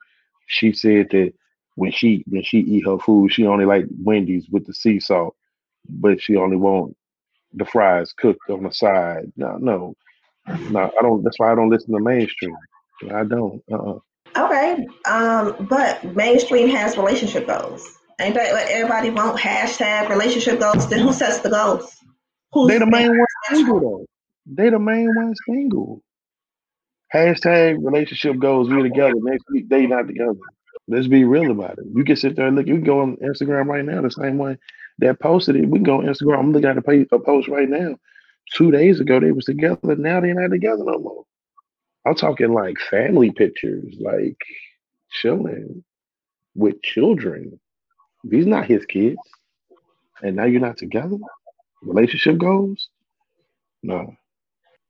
she 0.48 0.72
said 0.72 1.08
that 1.12 1.34
when 1.76 1.92
she 1.92 2.24
when 2.28 2.44
she 2.44 2.60
eat 2.60 2.86
her 2.86 3.00
food, 3.00 3.34
she 3.34 3.48
only 3.48 3.66
like 3.66 3.86
Wendy's 4.04 4.48
with 4.50 4.66
the 4.66 4.74
sea 4.74 5.00
salt, 5.00 5.36
but 5.90 6.22
she 6.22 6.36
only 6.36 6.58
want 6.58 6.96
the 7.54 7.66
fries 7.66 8.14
cooked 8.14 8.50
on 8.50 8.64
the 8.64 8.72
side. 8.72 9.32
No, 9.36 9.58
no, 9.58 9.96
no. 10.48 10.92
I 10.98 11.02
don't. 11.02 11.24
That's 11.24 11.40
why 11.40 11.52
I 11.52 11.56
don't 11.56 11.70
listen 11.70 11.94
to 11.94 12.00
mainstream. 12.00 12.56
I 13.12 13.24
don't. 13.24 13.64
Uh-uh. 13.72 14.00
Okay, 14.36 14.88
um, 15.08 15.68
but 15.70 16.04
mainstream 16.16 16.68
has 16.70 16.98
relationship 16.98 17.48
goals. 17.48 18.00
Ain't 18.20 18.36
that 18.36 18.54
what 18.54 18.68
everybody 18.70 19.10
want? 19.10 19.40
Hashtag 19.40 20.10
relationship 20.10 20.60
goals. 20.60 20.90
Then 20.90 21.00
who 21.00 21.14
sets 21.14 21.40
the 21.40 21.50
goals? 21.50 21.96
Who's 22.52 22.70
they 22.70 22.78
the 22.78 22.86
main 22.86 23.10
one 23.10 23.28
single 23.50 23.80
though. 23.80 24.06
They 24.46 24.70
the 24.70 24.80
main 24.80 25.10
one 25.16 25.34
single. 25.48 26.02
Hashtag 27.14 27.84
relationship 27.84 28.40
goals. 28.40 28.70
We 28.70 28.82
together 28.84 29.14
next 29.22 29.46
week. 29.52 29.70
They 29.70 29.88
not 29.88 30.08
together. 30.08 30.36
Let's 30.88 31.08
be 31.08 31.24
real 31.24 31.52
about 31.52 31.80
it. 31.80 31.86
You 31.94 32.04
can 32.04 32.16
sit 32.16 32.36
there 32.36 32.48
and 32.48 32.56
look. 32.56 32.68
You 32.68 32.76
can 32.76 32.84
go 32.84 33.02
on 33.02 33.18
Instagram 33.18 33.68
right 33.68 33.86
now. 33.86 34.02
The 34.02 34.12
same 34.12 34.38
way 34.38 34.58
that 35.00 35.20
posted 35.20 35.56
it. 35.56 35.68
We 35.68 35.80
can 35.80 35.84
go 35.84 36.00
on 36.00 36.06
Instagram. 36.06 36.40
I'm 36.40 36.52
looking 36.52 36.70
at 36.70 36.78
a, 36.78 37.16
a 37.16 37.20
post 37.20 37.48
right 37.48 37.70
now. 37.70 37.98
Two 38.54 38.72
days 38.72 39.00
ago 39.00 39.20
they 39.20 39.32
was 39.32 39.46
together. 39.46 39.96
Now 39.96 40.20
they're 40.20 40.34
not 40.34 40.52
together 40.52 40.84
no 40.84 41.00
more. 41.00 41.24
I'm 42.06 42.16
talking 42.16 42.52
like 42.52 42.78
family 42.80 43.32
pictures, 43.32 43.96
like 44.00 44.38
chilling 45.10 45.84
with 46.56 46.82
children. 46.84 47.60
These 48.24 48.46
not 48.46 48.66
his 48.66 48.86
kids. 48.86 49.18
And 50.22 50.36
now 50.36 50.46
you're 50.46 50.62
not 50.62 50.78
together? 50.78 51.18
Relationship 51.82 52.38
goals? 52.38 52.90
No. 53.82 54.16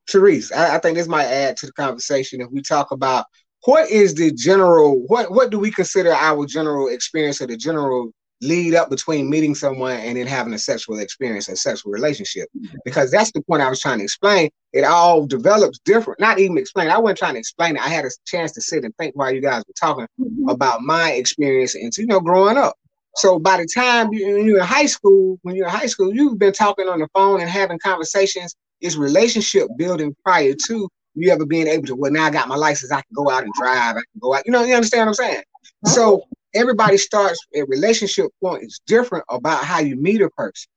Therese, 0.09 0.51
I, 0.51 0.75
I 0.75 0.79
think 0.79 0.97
this 0.97 1.07
might 1.07 1.25
add 1.25 1.57
to 1.57 1.65
the 1.65 1.73
conversation 1.73 2.41
if 2.41 2.49
we 2.51 2.61
talk 2.61 2.91
about 2.91 3.25
what 3.65 3.89
is 3.89 4.13
the 4.15 4.31
general 4.31 5.01
what 5.07 5.31
what 5.31 5.49
do 5.49 5.57
we 5.57 5.71
consider 5.71 6.11
our 6.11 6.45
general 6.45 6.89
experience 6.89 7.41
or 7.41 7.47
the 7.47 7.55
general 7.55 8.11
lead 8.43 8.75
up 8.75 8.89
between 8.89 9.29
meeting 9.29 9.55
someone 9.55 9.95
and 9.95 10.17
then 10.17 10.27
having 10.27 10.53
a 10.53 10.59
sexual 10.59 10.99
experience, 10.99 11.47
a 11.47 11.55
sexual 11.55 11.91
relationship. 11.91 12.49
Because 12.83 13.09
that's 13.09 13.31
the 13.31 13.41
point 13.41 13.61
I 13.61 13.69
was 13.69 13.79
trying 13.79 13.99
to 13.99 14.03
explain. 14.03 14.49
It 14.73 14.83
all 14.83 15.25
develops 15.25 15.79
different. 15.79 16.19
Not 16.19 16.39
even 16.39 16.57
explain. 16.57 16.89
I 16.89 16.97
wasn't 16.97 17.19
trying 17.19 17.33
to 17.33 17.39
explain 17.39 17.77
it. 17.77 17.81
I 17.81 17.87
had 17.87 18.05
a 18.05 18.09
chance 18.25 18.51
to 18.53 18.61
sit 18.61 18.83
and 18.83 18.95
think 18.97 19.15
while 19.15 19.33
you 19.33 19.41
guys 19.41 19.63
were 19.67 19.73
talking 19.79 20.07
mm-hmm. 20.19 20.49
about 20.49 20.81
my 20.81 21.11
experience 21.11 21.75
and 21.75 21.95
you 21.97 22.05
know 22.05 22.19
growing 22.19 22.57
up. 22.57 22.75
So 23.15 23.39
by 23.39 23.57
the 23.57 23.67
time 23.67 24.11
you, 24.11 24.37
you're 24.37 24.59
in 24.59 24.65
high 24.65 24.87
school, 24.87 25.39
when 25.43 25.55
you're 25.55 25.67
in 25.67 25.73
high 25.73 25.85
school, 25.85 26.13
you've 26.13 26.39
been 26.39 26.53
talking 26.53 26.87
on 26.87 26.99
the 26.99 27.07
phone 27.13 27.41
and 27.41 27.49
having 27.49 27.79
conversations. 27.79 28.55
Is 28.81 28.97
relationship 28.97 29.69
building 29.77 30.15
prior 30.25 30.53
to 30.67 30.89
you 31.15 31.31
ever 31.31 31.45
being 31.45 31.67
able 31.67 31.85
to? 31.85 31.95
Well, 31.95 32.11
now 32.11 32.25
I 32.25 32.29
got 32.31 32.47
my 32.47 32.55
license. 32.55 32.91
I 32.91 32.95
can 32.95 33.13
go 33.15 33.29
out 33.29 33.43
and 33.43 33.53
drive. 33.53 33.95
I 33.95 33.99
can 33.99 34.19
go 34.19 34.33
out. 34.33 34.43
You 34.45 34.51
know, 34.51 34.63
you 34.63 34.75
understand 34.75 35.07
what 35.07 35.19
I'm 35.19 35.25
saying? 35.25 35.43
So 35.85 36.23
everybody 36.53 36.97
starts 36.97 37.39
a 37.55 37.63
relationship 37.63 38.27
point 38.41 38.63
is 38.63 38.81
different 38.85 39.23
about 39.29 39.63
how 39.63 39.79
you 39.79 39.95
meet 39.95 40.21
a 40.21 40.29
person. 40.31 40.67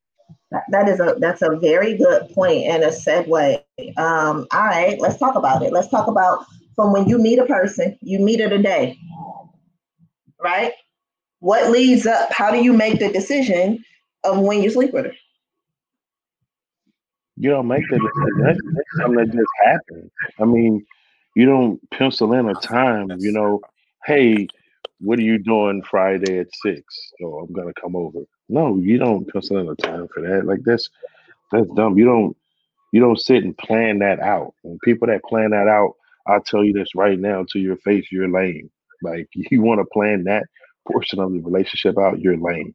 that 0.70 0.88
is 0.88 1.00
a 1.00 1.16
that's 1.18 1.42
a 1.42 1.56
very 1.56 1.96
good 1.96 2.28
point 2.30 2.64
and 2.66 2.82
a 2.84 2.88
segue. 2.90 3.60
Um, 3.98 4.46
all 4.52 4.64
right, 4.64 5.00
let's 5.00 5.18
talk 5.18 5.34
about 5.34 5.62
it. 5.62 5.72
Let's 5.72 5.88
talk 5.88 6.06
about 6.06 6.44
from 6.74 6.92
when 6.92 7.08
you 7.08 7.18
meet 7.18 7.38
a 7.38 7.46
person, 7.46 7.98
you 8.02 8.18
meet 8.18 8.40
her 8.40 8.48
today, 8.48 8.96
right? 10.42 10.72
What 11.40 11.70
leads 11.70 12.06
up? 12.06 12.32
How 12.32 12.50
do 12.50 12.62
you 12.62 12.72
make 12.72 12.98
the 12.98 13.10
decision 13.10 13.84
of 14.24 14.38
when 14.38 14.62
you 14.62 14.70
sleep 14.70 14.92
with 14.92 15.06
her? 15.06 15.12
You 17.36 17.50
don't 17.50 17.68
make 17.68 17.84
the 17.90 17.98
decision. 17.98 18.42
That's, 18.42 18.58
that's 18.74 18.96
something 18.96 19.16
that 19.16 19.32
just 19.32 19.48
happens. 19.64 20.10
I 20.40 20.44
mean, 20.44 20.86
you 21.34 21.44
don't 21.44 21.90
pencil 21.90 22.32
in 22.32 22.48
a 22.48 22.54
time. 22.54 23.10
You 23.18 23.32
know, 23.32 23.60
hey, 24.06 24.48
what 25.00 25.18
are 25.18 25.22
you 25.22 25.38
doing 25.38 25.82
Friday 25.82 26.38
at 26.38 26.48
six? 26.62 26.82
Oh, 27.22 27.40
I'm 27.40 27.52
gonna 27.52 27.74
come 27.74 27.94
over. 27.94 28.20
No, 28.48 28.76
you 28.78 28.98
don't 28.98 29.30
pencil 29.30 29.58
in 29.58 29.68
a 29.68 29.74
time 29.74 30.08
for 30.14 30.22
that. 30.22 30.46
Like 30.46 30.60
that's 30.64 30.88
that's 31.52 31.68
dumb. 31.76 31.98
You 31.98 32.06
don't 32.06 32.36
you 32.92 33.00
don't 33.00 33.20
sit 33.20 33.44
and 33.44 33.56
plan 33.58 33.98
that 33.98 34.20
out. 34.20 34.54
And 34.64 34.80
people 34.80 35.08
that 35.08 35.22
plan 35.24 35.50
that 35.50 35.68
out, 35.68 35.94
I'll 36.26 36.40
tell 36.40 36.64
you 36.64 36.72
this 36.72 36.94
right 36.94 37.18
now 37.18 37.44
to 37.50 37.58
your 37.58 37.76
face, 37.76 38.06
you're 38.10 38.28
lame. 38.28 38.70
Like 39.02 39.28
you 39.34 39.60
want 39.60 39.80
to 39.80 39.84
plan 39.84 40.24
that 40.24 40.44
portion 40.90 41.20
of 41.20 41.32
the 41.32 41.40
relationship 41.40 41.98
out, 41.98 42.20
you're 42.20 42.36
lame. 42.36 42.74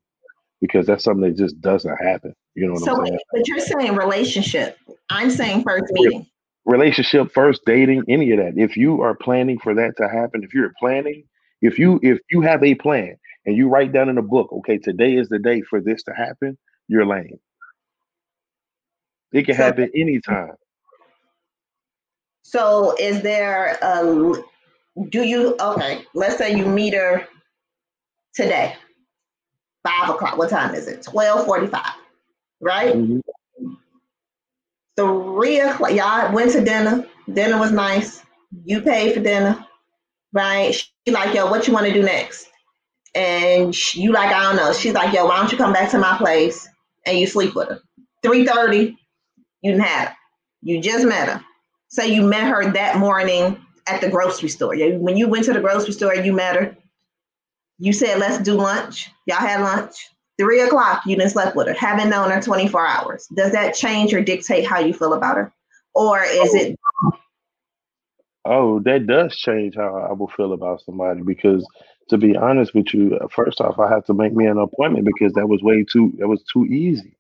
Because 0.60 0.86
that's 0.86 1.04
something 1.04 1.28
that 1.28 1.38
just 1.38 1.60
doesn't 1.60 1.97
happen. 1.97 2.36
You 2.54 2.67
know 2.67 2.74
what 2.74 2.84
so, 2.84 3.00
I'm 3.00 3.08
saying? 3.08 3.19
But 3.32 3.47
you're 3.47 3.60
saying 3.60 3.95
relationship. 3.95 4.78
I'm 5.10 5.32
saying 5.32 5.63
first 5.63 5.91
meeting. 5.91 6.28
Relationship, 6.65 7.32
first 7.34 7.62
dating, 7.65 8.04
any 8.08 8.32
of 8.32 8.38
that. 8.38 8.54
If 8.56 8.78
you 8.78 9.02
are 9.02 9.15
planning 9.15 9.58
for 9.58 9.74
that 9.74 9.97
to 9.97 10.08
happen, 10.08 10.43
if 10.43 10.54
you're 10.54 10.71
planning 10.80 11.24
if 11.62 11.78
you 11.78 12.00
if 12.02 12.19
you 12.30 12.41
have 12.41 12.63
a 12.63 12.76
plan, 12.76 13.15
and 13.45 13.56
you 13.56 13.69
write 13.69 13.91
down 13.91 14.10
in 14.10 14.17
a 14.17 14.21
book, 14.21 14.52
okay, 14.52 14.78
today 14.78 15.15
is 15.15 15.30
the 15.30 15.39
day 15.39 15.62
for 15.62 15.82
this 15.82 16.04
to 16.04 16.13
happen, 16.13 16.58
you're 16.88 17.06
lame. 17.06 17.39
It 19.32 19.45
can 19.45 19.56
So- 19.56 19.63
happen 19.63 19.89
anytime. 19.95 20.54
So 22.43 22.95
is 23.00 23.21
there 23.21 23.78
a 23.82 24.34
do 25.10 25.24
you 25.24 25.56
okay, 25.60 26.06
let's 26.13 26.38
say 26.38 26.54
you 26.56 26.65
meet 26.65 26.93
her 26.93 27.26
today. 28.33 28.75
Five 29.87 30.09
o'clock. 30.09 30.37
What 30.37 30.49
time 30.49 30.75
is 30.75 30.87
it? 30.87 31.03
Twelve 31.03 31.45
forty-five. 31.45 31.93
Right? 32.61 32.95
Mhm. 32.95 33.21
Three 34.97 35.59
o'clock. 35.59 35.91
Y'all 35.93 36.33
went 36.33 36.51
to 36.53 36.63
dinner. 36.63 37.05
Dinner 37.31 37.59
was 37.59 37.71
nice. 37.71 38.21
You 38.65 38.81
paid 38.81 39.13
for 39.13 39.21
dinner. 39.21 39.65
Right? 40.33 40.73
She 40.73 41.13
like, 41.13 41.33
yo, 41.35 41.49
what 41.49 41.67
you 41.67 41.73
want 41.73 41.87
to 41.87 41.93
do 41.93 42.03
next? 42.03 42.47
And 43.15 43.75
sh- 43.75 43.95
you 43.95 44.11
like, 44.13 44.33
I 44.33 44.43
don't 44.43 44.55
know. 44.55 44.73
She's 44.73 44.93
like, 44.93 45.13
yo, 45.13 45.25
why 45.25 45.37
don't 45.37 45.51
you 45.51 45.57
come 45.57 45.73
back 45.73 45.91
to 45.91 45.97
my 45.99 46.17
place 46.17 46.67
and 47.05 47.17
you 47.17 47.27
sleep 47.27 47.55
with 47.55 47.69
her? 47.69 47.81
3:30, 48.23 48.95
you 49.61 49.71
didn't 49.71 49.83
have 49.83 50.09
her. 50.09 50.15
You 50.61 50.81
just 50.81 51.05
met 51.05 51.27
her. 51.29 51.43
Say 51.89 52.07
you 52.13 52.23
met 52.23 52.47
her 52.47 52.71
that 52.73 52.97
morning 52.97 53.59
at 53.87 54.01
the 54.01 54.09
grocery 54.09 54.49
store. 54.49 54.75
Yeah, 54.75 54.97
When 54.97 55.17
you 55.17 55.27
went 55.27 55.45
to 55.45 55.53
the 55.53 55.59
grocery 55.61 55.93
store, 55.93 56.15
you 56.15 56.33
met 56.33 56.55
her. 56.55 56.77
You 57.81 57.93
said, 57.93 58.19
let's 58.19 58.37
do 58.43 58.53
lunch. 58.53 59.09
Y'all 59.25 59.37
had 59.37 59.61
lunch. 59.61 59.95
Three 60.39 60.61
o'clock, 60.61 61.01
you 61.07 61.15
didn't 61.15 61.31
slept 61.31 61.55
with 61.55 61.67
her. 61.67 61.73
Haven't 61.73 62.09
known 62.09 62.29
her 62.29 62.39
24 62.39 62.87
hours. 62.87 63.27
Does 63.35 63.51
that 63.53 63.73
change 63.73 64.13
or 64.13 64.21
dictate 64.23 64.67
how 64.67 64.79
you 64.79 64.93
feel 64.93 65.13
about 65.13 65.35
her? 65.37 65.51
Or 65.95 66.21
is 66.23 66.53
it 66.53 66.77
Oh, 68.45 68.79
that 68.81 69.05
does 69.07 69.35
change 69.35 69.75
how 69.75 69.95
I 70.09 70.13
will 70.13 70.27
feel 70.29 70.53
about 70.53 70.81
somebody 70.81 71.21
because 71.21 71.67
to 72.09 72.17
be 72.17 72.35
honest 72.35 72.73
with 72.73 72.93
you, 72.93 73.15
uh, 73.17 73.27
first 73.33 73.61
off, 73.61 73.79
I 73.79 73.89
have 73.89 74.05
to 74.05 74.13
make 74.13 74.33
me 74.33 74.45
an 74.45 74.57
appointment 74.57 75.05
because 75.05 75.33
that 75.33 75.47
was 75.47 75.61
way 75.61 75.83
too 75.83 76.13
that 76.19 76.27
was 76.27 76.43
too 76.51 76.65
easy. 76.65 77.15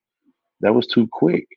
That 0.61 0.73
was 0.75 0.85
too 0.87 1.07
quick. 1.11 1.47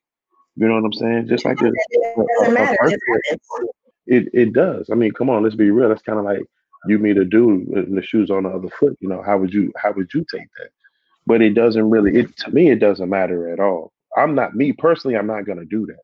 You 0.57 0.69
know 0.69 0.75
what 0.75 0.85
I'm 0.85 0.93
saying? 0.93 1.29
Just 1.29 1.45
like 1.45 1.61
it 1.61 1.67
a- 1.67 2.25
doesn't 2.41 2.57
a. 2.57 2.73
It 2.73 2.79
person- 2.79 2.91
just 2.91 3.03
happens. 3.29 3.71
it 4.07 4.29
it 4.33 4.53
does. 4.53 4.89
I 4.91 4.95
mean, 4.95 5.13
come 5.13 5.31
on, 5.31 5.43
let's 5.43 5.57
be 5.57 5.71
real. 5.71 5.89
That's 5.89 6.03
kind 6.03 6.19
of 6.19 6.25
like 6.25 6.43
you 6.87 6.99
meet 6.99 7.17
a 7.17 7.25
dude 7.25 7.67
with 7.69 7.95
the 7.95 8.03
shoes 8.03 8.31
on 8.31 8.45
the 8.45 8.51
other 8.51 8.69
foot. 8.69 8.97
You 9.01 9.09
know, 9.09 9.23
how 9.23 9.39
would 9.39 9.53
you 9.53 9.73
how 9.77 9.93
would 9.93 10.13
you 10.13 10.25
take 10.31 10.49
that? 10.59 10.71
But 11.27 11.43
it 11.43 11.55
doesn't 11.55 11.89
really. 11.91 12.17
It 12.17 12.37
to 12.39 12.51
me, 12.51 12.71
it 12.71 12.81
doesn't 12.81 13.09
matter 13.09 13.53
at 13.53 13.61
all. 13.61 13.93
I'm 14.17 14.35
not 14.35 14.55
me 14.55 14.73
personally. 14.73 15.17
I'm 15.17 15.27
not 15.27 15.47
gonna 15.47 15.65
do 15.65 15.87
that. 15.87 16.01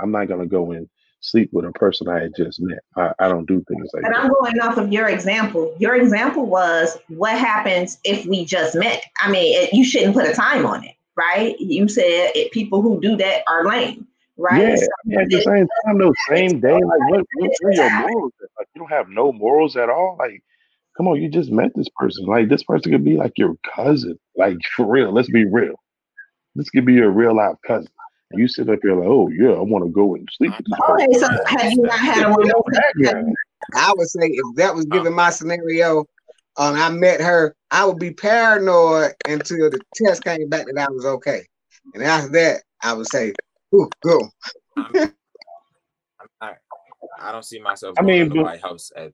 I'm 0.00 0.12
not 0.12 0.28
gonna 0.28 0.46
go 0.46 0.72
and 0.72 0.88
sleep 1.20 1.50
with 1.52 1.64
a 1.64 1.72
person 1.72 2.08
I 2.08 2.20
had 2.20 2.34
just 2.36 2.60
met. 2.60 2.78
I, 2.96 3.12
I 3.18 3.28
don't 3.28 3.46
do 3.46 3.62
things 3.68 3.90
like 3.92 4.04
And 4.04 4.14
that. 4.14 4.20
And 4.20 4.26
I'm 4.26 4.32
going 4.40 4.60
off 4.60 4.78
of 4.78 4.92
your 4.92 5.08
example. 5.08 5.74
Your 5.78 5.96
example 5.96 6.46
was 6.46 6.96
what 7.08 7.36
happens 7.36 7.98
if 8.04 8.26
we 8.26 8.44
just 8.44 8.74
met. 8.74 9.04
I 9.18 9.30
mean, 9.30 9.62
it, 9.62 9.72
you 9.72 9.84
shouldn't 9.84 10.14
put 10.14 10.26
a 10.26 10.32
time 10.32 10.64
on 10.66 10.84
it, 10.84 10.94
right? 11.16 11.58
You 11.60 11.88
said 11.88 12.32
it, 12.34 12.52
people 12.52 12.80
who 12.82 13.00
do 13.00 13.16
that 13.16 13.42
are 13.48 13.66
lame, 13.66 14.06
right? 14.40 14.68
Yeah, 14.68 14.76
So 14.76 14.86
yeah, 15.06 15.20
at 15.20 15.30
the 15.30 15.40
same 15.42 15.66
time, 15.86 15.98
though, 15.98 16.12
same 16.28 16.60
day, 16.60 16.72
like 16.72 17.10
what, 17.10 17.24
what 17.34 17.50
where 17.62 17.72
your 17.74 17.90
morals? 18.00 18.32
at? 18.42 18.48
Like 18.58 18.68
you 18.74 18.80
don't 18.80 18.90
have 18.90 19.08
no 19.08 19.32
morals 19.32 19.76
at 19.76 19.88
all. 19.90 20.16
Like, 20.18 20.42
come 20.96 21.08
on, 21.08 21.20
you 21.22 21.28
just 21.28 21.50
met 21.50 21.72
this 21.74 21.88
person. 21.96 22.26
Like 22.26 22.48
this 22.48 22.62
person 22.64 22.92
could 22.92 23.04
be 23.04 23.16
like 23.16 23.32
your 23.36 23.54
cousin. 23.74 24.18
Like 24.36 24.56
for 24.76 24.86
real, 24.86 25.12
let's 25.12 25.30
be 25.30 25.44
real. 25.44 25.74
This 26.56 26.70
could 26.70 26.84
be 26.86 26.94
your 26.94 27.10
real 27.10 27.36
life 27.36 27.56
cousin. 27.66 27.88
And 28.32 28.40
you 28.40 28.48
sit 28.48 28.68
up 28.68 28.78
here 28.82 28.94
like, 28.96 29.08
oh 29.08 29.28
yeah, 29.28 29.50
I 29.50 29.60
want 29.60 29.84
to 29.84 29.90
go 29.90 30.14
and 30.14 30.28
sleep 30.36 30.52
with 30.56 30.66
this. 30.66 30.78
Oh, 30.82 30.94
okay, 30.94 31.12
so 31.18 31.28
have 31.46 31.72
you 31.72 31.82
not 31.82 31.98
had 31.98 32.16
a 32.18 32.20
You 32.30 32.44
know 32.46 32.62
woman? 32.64 32.72
that 32.72 32.94
guy. 33.02 33.22
I 33.76 33.92
would 33.96 34.08
say 34.08 34.20
if 34.26 34.56
that 34.56 34.74
was 34.74 34.84
given 34.86 35.12
my 35.12 35.30
scenario, 35.30 36.04
and 36.58 36.76
I 36.78 36.88
met 36.90 37.20
her, 37.20 37.54
I 37.70 37.84
would 37.84 37.98
be 37.98 38.12
paranoid 38.12 39.12
until 39.28 39.70
the 39.70 39.80
test 39.94 40.24
came 40.24 40.48
back 40.48 40.66
that 40.66 40.78
I 40.88 40.90
was 40.90 41.04
okay. 41.06 41.46
And 41.94 42.02
after 42.02 42.30
that, 42.32 42.62
I 42.82 42.92
would 42.92 43.06
say, 43.08 43.32
Ooh, 43.74 43.88
go. 44.02 44.28
I'm, 44.76 44.86
I'm 44.94 46.28
not, 46.40 46.56
I 47.20 47.32
don't 47.32 47.44
see 47.44 47.60
myself 47.60 47.96
I 47.98 48.02
mean, 48.02 48.24
to 48.24 48.34
the 48.34 48.42
White 48.42 48.62
House 48.62 48.90
at 48.96 49.12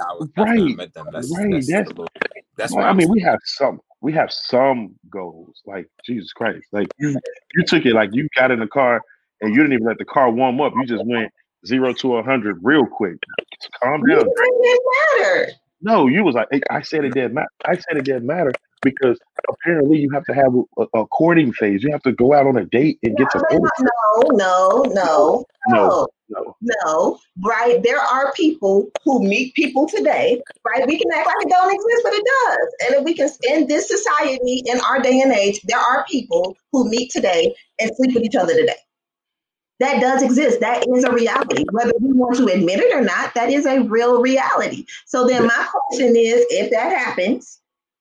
hours 0.00 0.28
I 0.38 0.42
Right, 0.42 0.76
met 0.76 0.94
them. 0.94 1.08
That's 1.12 1.30
right, 1.36 1.52
that's, 1.52 1.68
that's- 1.68 1.88
little, 1.88 2.08
that's 2.56 2.72
Well, 2.72 2.80
why 2.82 2.88
I 2.88 2.90
I'm 2.92 2.98
mean, 2.98 3.08
we 3.10 3.20
have 3.20 3.38
some, 3.44 3.80
we 4.00 4.12
have 4.12 4.32
some 4.32 4.94
goals. 5.10 5.62
Like 5.66 5.88
Jesus 6.04 6.32
Christ, 6.32 6.66
like 6.72 6.88
you, 6.98 7.18
you 7.54 7.64
took 7.64 7.86
it 7.86 7.94
like 7.94 8.10
you 8.12 8.28
got 8.36 8.50
in 8.50 8.60
the 8.60 8.66
car 8.66 9.00
and 9.40 9.54
you 9.54 9.60
didn't 9.62 9.74
even 9.74 9.86
let 9.86 9.98
the 9.98 10.04
car 10.04 10.30
warm 10.30 10.60
up. 10.60 10.72
You 10.76 10.86
just 10.86 11.04
went 11.06 11.30
zero 11.66 11.92
to 11.94 12.16
a 12.16 12.22
hundred 12.22 12.58
real 12.62 12.86
quick. 12.86 13.16
Calm 13.82 14.02
down. 14.08 14.20
It 14.20 14.62
didn't 14.62 14.84
matter. 15.20 15.52
No, 15.82 16.06
you 16.06 16.24
was 16.24 16.34
like, 16.34 16.48
I 16.70 16.82
said 16.82 17.04
it 17.04 17.14
didn't 17.14 17.34
matter. 17.34 17.48
I 17.64 17.74
said 17.74 17.96
it 17.96 18.04
didn't 18.04 18.26
matter 18.26 18.52
because 18.82 19.18
apparently 19.48 19.98
you 19.98 20.10
have 20.10 20.24
to 20.24 20.34
have 20.34 20.54
a, 20.78 20.98
a 21.00 21.06
courting 21.06 21.52
phase. 21.52 21.82
You 21.82 21.90
have 21.92 22.02
to 22.02 22.12
go 22.12 22.34
out 22.34 22.46
on 22.46 22.56
a 22.56 22.64
date 22.64 22.98
and 23.02 23.16
get 23.16 23.30
to 23.30 23.38
know. 23.38 23.60
No, 23.80 24.22
no, 24.30 24.82
no, 24.92 25.44
No, 25.68 25.74
no, 25.74 26.08
no. 26.28 26.56
no. 26.84 27.18
Right? 27.44 27.82
There 27.82 28.00
are 28.00 28.32
people 28.32 28.90
who 29.04 29.22
meet 29.26 29.54
people 29.54 29.88
today. 29.88 30.40
Right? 30.64 30.86
We 30.86 30.98
can 30.98 31.10
act 31.12 31.26
like 31.26 31.46
it 31.46 31.48
don't 31.48 31.74
exist, 31.74 32.00
but 32.04 32.12
it 32.12 32.24
does. 32.24 32.74
And 32.86 32.94
if 32.96 33.04
we 33.04 33.14
can, 33.14 33.28
in 33.48 33.66
this 33.66 33.88
society, 33.88 34.62
in 34.66 34.80
our 34.80 35.00
day 35.00 35.20
and 35.20 35.32
age, 35.32 35.60
there 35.62 35.78
are 35.78 36.04
people 36.08 36.56
who 36.70 36.88
meet 36.88 37.10
today 37.10 37.54
and 37.80 37.90
sleep 37.96 38.14
with 38.14 38.24
each 38.24 38.36
other 38.36 38.54
today. 38.54 38.76
That 39.82 40.00
does 40.00 40.22
exist. 40.22 40.60
That 40.60 40.86
is 40.94 41.02
a 41.02 41.10
reality. 41.10 41.64
Whether 41.72 41.90
we 41.98 42.12
want 42.12 42.36
to 42.36 42.46
admit 42.46 42.78
it 42.78 42.94
or 42.94 43.00
not, 43.00 43.34
that 43.34 43.50
is 43.50 43.66
a 43.66 43.80
real 43.80 44.22
reality. 44.22 44.86
So 45.06 45.26
then 45.26 45.48
my 45.48 45.68
question 45.72 46.14
is, 46.14 46.46
if 46.50 46.70
that 46.70 46.96
happens, 46.96 47.58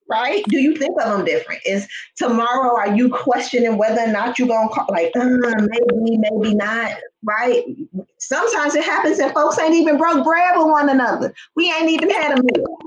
right? 0.07 0.43
Do 0.49 0.59
you 0.59 0.75
think 0.75 0.95
of 1.01 1.09
them 1.09 1.25
different? 1.25 1.59
Is 1.65 1.87
tomorrow 2.15 2.77
are 2.77 2.95
you 2.95 3.09
questioning 3.09 3.77
whether 3.77 4.01
or 4.01 4.11
not 4.11 4.37
you're 4.37 4.47
gonna 4.47 4.69
call 4.69 4.85
like 4.89 5.11
uh, 5.15 5.25
maybe, 5.25 6.19
maybe 6.19 6.53
not, 6.53 6.91
right? 7.23 7.63
Sometimes 8.19 8.75
it 8.75 8.83
happens 8.83 9.17
and 9.17 9.33
folks 9.33 9.57
ain't 9.57 9.73
even 9.73 9.97
broke 9.97 10.23
bread 10.23 10.55
with 10.57 10.67
one 10.67 10.87
another. 10.87 11.33
We 11.55 11.73
ain't 11.73 11.89
even 11.89 12.11
had 12.11 12.37
a 12.37 12.43
meal, 12.43 12.77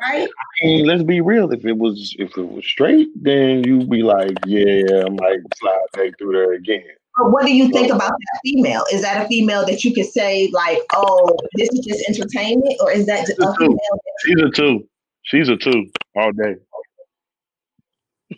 right? 0.00 0.26
I 0.26 0.64
mean, 0.64 0.86
let's 0.86 1.02
be 1.02 1.20
real. 1.20 1.52
If 1.52 1.66
it 1.66 1.76
was 1.76 2.16
if 2.18 2.38
it 2.38 2.48
was 2.48 2.64
straight, 2.64 3.08
then 3.14 3.62
you'd 3.64 3.90
be 3.90 4.02
like, 4.02 4.38
yeah, 4.46 5.04
I 5.04 5.10
might 5.10 5.40
slide 5.58 5.78
back 5.92 6.18
through 6.18 6.32
there 6.32 6.54
again. 6.54 6.94
But 7.18 7.32
what 7.32 7.44
do 7.44 7.54
you 7.54 7.68
think 7.70 7.92
about 7.92 8.12
that 8.12 8.40
female? 8.44 8.84
Is 8.92 9.02
that 9.02 9.24
a 9.24 9.28
female 9.28 9.66
that 9.66 9.82
you 9.82 9.92
could 9.92 10.06
say 10.06 10.48
like, 10.52 10.78
oh, 10.94 11.36
this 11.54 11.68
is 11.70 11.84
just 11.84 12.08
entertainment, 12.08 12.76
or 12.80 12.92
is 12.92 13.06
that 13.06 13.28
a 13.28 13.54
female? 13.58 13.78
She's 14.24 14.40
a 14.40 14.50
two. 14.50 14.88
She's 15.22 15.48
a 15.48 15.56
two 15.56 15.86
all 16.14 16.30
day. 16.32 16.54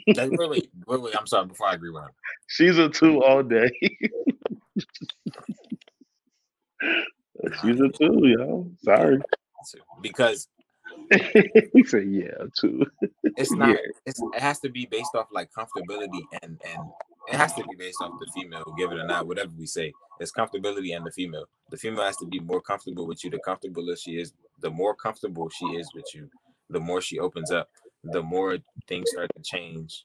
Like, 0.06 0.30
wait, 0.32 0.50
wait, 0.50 0.70
wait, 0.86 1.02
wait. 1.02 1.14
I'm 1.18 1.26
sorry. 1.26 1.46
Before 1.46 1.66
I 1.66 1.74
agree 1.74 1.90
with 1.90 2.04
her, 2.04 2.10
She's 2.46 2.78
a 2.78 2.88
two 2.88 3.22
all 3.22 3.42
day. 3.42 3.70
She's 7.60 7.80
a 7.80 7.88
two, 7.88 8.20
yo. 8.22 8.70
Sorry. 8.82 9.18
because 10.00 10.48
he 11.74 11.84
said, 11.84 12.06
yeah, 12.08 12.30
two. 12.58 12.86
it's 13.36 13.52
not. 13.52 13.68
Yeah. 13.70 13.76
It's, 14.06 14.20
it 14.34 14.40
has 14.40 14.58
to 14.60 14.70
be 14.70 14.86
based 14.86 15.14
off 15.14 15.26
like 15.32 15.50
comfortability 15.52 16.22
and 16.42 16.58
and 16.64 16.90
it 17.30 17.36
has 17.36 17.52
to 17.54 17.64
be 17.64 17.76
based 17.76 17.98
off 18.00 18.12
the 18.18 18.26
female. 18.34 18.64
Give 18.76 18.90
it 18.92 18.98
or 18.98 19.06
not, 19.06 19.26
whatever 19.26 19.50
we 19.56 19.66
say, 19.66 19.92
it's 20.18 20.32
comfortability 20.32 20.96
and 20.96 21.06
the 21.06 21.10
female. 21.12 21.46
The 21.70 21.76
female 21.76 22.04
has 22.04 22.16
to 22.18 22.26
be 22.26 22.40
more 22.40 22.60
comfortable 22.60 23.06
with 23.06 23.22
you. 23.24 23.30
The 23.30 23.38
comfortable 23.44 23.94
she 23.96 24.18
is, 24.18 24.32
the 24.60 24.70
more 24.70 24.94
comfortable 24.94 25.48
she 25.48 25.64
is 25.66 25.88
with 25.94 26.06
you, 26.14 26.28
the 26.68 26.80
more 26.80 27.00
she 27.00 27.18
opens 27.18 27.50
up, 27.50 27.68
the 28.04 28.22
more 28.22 28.58
things 28.88 29.10
start 29.12 29.30
to 29.36 29.42
change, 29.42 30.04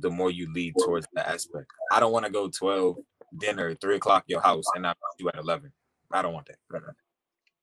the 0.00 0.10
more 0.10 0.30
you 0.30 0.52
lead 0.52 0.74
towards 0.84 1.06
that 1.14 1.28
aspect. 1.28 1.66
I 1.92 2.00
don't 2.00 2.12
want 2.12 2.26
to 2.26 2.30
go 2.32 2.48
twelve 2.48 2.96
dinner, 3.38 3.74
three 3.76 3.96
o'clock 3.96 4.24
your 4.26 4.40
house, 4.40 4.64
and 4.74 4.86
I 4.86 4.94
do 5.18 5.28
at 5.28 5.36
eleven. 5.36 5.72
I 6.12 6.22
don't 6.22 6.34
want 6.34 6.46
that. 6.46 6.82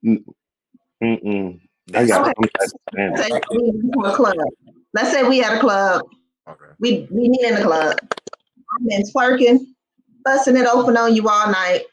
Mm-mm. 0.06 0.23
Mm-mm. 1.04 1.60
I 1.93 2.06
That's- 2.06 2.10
got 2.10 2.34
I'm 2.97 3.13
Let's 3.13 3.28
say 3.28 3.41
we 3.52 3.71
went 3.71 3.93
to 3.93 4.00
a 4.02 4.15
club. 4.15 4.36
Let's 4.93 5.12
say 5.12 5.23
we 5.28 5.38
had 5.39 5.58
a 5.58 5.60
club. 5.60 6.02
okay. 6.50 6.65
We 6.80 7.08
we 7.12 7.30
meet 7.30 7.43
in 7.43 7.56
the 7.56 7.62
club. 7.62 7.97
I've 8.75 8.88
been 8.88 9.03
twerking, 9.03 9.65
busting 10.23 10.58
it 10.58 10.67
open 10.67 10.97
on 10.97 11.15
you 11.15 11.27
all 11.27 11.51
night. 11.51 11.84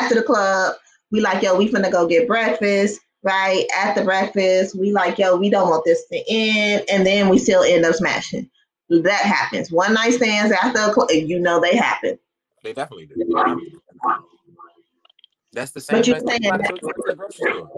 After 0.00 0.14
the 0.14 0.22
club, 0.22 0.76
we 1.10 1.20
like, 1.20 1.42
yo, 1.42 1.56
we 1.56 1.70
finna 1.70 1.90
go 1.92 2.06
get 2.06 2.26
breakfast, 2.26 3.00
right? 3.22 3.66
After 3.76 4.04
breakfast, 4.04 4.78
we 4.78 4.92
like, 4.92 5.18
yo, 5.18 5.36
we 5.36 5.50
don't 5.50 5.68
want 5.68 5.84
this 5.84 6.06
to 6.08 6.22
end, 6.28 6.84
and 6.90 7.06
then 7.06 7.28
we 7.28 7.38
still 7.38 7.62
end 7.62 7.84
up 7.84 7.94
smashing. 7.94 8.48
That 8.88 9.20
happens. 9.20 9.70
One 9.70 9.94
night 9.94 10.14
stands 10.14 10.52
after 10.52 10.80
a 10.80 10.92
club, 10.92 11.10
you 11.12 11.38
know 11.38 11.60
they 11.60 11.76
happen. 11.76 12.18
They 12.62 12.72
definitely 12.72 13.06
do. 13.06 13.16
That's 15.52 15.72
the 15.72 15.80
same. 15.80 15.98
But 15.98 16.06
you 16.06 16.14
as- 16.14 16.24
saying 16.26 16.40
you 16.42 16.50
might 16.50 16.60
as 16.60 16.68
that- 16.68 16.70
well 16.70 16.78
just 16.78 16.86
went 16.86 16.96
to 16.96 17.10
the 17.10 17.16
grocery 17.16 17.52
store. 17.52 17.70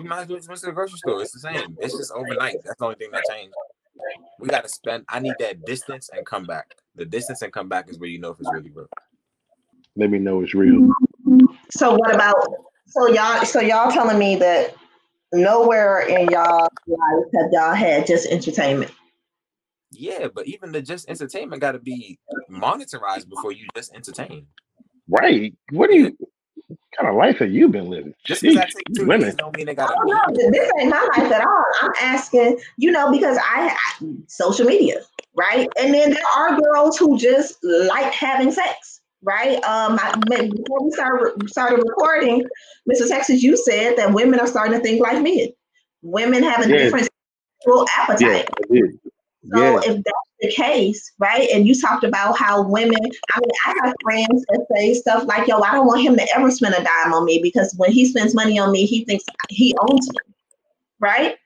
You 0.00 0.08
might 0.08 0.20
as 0.22 0.28
well 0.28 0.36
just 0.38 0.48
went 0.48 0.60
to 0.60 0.66
the 0.66 0.72
grocery 0.72 0.98
store. 0.98 1.22
It's 1.22 1.32
the 1.32 1.38
same. 1.38 1.76
It's 1.80 1.96
just 1.96 2.12
overnight. 2.12 2.56
That's 2.64 2.78
the 2.78 2.84
only 2.84 2.96
thing 2.96 3.10
that 3.12 3.24
changed. 3.28 3.54
We 4.40 4.48
got 4.48 4.62
to 4.62 4.68
spend. 4.68 5.04
I 5.08 5.20
need 5.20 5.34
that 5.38 5.64
distance 5.64 6.10
and 6.14 6.24
come 6.26 6.44
back. 6.44 6.74
The 6.94 7.04
distance 7.04 7.42
and 7.42 7.52
come 7.52 7.68
back 7.68 7.88
is 7.88 7.98
where 7.98 8.08
you 8.08 8.18
know 8.18 8.30
if 8.30 8.40
it's 8.40 8.50
really 8.52 8.70
real. 8.70 8.88
Let 9.96 10.10
me 10.10 10.18
know 10.18 10.42
it's 10.42 10.54
real. 10.54 10.80
Mm-hmm. 10.80 11.46
So 11.70 11.94
what 11.94 12.14
about 12.14 12.36
so 12.86 13.08
y'all 13.08 13.44
so 13.44 13.60
y'all 13.60 13.90
telling 13.90 14.18
me 14.18 14.36
that 14.36 14.74
nowhere 15.32 16.00
in 16.00 16.28
y'all 16.28 16.68
life 16.86 17.24
have 17.34 17.50
y'all 17.52 17.74
had 17.74 18.06
just 18.06 18.26
entertainment? 18.28 18.92
Yeah, 19.92 20.28
but 20.34 20.46
even 20.46 20.72
the 20.72 20.82
just 20.82 21.08
entertainment 21.08 21.60
got 21.60 21.72
to 21.72 21.78
be 21.78 22.18
monetized 22.50 23.28
before 23.28 23.52
you 23.52 23.66
just 23.74 23.94
entertain. 23.94 24.46
Right. 25.08 25.54
What 25.70 25.90
do 25.90 25.96
you 25.96 26.16
kind 26.96 27.08
of 27.08 27.14
life 27.16 27.38
have 27.38 27.52
you 27.52 27.68
been 27.68 27.88
living? 27.90 28.14
Just 28.24 28.42
because 28.42 28.56
I 28.56 28.64
take 28.66 28.94
two 28.96 29.06
women. 29.06 29.34
don't 29.36 29.56
mean 29.56 29.66
they 29.66 29.74
got 29.74 29.90
Oh, 29.96 30.02
no, 30.04 30.50
this 30.50 30.70
ain't 30.80 30.90
my 30.90 31.08
life 31.16 31.30
at 31.32 31.46
all. 31.46 31.64
I'm 31.82 31.92
asking, 32.00 32.58
you 32.76 32.90
know, 32.90 33.10
because 33.10 33.36
I, 33.38 33.68
I 34.00 34.06
social 34.26 34.66
media, 34.66 35.00
right? 35.34 35.68
And 35.80 35.92
then 35.92 36.10
there 36.12 36.22
are 36.36 36.60
girls 36.60 36.96
who 36.98 37.18
just 37.18 37.58
like 37.62 38.12
having 38.12 38.50
sex, 38.50 39.00
right? 39.22 39.56
Um, 39.64 39.98
I, 40.00 40.14
before 40.28 40.84
we 40.84 40.90
started 40.92 41.48
started 41.50 41.78
recording, 41.86 42.44
Mr. 42.90 43.08
Texas, 43.08 43.42
you 43.42 43.56
said 43.56 43.96
that 43.96 44.12
women 44.12 44.40
are 44.40 44.46
starting 44.46 44.74
to 44.74 44.80
think 44.80 45.00
like 45.00 45.22
men. 45.22 45.48
Women 46.02 46.42
have 46.42 46.64
a 46.64 46.68
Yeah. 46.68 46.76
different 46.84 47.08
sexual 47.62 47.86
appetite. 47.96 48.48
I 48.50 48.72
did. 48.72 48.98
So 49.52 49.58
Yeah. 49.58 49.80
if 49.90 49.96
that's 50.02 50.30
the 50.40 50.50
case, 50.52 51.12
right, 51.18 51.48
and 51.50 51.66
you 51.66 51.78
talked 51.78 52.04
about 52.04 52.38
how 52.38 52.62
women, 52.62 52.98
I 53.32 53.40
mean, 53.40 53.50
I 53.66 53.74
have 53.84 53.94
friends 54.02 54.44
that 54.48 54.66
say 54.74 54.94
stuff 54.94 55.24
like, 55.26 55.48
yo, 55.48 55.60
I 55.60 55.72
don't 55.72 55.86
want 55.86 56.02
him 56.02 56.16
to 56.16 56.26
ever 56.36 56.50
spend 56.50 56.74
a 56.74 56.82
dime 56.82 57.12
on 57.12 57.24
me 57.24 57.40
because 57.42 57.74
when 57.76 57.92
he 57.92 58.06
spends 58.06 58.34
money 58.34 58.58
on 58.58 58.72
me, 58.72 58.86
he 58.86 59.04
thinks 59.04 59.24
he 59.48 59.74
owns 59.80 60.08
me, 60.10 60.34
right? 60.98 61.36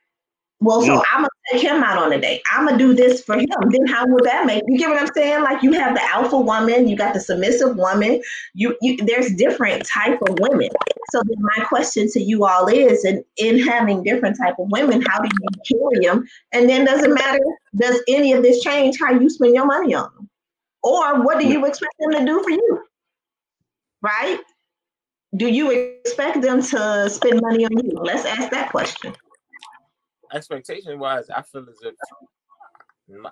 Well, 0.61 0.81
so 0.81 0.97
Mm. 0.97 1.03
I'm 1.11 1.21
gonna 1.21 1.29
take 1.51 1.61
him 1.61 1.83
out 1.83 1.97
on 1.97 2.13
a 2.13 2.19
date. 2.19 2.41
I'm 2.51 2.65
gonna 2.65 2.77
do 2.77 2.93
this 2.93 3.23
for 3.23 3.37
him. 3.37 3.47
Then 3.69 3.87
how 3.87 4.05
would 4.07 4.23
that 4.25 4.45
make 4.45 4.63
you 4.67 4.77
get 4.77 4.89
what 4.89 4.99
I'm 4.99 5.13
saying? 5.13 5.43
Like 5.43 5.63
you 5.63 5.71
have 5.73 5.95
the 5.95 6.03
alpha 6.03 6.39
woman, 6.39 6.87
you 6.87 6.95
got 6.95 7.13
the 7.13 7.19
submissive 7.19 7.75
woman. 7.75 8.21
You, 8.53 8.75
you 8.81 8.97
there's 8.97 9.33
different 9.33 9.85
type 9.85 10.19
of 10.27 10.37
women. 10.39 10.69
So 11.11 11.21
my 11.39 11.63
question 11.65 12.09
to 12.11 12.21
you 12.21 12.45
all 12.45 12.67
is, 12.67 13.05
in 13.05 13.23
in 13.37 13.59
having 13.59 14.03
different 14.03 14.37
type 14.37 14.55
of 14.59 14.69
women, 14.69 15.01
how 15.01 15.19
do 15.19 15.29
you 15.31 15.77
carry 15.77 16.05
them? 16.05 16.27
And 16.51 16.69
then 16.69 16.85
does 16.85 17.03
it 17.03 17.09
matter? 17.09 17.39
Does 17.75 18.01
any 18.07 18.33
of 18.33 18.43
this 18.43 18.61
change 18.61 18.97
how 18.99 19.11
you 19.11 19.29
spend 19.29 19.55
your 19.55 19.65
money 19.65 19.93
on 19.93 20.09
them, 20.15 20.29
or 20.83 21.23
what 21.23 21.39
do 21.39 21.47
you 21.47 21.65
expect 21.65 21.93
them 21.99 22.11
to 22.11 22.25
do 22.25 22.43
for 22.43 22.51
you? 22.51 22.83
Right? 24.01 24.39
Do 25.35 25.47
you 25.47 25.71
expect 26.05 26.41
them 26.41 26.61
to 26.63 27.09
spend 27.09 27.41
money 27.41 27.65
on 27.65 27.85
you? 27.85 27.91
Let's 28.01 28.25
ask 28.25 28.49
that 28.51 28.71
question. 28.71 29.15
Expectation 30.33 30.99
wise, 30.99 31.29
I 31.29 31.41
feel 31.41 31.67
as 31.69 31.77
if 31.83 31.95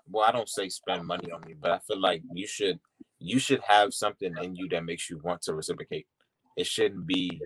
well, 0.09 0.25
I 0.25 0.31
don't 0.31 0.49
say 0.49 0.69
spend 0.69 1.05
money 1.05 1.31
on 1.31 1.41
me, 1.41 1.53
but 1.59 1.71
I 1.71 1.79
feel 1.79 1.99
like 1.99 2.23
you 2.33 2.47
should 2.47 2.79
you 3.19 3.39
should 3.39 3.61
have 3.61 3.93
something 3.93 4.33
in 4.41 4.55
you 4.55 4.67
that 4.69 4.85
makes 4.85 5.09
you 5.09 5.19
want 5.23 5.41
to 5.43 5.53
reciprocate. 5.53 6.07
It 6.55 6.65
shouldn't 6.65 7.05
be 7.05 7.39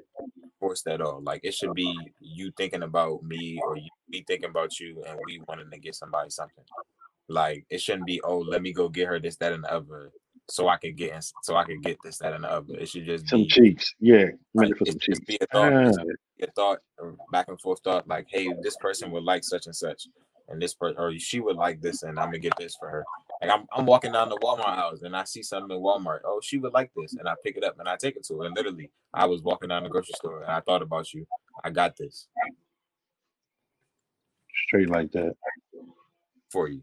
forced 0.59 0.87
at 0.87 1.01
all. 1.01 1.21
Like 1.21 1.41
it 1.43 1.53
should 1.53 1.73
be 1.73 1.97
you 2.19 2.51
thinking 2.55 2.83
about 2.83 3.23
me 3.23 3.59
or 3.63 3.77
you 3.77 3.89
me 4.09 4.23
thinking 4.25 4.49
about 4.49 4.79
you 4.79 5.03
and 5.07 5.19
we 5.25 5.41
wanting 5.47 5.69
to 5.71 5.79
get 5.79 5.95
somebody 5.95 6.29
something. 6.29 6.63
Like 7.27 7.65
it 7.69 7.81
shouldn't 7.81 8.05
be, 8.07 8.21
oh, 8.23 8.39
let 8.39 8.61
me 8.61 8.73
go 8.73 8.89
get 8.89 9.07
her 9.07 9.19
this, 9.19 9.37
that, 9.37 9.53
and 9.53 9.63
the 9.63 9.73
other, 9.73 10.11
so 10.49 10.67
I 10.67 10.77
can 10.77 10.95
get 10.95 11.23
so 11.43 11.55
I 11.55 11.63
can 11.63 11.79
get 11.81 11.97
this, 12.03 12.17
that, 12.17 12.33
and 12.33 12.43
the 12.43 12.51
other. 12.51 12.77
It 12.77 12.89
should 12.89 13.05
just 13.05 13.27
Some 13.27 13.41
be 13.41 13.47
cheeks. 13.47 13.93
Yeah. 13.99 14.15
Right. 14.15 14.35
Ready 14.53 14.73
for 14.73 14.85
some 14.85 14.95
It 14.95 15.03
should 15.03 15.15
cheeks. 15.15 15.25
be 15.25 15.37
a 15.41 15.47
thought. 15.47 15.73
Ah, 15.73 16.03
It's 16.41 16.49
a 16.49 16.53
thought, 16.53 16.79
or 16.97 17.15
back 17.31 17.47
and 17.47 17.61
forth 17.61 17.81
thought, 17.83 18.07
like, 18.07 18.27
hey, 18.29 18.51
this 18.61 18.75
person 18.77 19.11
would 19.11 19.23
like 19.23 19.43
such 19.43 19.67
and 19.67 19.75
such, 19.75 20.07
and 20.49 20.61
this 20.61 20.73
person 20.73 20.97
or 20.99 21.17
she 21.19 21.39
would 21.39 21.55
like 21.55 21.81
this, 21.81 22.03
and 22.03 22.19
I'm 22.19 22.27
gonna 22.27 22.39
get 22.39 22.57
this 22.57 22.75
for 22.79 22.89
her. 22.89 23.05
Like 23.41 23.51
I'm, 23.51 23.65
I'm 23.75 23.85
walking 23.85 24.11
down 24.11 24.29
the 24.29 24.37
Walmart 24.37 24.75
house 24.75 25.01
and 25.01 25.15
I 25.15 25.23
see 25.23 25.41
something 25.43 25.75
in 25.75 25.81
Walmart. 25.81 26.19
Oh, 26.25 26.39
she 26.43 26.57
would 26.57 26.73
like 26.73 26.91
this, 26.95 27.13
and 27.13 27.27
I 27.27 27.33
pick 27.43 27.57
it 27.57 27.63
up 27.63 27.79
and 27.79 27.87
I 27.87 27.95
take 27.95 28.15
it 28.15 28.25
to 28.25 28.39
her. 28.39 28.45
And 28.45 28.55
literally, 28.55 28.91
I 29.13 29.25
was 29.25 29.41
walking 29.41 29.69
down 29.69 29.83
the 29.83 29.89
grocery 29.89 30.13
store 30.15 30.41
and 30.41 30.51
I 30.51 30.59
thought 30.61 30.81
about 30.81 31.13
you. 31.13 31.25
I 31.63 31.69
got 31.69 31.95
this 31.97 32.27
straight 34.67 34.89
like 34.89 35.11
that. 35.11 35.35
for 36.51 36.67
you. 36.67 36.81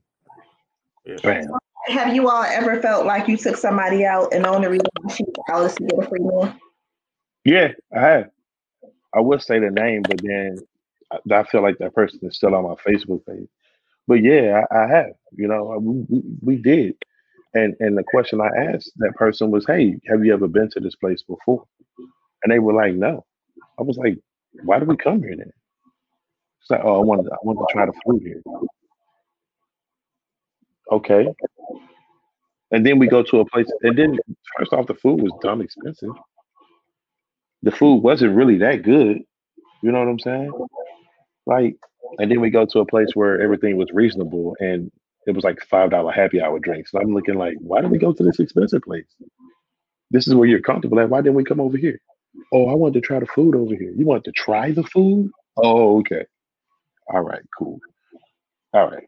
Yeah. 1.05 1.16
Bam. 1.23 1.51
Have 1.87 2.14
you 2.14 2.29
all 2.29 2.42
ever 2.42 2.81
felt 2.83 3.07
like 3.07 3.29
you 3.29 3.37
took 3.37 3.57
somebody 3.57 4.05
out 4.05 4.35
and 4.35 4.44
the 4.44 4.51
only 4.51 4.68
reason 4.68 4.87
why 5.01 5.14
she 5.14 5.25
was 5.25 5.35
out 5.51 5.64
is 5.66 5.75
to 5.77 5.85
get 5.85 6.05
a 6.05 6.09
free 6.09 6.21
meal? 6.21 6.55
Yeah, 7.44 7.73
I 7.94 8.01
have. 8.01 8.31
I 9.14 9.21
would 9.21 9.42
say 9.42 9.59
the 9.59 9.71
name, 9.71 10.03
but 10.03 10.21
then 10.23 10.59
I, 11.33 11.42
feel 11.44 11.62
like 11.62 11.79
that 11.79 11.94
person 11.94 12.21
is 12.23 12.37
still 12.37 12.55
on 12.55 12.64
my 12.64 12.75
Facebook 12.87 13.25
page. 13.27 13.49
But 14.07 14.23
yeah, 14.23 14.62
I, 14.71 14.85
I 14.85 14.88
have. 14.88 15.12
You 15.37 15.49
know, 15.49 15.79
we, 15.81 16.05
we, 16.09 16.23
we 16.42 16.57
did. 16.57 16.97
And 17.55 17.75
and 17.81 17.97
the 17.97 18.05
question 18.05 18.40
I 18.40 18.49
asked 18.75 18.92
that 18.99 19.14
person 19.16 19.51
was, 19.51 19.66
"Hey, 19.66 19.97
have 20.09 20.25
you 20.25 20.35
ever 20.35 20.49
been 20.49 20.71
to 20.71 20.81
this 20.81 20.97
place 20.97 21.23
before?" 21.23 21.64
And 22.42 22.53
they 22.53 22.59
were 22.59 22.75
like, 22.75 22.94
"No." 22.94 23.25
I 23.79 23.83
was 23.83 23.97
like, 23.99 24.18
"Why 24.64 24.79
do 24.79 24.87
we 24.87 24.97
come 24.97 25.23
here 25.23 25.37
then?" 25.37 25.53
It's 26.61 26.71
like, 26.71 26.83
"Oh, 26.85 27.01
I 27.01 27.05
wanted 27.05 27.29
I 27.33 27.37
wanted 27.42 27.61
to 27.61 27.73
try 27.73 27.87
the 27.87 27.92
food 28.07 28.23
here." 28.23 28.42
Okay. 30.92 31.29
And 32.73 32.85
then 32.87 32.99
we 32.99 33.09
go 33.09 33.23
to 33.23 33.40
a 33.40 33.47
place, 33.47 33.66
and 33.83 33.99
then 33.99 34.18
first 34.59 34.73
off, 34.75 34.87
the 34.87 34.94
food 34.94 35.23
was 35.23 35.33
dumb 35.42 35.62
expensive. 35.62 36.11
The 37.62 37.71
food 37.73 37.97
wasn't 37.97 38.37
really 38.37 38.59
that 38.59 38.83
good. 38.83 39.18
You 39.83 39.92
know 39.92 39.99
what 39.99 40.09
I'm 40.09 40.18
saying? 40.21 40.53
Like, 41.47 41.77
and 42.18 42.31
then 42.31 42.40
we 42.40 42.51
go 42.51 42.66
to 42.66 42.79
a 42.81 42.87
place 42.87 43.09
where 43.14 43.40
everything 43.40 43.77
was 43.77 43.88
reasonable, 43.92 44.57
and 44.61 44.90
it 45.27 45.35
was 45.35 45.44
like 45.44 45.61
five 45.71 45.90
dollar 45.90 46.12
happy 46.12 46.40
hour 46.40 46.59
drinks. 46.59 46.92
And 46.94 47.03
I'm 47.03 47.14
looking 47.14 47.35
like, 47.35 47.57
why 47.61 47.81
did 47.81 47.90
we 47.90 47.99
go 47.99 48.12
to 48.12 48.23
this 48.23 48.38
expensive 48.40 48.83
place? 48.83 49.07
This 50.11 50.27
is 50.27 50.35
where 50.35 50.49
you're 50.49 50.61
comfortable 50.61 51.01
at. 51.01 51.11
Why 51.11 51.21
didn't 51.21 51.35
we 51.35 51.44
come 51.44 51.61
over 51.61 51.77
here? 51.77 52.01
Oh, 52.53 52.68
I 52.68 52.75
wanted 52.75 52.94
to 52.94 53.01
try 53.07 53.18
the 53.21 53.27
food 53.27 53.55
over 53.55 53.75
here. 53.75 53.92
You 53.97 54.05
want 54.07 54.25
to 54.25 54.33
try 54.33 54.71
the 54.73 54.85
food? 54.85 55.31
Oh, 55.57 55.99
okay. 56.01 56.25
All 57.12 57.21
right, 57.23 57.42
cool. 57.59 57.79
All 58.73 58.90
right. 58.90 59.07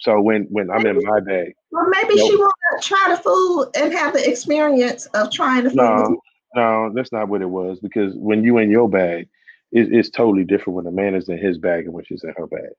So 0.00 0.20
when 0.20 0.42
when 0.50 0.70
I'm 0.70 0.84
in 0.86 0.98
my 1.04 1.20
bag, 1.20 1.54
Well, 1.70 1.86
maybe 1.90 2.16
Nope. 2.16 2.30
she 2.30 2.36
want 2.36 2.52
to 2.80 2.88
try 2.88 3.06
the 3.14 3.22
food 3.22 3.70
and 3.76 3.92
have 3.92 4.12
the 4.12 4.28
experience 4.28 5.06
of 5.06 5.30
trying 5.30 5.64
the 5.64 5.70
food. 5.70 5.76
no. 5.76 6.20
No, 6.56 6.92
that's 6.94 7.12
not 7.12 7.28
what 7.30 7.42
it 7.42 7.50
was. 7.50 7.80
Because 7.80 8.14
when 8.16 8.44
you 8.44 8.58
in 8.58 8.70
your 8.72 8.90
bag, 8.90 9.28
it, 9.72 9.92
it's 9.94 10.10
totally 10.10 10.44
different 10.44 10.76
when 10.78 10.88
a 10.88 10.92
man 10.92 11.16
is 11.16 11.30
in 11.30 11.38
his 11.38 11.58
bag 11.58 11.86
and 11.86 11.94
when 11.94 12.04
she's 12.06 12.24
in 12.24 12.34
her 12.38 12.48
bag. 12.48 12.72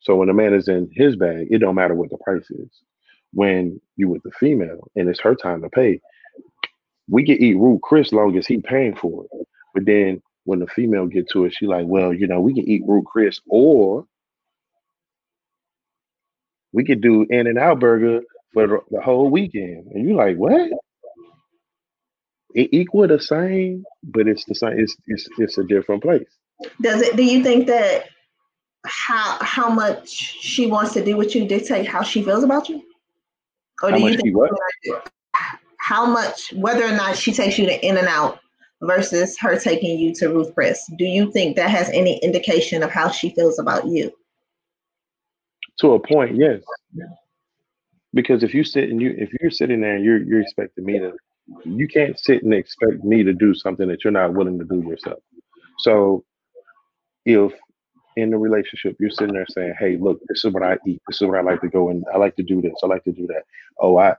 So 0.00 0.16
when 0.16 0.30
a 0.30 0.34
man 0.34 0.54
is 0.54 0.68
in 0.68 0.90
his 0.92 1.16
bag, 1.16 1.48
it 1.50 1.58
don't 1.60 1.76
matter 1.76 1.94
what 1.96 2.10
the 2.10 2.18
price 2.18 2.50
is. 2.50 2.70
When 3.34 3.80
you 3.96 4.08
with 4.10 4.22
the 4.24 4.32
female 4.32 4.90
and 4.96 5.08
it's 5.08 5.20
her 5.20 5.36
time 5.36 5.62
to 5.62 5.70
pay, 5.70 6.00
we 7.08 7.24
can 7.24 7.42
eat 7.42 7.56
Ruth 7.56 7.82
Chris 7.82 8.12
long 8.12 8.36
as 8.38 8.46
he 8.46 8.58
paying 8.58 8.96
for 8.96 9.24
it. 9.26 9.48
But 9.74 9.86
then 9.86 10.22
when 10.44 10.60
the 10.60 10.66
female 10.68 11.06
get 11.06 11.28
to 11.30 11.46
it, 11.46 11.54
she 11.54 11.66
like, 11.66 11.86
well, 11.86 12.14
you 12.14 12.26
know, 12.28 12.40
we 12.40 12.54
can 12.54 12.68
eat 12.68 12.82
Ruth 12.86 13.06
Chris 13.06 13.40
or 13.48 14.06
we 16.72 16.84
could 16.84 17.02
do 17.02 17.26
In 17.30 17.46
and 17.46 17.58
Out 17.58 17.80
Burger 17.80 18.22
for 18.52 18.82
the, 18.90 19.00
whole 19.02 19.30
weekend. 19.30 19.88
And 19.92 20.08
you 20.08 20.16
like, 20.16 20.36
what? 20.36 20.70
It 22.56 22.70
equal 22.72 23.06
the 23.06 23.20
same, 23.20 23.84
but 24.02 24.26
it's 24.26 24.46
the 24.46 24.54
same. 24.54 24.80
It's 24.80 24.96
it's 25.06 25.28
it's 25.36 25.58
a 25.58 25.64
different 25.64 26.02
place. 26.02 26.26
Does 26.80 27.02
it? 27.02 27.14
Do 27.14 27.22
you 27.22 27.42
think 27.42 27.66
that 27.66 28.06
how 28.86 29.36
how 29.42 29.68
much 29.68 30.08
she 30.08 30.66
wants 30.66 30.94
to 30.94 31.04
do 31.04 31.18
with 31.18 31.34
you 31.34 31.46
dictate 31.46 31.86
how 31.86 32.02
she 32.02 32.22
feels 32.22 32.42
about 32.42 32.70
you, 32.70 32.82
or 33.82 33.90
How 33.90 33.98
do 33.98 34.02
you 34.02 34.16
think 34.16 34.34
how 35.78 36.06
much 36.06 36.52
whether 36.54 36.84
or 36.84 36.92
not 36.92 37.16
she 37.16 37.32
takes 37.32 37.58
you 37.58 37.66
to 37.66 37.86
In 37.86 37.98
and 37.98 38.08
Out 38.08 38.40
versus 38.80 39.38
her 39.38 39.58
taking 39.58 39.98
you 39.98 40.14
to 40.14 40.28
Ruth 40.28 40.54
Chris? 40.54 40.82
Do 40.96 41.04
you 41.04 41.30
think 41.30 41.56
that 41.56 41.68
has 41.68 41.90
any 41.90 42.18
indication 42.24 42.82
of 42.82 42.90
how 42.90 43.10
she 43.10 43.34
feels 43.34 43.58
about 43.58 43.86
you? 43.86 44.10
To 45.80 45.92
a 45.92 46.00
point, 46.00 46.36
yes. 46.36 46.62
Because 48.14 48.42
if 48.42 48.54
you 48.54 48.64
sit 48.64 48.88
and 48.88 49.02
you 49.02 49.14
if 49.18 49.30
you're 49.42 49.50
sitting 49.50 49.82
there 49.82 49.96
and 49.96 50.02
you're 50.02 50.22
you're 50.22 50.40
expecting 50.40 50.86
me 50.86 50.98
to, 51.00 51.12
you 51.64 51.88
can't 51.88 52.18
sit 52.18 52.42
and 52.42 52.52
expect 52.54 53.04
me 53.04 53.22
to 53.22 53.32
do 53.32 53.54
something 53.54 53.88
that 53.88 54.04
you're 54.04 54.12
not 54.12 54.34
willing 54.34 54.58
to 54.58 54.64
do 54.64 54.82
yourself. 54.88 55.18
So 55.78 56.24
if 57.24 57.52
in 58.16 58.30
the 58.30 58.38
relationship 58.38 58.96
you're 58.98 59.10
sitting 59.10 59.34
there 59.34 59.46
saying, 59.48 59.74
Hey, 59.78 59.96
look, 60.00 60.20
this 60.28 60.44
is 60.44 60.52
what 60.52 60.62
I 60.62 60.78
eat, 60.86 61.00
this 61.08 61.20
is 61.20 61.28
what 61.28 61.38
I 61.38 61.42
like 61.42 61.60
to 61.60 61.68
go 61.68 61.90
and 61.90 62.04
I 62.12 62.18
like 62.18 62.36
to 62.36 62.42
do 62.42 62.60
this, 62.60 62.74
I 62.82 62.86
like 62.86 63.04
to 63.04 63.12
do 63.12 63.26
that. 63.28 63.42
Oh, 63.80 63.98
I 63.98 64.14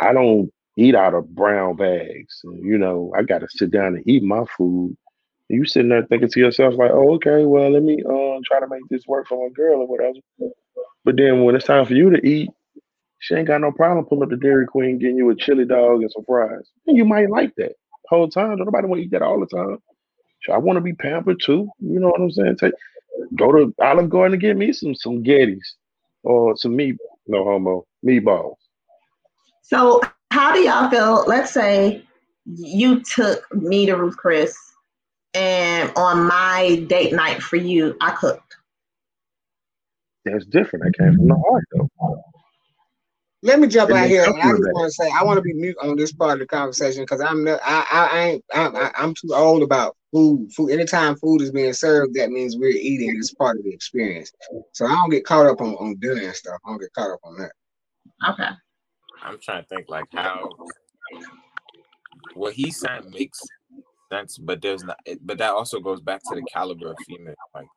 I 0.00 0.12
don't 0.12 0.50
eat 0.76 0.94
out 0.94 1.14
of 1.14 1.34
brown 1.34 1.76
bags. 1.76 2.40
You 2.44 2.78
know, 2.78 3.12
I 3.16 3.22
gotta 3.22 3.46
sit 3.50 3.70
down 3.70 3.96
and 3.96 4.08
eat 4.08 4.22
my 4.22 4.44
food. 4.56 4.96
And 5.50 5.58
you 5.58 5.64
sitting 5.66 5.90
there 5.90 6.04
thinking 6.06 6.30
to 6.30 6.40
yourself, 6.40 6.74
like, 6.74 6.90
oh, 6.90 7.14
okay, 7.14 7.44
well, 7.44 7.70
let 7.70 7.82
me 7.82 8.02
uh, 8.02 8.40
try 8.46 8.60
to 8.60 8.68
make 8.68 8.82
this 8.90 9.06
work 9.06 9.28
for 9.28 9.46
my 9.46 9.52
girl 9.52 9.80
or 9.80 9.86
whatever. 9.86 10.18
But 11.04 11.16
then 11.16 11.44
when 11.44 11.54
it's 11.54 11.66
time 11.66 11.84
for 11.84 11.94
you 11.94 12.10
to 12.10 12.26
eat, 12.26 12.50
she 13.24 13.34
ain't 13.34 13.48
got 13.48 13.62
no 13.62 13.72
problem 13.72 14.04
pulling 14.04 14.24
up 14.24 14.28
the 14.28 14.36
Dairy 14.36 14.66
Queen, 14.66 14.98
getting 14.98 15.16
you 15.16 15.30
a 15.30 15.34
chili 15.34 15.64
dog 15.64 16.02
and 16.02 16.10
some 16.10 16.24
fries. 16.26 16.68
And 16.86 16.94
you 16.94 17.06
might 17.06 17.30
like 17.30 17.54
that 17.56 17.72
whole 18.06 18.28
time. 18.28 18.58
Don't 18.58 18.66
nobody 18.66 18.86
want 18.86 19.00
to 19.00 19.04
eat 19.06 19.12
that 19.12 19.22
all 19.22 19.40
the 19.40 19.46
time. 19.46 19.78
So 20.42 20.52
I 20.52 20.58
want 20.58 20.76
to 20.76 20.82
be 20.82 20.92
pampered 20.92 21.40
too. 21.42 21.70
You 21.78 22.00
know 22.00 22.08
what 22.08 22.20
I'm 22.20 22.30
saying? 22.30 22.58
Take 22.58 22.74
go 23.34 23.50
to 23.50 23.74
Olive 23.80 24.10
Garden 24.10 24.34
and 24.34 24.42
get 24.42 24.58
me 24.58 24.74
some 24.74 24.94
some 24.94 25.24
Gettys 25.24 25.64
or 26.22 26.54
some 26.54 26.76
meat, 26.76 26.96
no 27.26 27.44
homo, 27.44 27.86
meatballs. 28.06 28.56
So 29.62 30.02
how 30.30 30.52
do 30.52 30.60
y'all 30.60 30.90
feel? 30.90 31.24
Let's 31.26 31.50
say 31.50 32.04
you 32.44 33.02
took 33.04 33.42
me 33.54 33.86
to 33.86 33.96
Ruth 33.96 34.18
Chris, 34.18 34.54
and 35.32 35.90
on 35.96 36.26
my 36.26 36.84
date 36.88 37.14
night 37.14 37.42
for 37.42 37.56
you, 37.56 37.96
I 38.02 38.10
cooked. 38.10 38.56
That's 40.26 40.44
different. 40.44 40.84
That 40.84 40.98
came 40.98 41.14
from 41.14 41.28
the 41.28 41.36
heart 41.36 41.64
though. 41.72 41.88
Let 43.44 43.60
me 43.60 43.68
jump 43.68 43.90
And 43.90 43.98
out 43.98 44.08
here. 44.08 44.22
I 44.22 44.26
just 44.26 44.72
want 44.72 44.86
to 44.86 44.90
say 44.90 45.10
I 45.14 45.22
want 45.22 45.36
to 45.36 45.42
be 45.42 45.52
mute 45.52 45.76
on 45.82 45.96
this 45.96 46.12
part 46.12 46.32
of 46.32 46.38
the 46.38 46.46
conversation 46.46 47.02
because 47.02 47.20
I'm 47.20 47.44
not, 47.44 47.60
I, 47.62 47.86
I 47.90 48.06
I 48.06 48.20
ain't 48.24 48.44
I'm, 48.54 48.74
I- 48.74 48.92
I'm 48.96 49.12
too 49.12 49.34
old 49.34 49.62
about 49.62 49.96
food. 50.12 50.50
Food. 50.56 50.70
Anytime 50.70 51.14
food 51.16 51.42
is 51.42 51.52
being 51.52 51.74
served, 51.74 52.14
that 52.14 52.30
means 52.30 52.56
we're 52.56 52.68
eating. 52.70 53.14
It's 53.18 53.34
part 53.34 53.58
of 53.58 53.64
the 53.64 53.70
experience. 53.70 54.32
So 54.72 54.86
I 54.86 54.92
don't 54.92 55.10
get 55.10 55.26
caught 55.26 55.44
up 55.44 55.60
on 55.60 55.74
on 55.74 55.96
dinner 56.00 56.22
and 56.22 56.34
stuff. 56.34 56.58
I 56.64 56.70
don't 56.70 56.80
get 56.80 56.92
caught 56.94 57.10
up 57.10 57.20
on 57.22 57.36
that. 57.36 57.52
Okay. 58.30 58.48
I'm 59.22 59.38
trying 59.42 59.62
to 59.62 59.68
think 59.68 59.90
like 59.90 60.06
how 60.14 60.56
what 62.32 62.54
he's 62.54 62.80
saying 62.80 63.10
makes 63.12 63.42
sense, 64.10 64.38
but 64.38 64.62
there's 64.62 64.84
not. 64.84 64.96
But 65.20 65.36
that 65.36 65.52
also 65.52 65.80
goes 65.80 66.00
back 66.00 66.22
to 66.30 66.34
the 66.34 66.42
caliber 66.50 66.92
of 66.92 66.98
female. 67.00 67.34
Like 67.54 67.68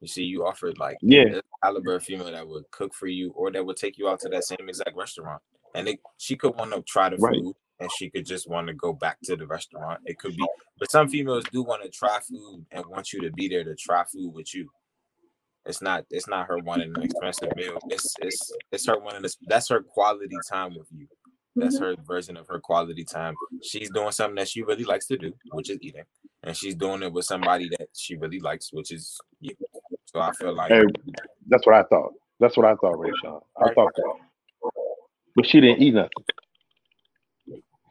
you 0.00 0.08
see, 0.08 0.24
you 0.24 0.46
offered 0.46 0.78
like 0.78 0.96
Yeah. 1.02 1.24
there's 1.24 1.38
a 1.38 1.42
caliber 1.66 1.94
of 1.96 2.02
female 2.04 2.30
that 2.30 2.46
would 2.46 2.70
cook 2.70 2.94
for 2.94 3.06
you 3.06 3.30
or 3.30 3.50
that 3.52 3.64
would 3.64 3.76
take 3.76 3.98
you 3.98 4.08
out 4.08 4.20
to 4.20 4.28
that 4.30 4.44
same 4.44 4.68
exact 4.68 4.96
restaurant, 4.96 5.42
and 5.74 5.88
it, 5.88 6.00
she 6.18 6.36
could 6.36 6.54
want 6.56 6.72
to 6.72 6.82
try 6.82 7.08
the 7.08 7.16
Right. 7.16 7.34
food. 7.40 7.54
And 7.82 7.90
she 7.92 8.10
could 8.10 8.26
just 8.26 8.46
want 8.46 8.66
to 8.66 8.74
go 8.74 8.92
back 8.92 9.16
to 9.22 9.36
the 9.36 9.46
restaurant. 9.46 10.02
It 10.04 10.18
could 10.18 10.36
be, 10.36 10.46
but 10.78 10.90
some 10.90 11.08
females 11.08 11.44
do 11.50 11.62
want 11.62 11.82
to 11.82 11.88
try 11.88 12.20
food 12.20 12.66
and 12.72 12.84
want 12.84 13.10
you 13.14 13.22
to 13.22 13.30
be 13.32 13.48
there 13.48 13.64
to 13.64 13.74
try 13.74 14.04
food 14.04 14.34
with 14.34 14.54
you. 14.54 14.70
It's 15.64 15.80
not. 15.80 16.04
It's 16.10 16.28
not 16.28 16.46
her 16.48 16.58
wanting 16.58 16.92
an 16.94 17.02
expensive 17.02 17.56
meal. 17.56 17.78
It's 17.88 18.14
it's 18.20 18.52
it's 18.70 18.86
her 18.86 18.98
wanting 18.98 19.22
this. 19.22 19.38
That's 19.46 19.70
her 19.70 19.82
quality 19.82 20.36
time 20.46 20.74
with 20.76 20.88
you. 20.94 21.08
That's 21.56 21.78
Mhm. 21.78 21.80
her 21.80 21.96
version 22.06 22.36
of 22.36 22.46
her 22.48 22.60
quality 22.60 23.02
time. 23.04 23.34
She's 23.62 23.90
doing 23.90 24.12
something 24.12 24.36
that 24.36 24.48
she 24.48 24.62
really 24.62 24.84
likes 24.84 25.06
to 25.06 25.16
do, 25.16 25.32
which 25.52 25.70
is 25.70 25.78
eating, 25.80 26.04
and 26.42 26.54
she's 26.54 26.74
doing 26.74 27.02
it 27.02 27.10
with 27.12 27.24
somebody 27.24 27.70
that 27.70 27.88
she 27.94 28.14
really 28.16 28.40
likes, 28.40 28.74
which 28.74 28.90
is 28.92 29.18
you. 29.40 29.54
So 30.12 30.20
I 30.20 30.32
feel 30.32 30.54
like 30.54 30.70
Hey, 30.70 30.82
that's 31.48 31.66
what 31.66 31.76
I 31.76 31.82
thought. 31.84 32.12
That's 32.40 32.56
what 32.56 32.66
I 32.66 32.74
thought, 32.74 32.98
Ray 32.98 33.12
Sean. 33.22 33.40
I 33.60 33.72
thought 33.74 33.92
that. 33.94 34.14
But 35.36 35.46
she 35.46 35.60
didn't 35.60 35.82
eat 35.82 35.94
nothing. 35.94 36.10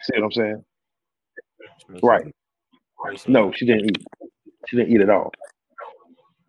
See 0.01 0.13
what 0.19 0.23
I'm 0.25 0.31
saying? 0.31 0.65
Right. 2.03 2.33
No, 3.27 3.51
she 3.53 3.65
didn't 3.65 3.85
eat. 3.85 4.05
She 4.67 4.77
didn't 4.77 4.93
eat 4.93 5.01
at 5.01 5.09
all. 5.09 5.31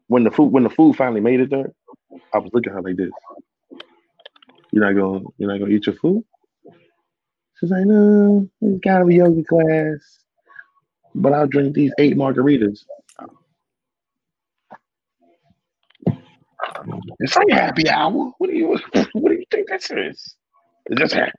When 0.09 0.25
the 0.25 0.31
food 0.31 0.53
when 0.53 0.65
the 0.65 0.71
food 0.71 0.97
finally 0.97 1.21
made 1.21 1.41
it 1.41 1.51
there, 1.51 1.73
I 2.35 2.39
was 2.39 2.51
looking 2.53 2.73
at 2.73 2.77
her 2.77 2.83
like 2.83 2.97
this. 2.97 3.11
You're 4.73 4.85
not 4.85 5.01
gonna 5.01 5.25
you're 5.39 5.51
not 5.51 5.61
gonna 5.61 5.73
eat 5.73 5.87
your 5.87 5.97
food? 5.97 6.25
She's 7.59 7.71
like, 7.71 7.85
no, 7.85 8.49
it's 8.63 8.81
gotta 8.81 9.05
be 9.05 9.17
yoga 9.17 9.45
class. 9.45 10.19
But 11.15 11.33
I'll 11.33 11.47
drink 11.47 11.75
these 11.75 11.93
eight 11.99 12.17
margaritas. 12.17 12.85
It's 17.19 17.37
like 17.37 17.51
happy 17.51 17.89
hour. 17.89 18.33
What 18.39 18.51
do 18.51 18.57
you 18.57 18.69
what 19.13 19.31
do 19.31 19.33
you 19.33 19.45
think 19.51 19.69
this 19.69 19.91
is? 19.91 20.37
It's 20.87 21.01
just 21.01 21.15
happy. 21.15 21.33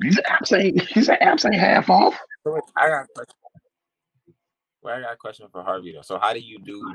These 0.00 0.18
apps 0.20 0.56
ain't 0.56 0.94
these 0.94 1.08
apps 1.08 1.44
ain't 1.44 1.54
half 1.54 1.90
off. 1.90 2.18
I 2.76 2.88
got 2.88 3.04
a 3.04 3.06
question. 3.14 3.34
Well, 4.82 4.96
I 4.96 5.00
got 5.02 5.12
a 5.12 5.16
question 5.16 5.46
for 5.52 5.62
Harvey 5.62 5.92
though. 5.92 6.02
So 6.02 6.18
how 6.18 6.32
do 6.32 6.40
you 6.40 6.58
do? 6.58 6.94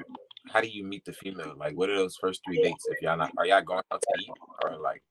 How 0.52 0.62
do 0.62 0.67
you 0.67 0.84
meet 0.84 1.06
the 1.06 1.13
female? 1.13 1.54
Like, 1.58 1.76
what 1.76 1.89
are 1.89 1.95
those 1.95 2.17
first 2.17 2.41
three 2.45 2.62
dates? 2.62 2.86
If 2.89 3.02
y'all 3.02 3.17
not, 3.17 3.32
are 3.38 3.45
y'all 3.45 3.62
going 3.62 3.82
out 3.91 4.02
to 4.02 4.21
eat 4.21 4.30
or 4.63 4.78
like? 4.78 5.02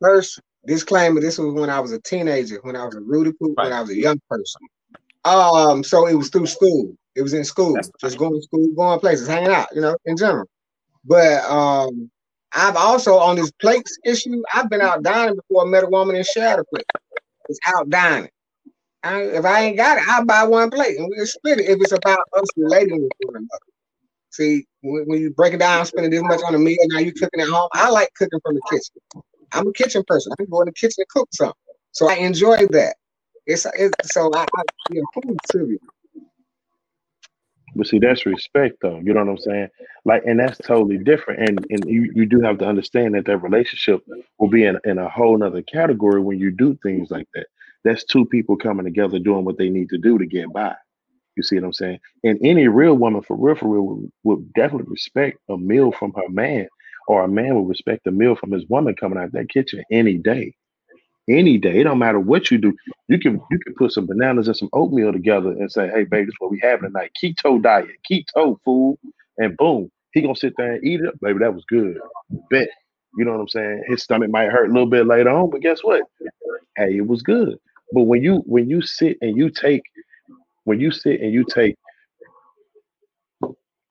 First, 0.00 0.40
disclaimer: 0.66 1.20
This 1.20 1.38
was 1.38 1.52
when 1.54 1.70
I 1.70 1.80
was 1.80 1.92
a 1.92 2.00
teenager, 2.00 2.58
when 2.62 2.76
I 2.76 2.84
was 2.84 2.94
a 2.94 3.00
Rudy 3.00 3.32
Poop, 3.32 3.56
when 3.56 3.72
I 3.72 3.80
was 3.80 3.90
a 3.90 3.96
young 3.96 4.20
person. 4.28 4.60
Um, 5.24 5.82
so 5.82 6.06
it 6.06 6.14
was 6.14 6.28
through 6.28 6.46
school. 6.46 6.94
It 7.14 7.22
was 7.22 7.32
in 7.32 7.44
school, 7.44 7.74
That's 7.74 7.90
just 8.00 8.18
going 8.18 8.34
to 8.34 8.42
school, 8.42 8.68
going 8.76 9.00
places, 9.00 9.28
hanging 9.28 9.52
out, 9.52 9.68
you 9.74 9.80
know, 9.80 9.96
in 10.04 10.16
general. 10.16 10.48
But 11.04 11.44
um, 11.44 12.10
I've 12.52 12.76
also 12.76 13.16
on 13.16 13.36
this 13.36 13.50
plates 13.52 13.98
issue. 14.04 14.42
I've 14.52 14.70
been 14.70 14.80
out 14.80 15.02
dining 15.02 15.36
before 15.36 15.66
I 15.66 15.70
met 15.70 15.84
a 15.84 15.88
woman 15.88 16.16
a 16.16 16.24
plate. 16.24 16.86
It's 17.48 17.58
out 17.66 17.90
dining. 17.90 18.30
I, 19.02 19.22
if 19.22 19.44
I 19.44 19.60
ain't 19.64 19.76
got 19.76 19.98
it, 19.98 20.04
I'll 20.08 20.24
buy 20.24 20.44
one 20.44 20.70
plate 20.70 20.98
and 20.98 21.08
we'll 21.10 21.26
split 21.26 21.60
it 21.60 21.68
if 21.68 21.78
it's 21.80 21.92
about 21.92 22.20
us 22.38 22.48
relating 22.56 23.02
with 23.02 23.12
one 23.20 23.36
another. 23.36 23.66
See, 24.30 24.66
when, 24.82 25.04
when 25.04 25.20
you 25.20 25.30
break 25.30 25.52
it 25.52 25.58
down, 25.58 25.84
spending 25.84 26.10
this 26.10 26.22
much 26.22 26.40
on 26.42 26.54
a 26.54 26.58
meal, 26.58 26.78
now 26.86 27.00
you 27.00 27.12
cooking 27.12 27.40
at 27.40 27.48
home. 27.48 27.68
I 27.74 27.90
like 27.90 28.08
cooking 28.16 28.40
from 28.42 28.54
the 28.54 28.62
kitchen. 28.70 29.24
I'm 29.52 29.68
a 29.68 29.72
kitchen 29.72 30.02
person. 30.06 30.32
I 30.32 30.36
can 30.36 30.50
go 30.50 30.62
in 30.62 30.66
the 30.66 30.72
kitchen 30.72 30.96
and 30.98 31.08
cook 31.08 31.28
something. 31.34 31.54
So 31.92 32.08
I 32.08 32.14
enjoy 32.14 32.66
that. 32.68 32.96
It's, 33.46 33.66
it's 33.78 34.12
so 34.12 34.30
I, 34.34 34.46
I 34.56 34.62
yeah, 34.90 35.02
food 35.14 35.38
trivia. 35.50 35.78
But 37.74 37.86
see, 37.86 37.98
that's 37.98 38.26
respect, 38.26 38.76
though. 38.82 39.00
You 39.02 39.14
know 39.14 39.24
what 39.24 39.30
I'm 39.30 39.38
saying? 39.38 39.68
Like, 40.04 40.22
and 40.26 40.38
that's 40.38 40.58
totally 40.58 40.98
different. 40.98 41.48
And 41.48 41.66
and 41.70 41.84
you, 41.90 42.10
you 42.14 42.26
do 42.26 42.40
have 42.40 42.58
to 42.58 42.66
understand 42.66 43.14
that 43.14 43.26
that 43.26 43.38
relationship 43.38 44.02
will 44.38 44.48
be 44.48 44.64
in, 44.64 44.78
in 44.84 44.98
a 44.98 45.08
whole 45.08 45.36
nother 45.36 45.62
category 45.62 46.20
when 46.20 46.38
you 46.38 46.50
do 46.50 46.78
things 46.82 47.10
like 47.10 47.28
that. 47.34 47.46
That's 47.84 48.04
two 48.04 48.24
people 48.26 48.56
coming 48.56 48.84
together 48.84 49.18
doing 49.18 49.44
what 49.44 49.58
they 49.58 49.68
need 49.68 49.90
to 49.90 49.98
do 49.98 50.18
to 50.18 50.26
get 50.26 50.52
by. 50.52 50.74
You 51.36 51.42
see 51.42 51.56
what 51.56 51.64
I'm 51.64 51.72
saying? 51.72 51.98
And 52.22 52.38
any 52.42 52.68
real 52.68 52.94
woman, 52.94 53.22
for 53.22 53.36
real, 53.36 53.56
for 53.56 53.68
real, 53.68 54.08
would, 54.22 54.52
definitely 54.54 54.86
respect 54.90 55.38
a 55.48 55.56
meal 55.56 55.92
from 55.92 56.12
her 56.14 56.28
man, 56.28 56.68
or 57.08 57.24
a 57.24 57.28
man 57.28 57.56
would 57.56 57.68
respect 57.68 58.06
a 58.06 58.10
meal 58.10 58.36
from 58.36 58.52
his 58.52 58.64
woman 58.68 58.94
coming 58.94 59.18
out 59.18 59.26
of 59.26 59.32
that 59.32 59.48
kitchen 59.48 59.82
any 59.90 60.16
day. 60.16 60.54
Any 61.28 61.58
day. 61.58 61.80
It 61.80 61.84
don't 61.84 61.98
matter 61.98 62.20
what 62.20 62.50
you 62.50 62.58
do. 62.58 62.74
You 63.08 63.18
can 63.18 63.40
you 63.50 63.58
can 63.60 63.74
put 63.76 63.92
some 63.92 64.06
bananas 64.06 64.46
and 64.48 64.56
some 64.56 64.68
oatmeal 64.74 65.12
together 65.12 65.50
and 65.52 65.72
say, 65.72 65.88
hey, 65.88 66.04
baby, 66.04 66.26
this 66.26 66.32
is 66.34 66.40
what 66.40 66.50
we 66.50 66.60
having 66.62 66.90
tonight. 66.90 67.12
Keto 67.22 67.62
diet, 67.62 67.88
keto 68.10 68.58
food, 68.64 68.98
and 69.38 69.56
boom, 69.56 69.90
he 70.12 70.20
gonna 70.20 70.36
sit 70.36 70.54
there 70.58 70.74
and 70.74 70.84
eat 70.86 71.00
it. 71.00 71.18
Baby, 71.22 71.38
that 71.40 71.54
was 71.54 71.64
good. 71.68 71.98
Bet. 72.50 72.68
You 73.16 73.24
know 73.24 73.32
what 73.32 73.40
I'm 73.40 73.48
saying? 73.48 73.84
His 73.88 74.02
stomach 74.02 74.30
might 74.30 74.50
hurt 74.50 74.70
a 74.70 74.72
little 74.72 74.88
bit 74.90 75.06
later 75.06 75.30
on, 75.30 75.50
but 75.50 75.62
guess 75.62 75.82
what? 75.82 76.02
Hey, 76.76 76.98
it 76.98 77.06
was 77.06 77.22
good. 77.22 77.56
But 77.92 78.02
when 78.04 78.22
you 78.22 78.42
when 78.46 78.70
you 78.70 78.82
sit 78.82 79.18
and 79.22 79.36
you 79.36 79.50
take 79.50 79.82
when 80.64 80.80
you 80.80 80.90
sit 80.92 81.20
and 81.20 81.32
you 81.32 81.44
take 81.44 81.76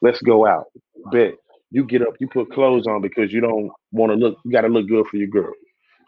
let's 0.01 0.21
go 0.21 0.47
out. 0.47 0.65
Bet. 1.11 1.35
You 1.71 1.85
get 1.85 2.01
up, 2.03 2.15
you 2.19 2.27
put 2.29 2.51
clothes 2.53 2.87
on 2.87 3.01
because 3.01 3.33
you 3.33 3.41
don't 3.41 3.71
want 3.91 4.11
to 4.11 4.17
look, 4.17 4.37
you 4.45 4.51
gotta 4.51 4.69
look 4.69 4.87
good 4.89 5.07
for 5.07 5.17
your 5.17 5.27
girl. 5.27 5.53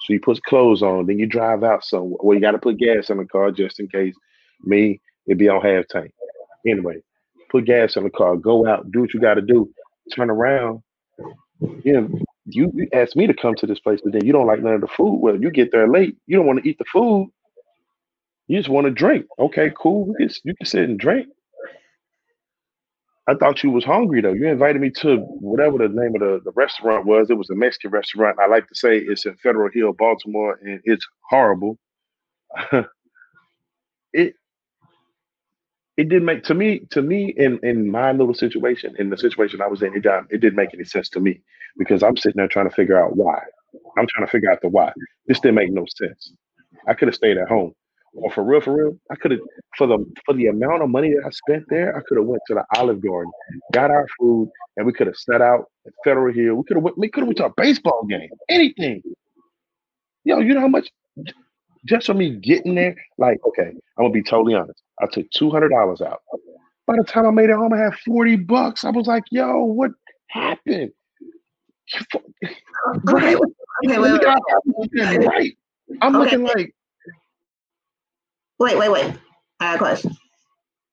So 0.06 0.14
you 0.14 0.20
put 0.20 0.42
clothes 0.44 0.84
on, 0.84 1.08
then 1.08 1.18
you 1.18 1.26
drive 1.26 1.64
out 1.64 1.84
somewhere. 1.84 2.20
Well, 2.22 2.36
you 2.36 2.42
gotta 2.42 2.60
put 2.60 2.78
gas 2.78 3.10
in 3.10 3.18
the 3.18 3.26
car 3.26 3.52
just 3.52 3.80
in 3.80 3.88
case. 3.88 4.14
Me, 4.64 5.02
it'd 5.28 5.40
be 5.40 5.50
on 5.50 5.62
half 5.62 5.88
tank. 5.88 6.12
Anyway, 6.68 6.98
put 7.50 7.66
gas 7.66 7.96
in 7.96 8.04
the 8.04 8.10
car, 8.12 8.36
go 8.36 8.68
out, 8.68 8.92
do 8.92 9.02
what 9.02 9.14
you 9.14 9.20
gotta 9.20 9.42
do, 9.42 9.70
turn 10.16 10.30
around. 10.30 10.82
You 11.60 11.94
know, 11.94 12.20
you, 12.46 12.72
you 12.76 12.88
asked 12.94 13.16
me 13.16 13.26
to 13.26 13.34
come 13.34 13.56
to 13.56 13.66
this 13.66 13.80
place, 13.80 14.00
but 14.04 14.14
then 14.14 14.26
you 14.26 14.32
don't 14.32 14.46
like 14.46 14.62
none 14.62 14.76
of 14.76 14.82
the 14.82 14.88
food. 14.88 15.18
Well, 15.18 15.42
you 15.42 15.50
get 15.50 15.72
there 15.72 15.88
late, 15.88 16.18
you 16.28 16.38
don't 16.38 16.46
want 16.46 16.64
to 16.64 16.70
eat 16.70 16.78
the 16.78 16.86
food. 16.92 17.30
You 18.48 18.58
just 18.58 18.70
want 18.70 18.86
to 18.86 18.92
drink. 18.92 19.26
Okay, 19.40 19.72
cool. 19.76 20.14
You 20.20 20.28
can, 20.28 20.36
you 20.44 20.56
can 20.56 20.66
sit 20.68 20.84
and 20.84 21.00
drink. 21.00 21.28
I 23.28 23.36
thought 23.36 23.64
you 23.64 23.72
was 23.72 23.86
hungry 23.86 24.22
though. 24.22 24.34
You 24.34 24.48
invited 24.48 24.82
me 24.82 24.92
to 25.02 25.18
whatever 25.18 25.80
the 25.80 25.90
name 25.90 26.16
of 26.16 26.22
the, 26.22 26.42
the 26.46 26.52
restaurant 26.56 27.08
was. 27.08 27.30
It 27.32 27.38
was 27.38 27.50
a 27.50 27.56
Mexican 27.56 27.92
restaurant. 27.92 28.40
I 28.40 28.48
like 28.48 28.68
to 28.70 28.76
say 28.76 28.98
it's 29.00 29.26
in 29.26 29.36
Federal 29.38 29.72
Hill, 29.74 29.94
Baltimore, 29.94 30.60
and 30.64 30.82
it's 30.86 31.08
horrible. 31.30 31.80
it 34.14 34.36
it 35.98 36.10
didn't 36.10 36.26
make 36.26 36.44
to 36.46 36.54
me 36.56 36.82
to 36.92 37.02
me 37.02 37.34
in 37.38 37.60
in 37.64 37.92
my 37.92 38.12
little 38.12 38.34
situation 38.36 38.96
in 39.00 39.10
the 39.10 39.18
situation 39.18 39.62
I 39.62 39.68
was 39.68 39.82
in. 39.84 39.96
It 39.96 40.06
it 40.32 40.42
didn't 40.42 40.56
make 40.58 40.74
any 40.74 40.86
sense 40.86 41.10
to 41.12 41.20
me 41.20 41.42
because 41.78 42.04
I'm 42.04 42.18
sitting 42.18 42.38
there 42.38 42.48
trying 42.48 42.70
to 42.70 42.76
figure 42.76 43.02
out 43.02 43.16
why. 43.18 43.40
I'm 43.98 44.08
trying 44.08 44.28
to 44.28 44.32
figure 44.32 44.52
out 44.52 44.62
the 44.62 44.70
why. 44.70 44.94
This 45.28 45.40
didn't 45.40 45.56
make 45.56 45.72
no 45.72 45.86
sense. 45.98 46.34
I 46.88 46.94
could 46.96 47.08
have 47.10 47.16
stayed 47.16 47.38
at 47.38 47.50
home. 47.50 47.74
Or 48.16 48.32
for 48.32 48.44
real, 48.44 48.62
for 48.62 48.74
real, 48.76 48.98
I 49.12 49.16
could 49.16 49.32
have 49.32 49.42
for 49.78 49.88
the 49.88 49.98
for 50.26 50.34
the 50.34 50.48
amount 50.48 50.82
of 50.82 50.90
money 50.90 51.14
that 51.14 51.24
I 51.26 51.30
spent 51.32 51.66
there, 51.70 51.96
I 51.98 52.02
could 52.08 52.18
have 52.18 52.26
went 52.26 52.42
to 52.48 52.54
the 52.54 52.64
Olive 52.78 53.02
Garden, 53.02 53.32
got 53.74 53.92
our 53.92 54.08
food, 54.18 54.50
and 54.78 54.86
we 54.86 54.94
could 54.94 55.08
have 55.08 55.18
set 55.18 55.42
out 55.42 55.66
at 55.86 55.94
Federal 56.04 56.34
Hill. 56.34 56.56
We 56.56 56.64
could 56.64 56.78
have 56.78 56.84
went, 56.84 56.98
we 56.98 57.10
could 57.10 57.22
have 57.22 57.28
went 57.28 57.38
to 57.40 57.46
a 57.46 57.54
baseball 57.58 58.06
game, 58.10 58.30
anything. 58.48 59.02
Yo, 60.24 60.40
you 60.40 60.54
know 60.54 60.62
how 60.62 60.68
much 60.68 60.90
just 61.86 62.08
for 62.08 62.14
me 62.14 62.32
getting 62.38 62.76
there? 62.76 62.96
Like, 63.18 63.38
okay, 63.48 63.68
I'm 63.98 64.06
gonna 64.06 64.12
be 64.12 64.24
totally 64.24 64.56
honest. 64.56 64.82
I 65.02 65.08
took 65.08 65.30
two 65.32 65.52
hundred 65.52 65.70
dollars 65.70 66.02
out. 66.02 66.22
By 66.88 66.96
the 66.98 67.04
time 67.04 67.26
I 67.26 67.32
made 67.32 67.50
it 67.50 67.56
home, 67.58 67.74
I 67.74 67.78
had 67.80 67.96
forty 68.06 68.38
bucks. 68.38 68.86
I 68.86 68.92
was 68.92 69.08
like, 69.08 69.24
yo, 69.30 69.64
what 69.66 69.92
happened? 70.28 70.92
Right, 73.04 73.36
okay, 73.36 74.00
wait, 74.00 74.00
wait, 74.00 74.22
wait, 74.22 75.26
right. 75.26 75.58
I'm 76.02 76.16
Okay. 76.16 76.24
looking 76.24 76.44
like 76.44 76.74
wait, 78.60 78.78
wait, 78.78 78.92
wait. 78.92 79.14
I 79.60 79.66
have 79.72 79.76
a 79.76 79.78
question. 79.80 80.12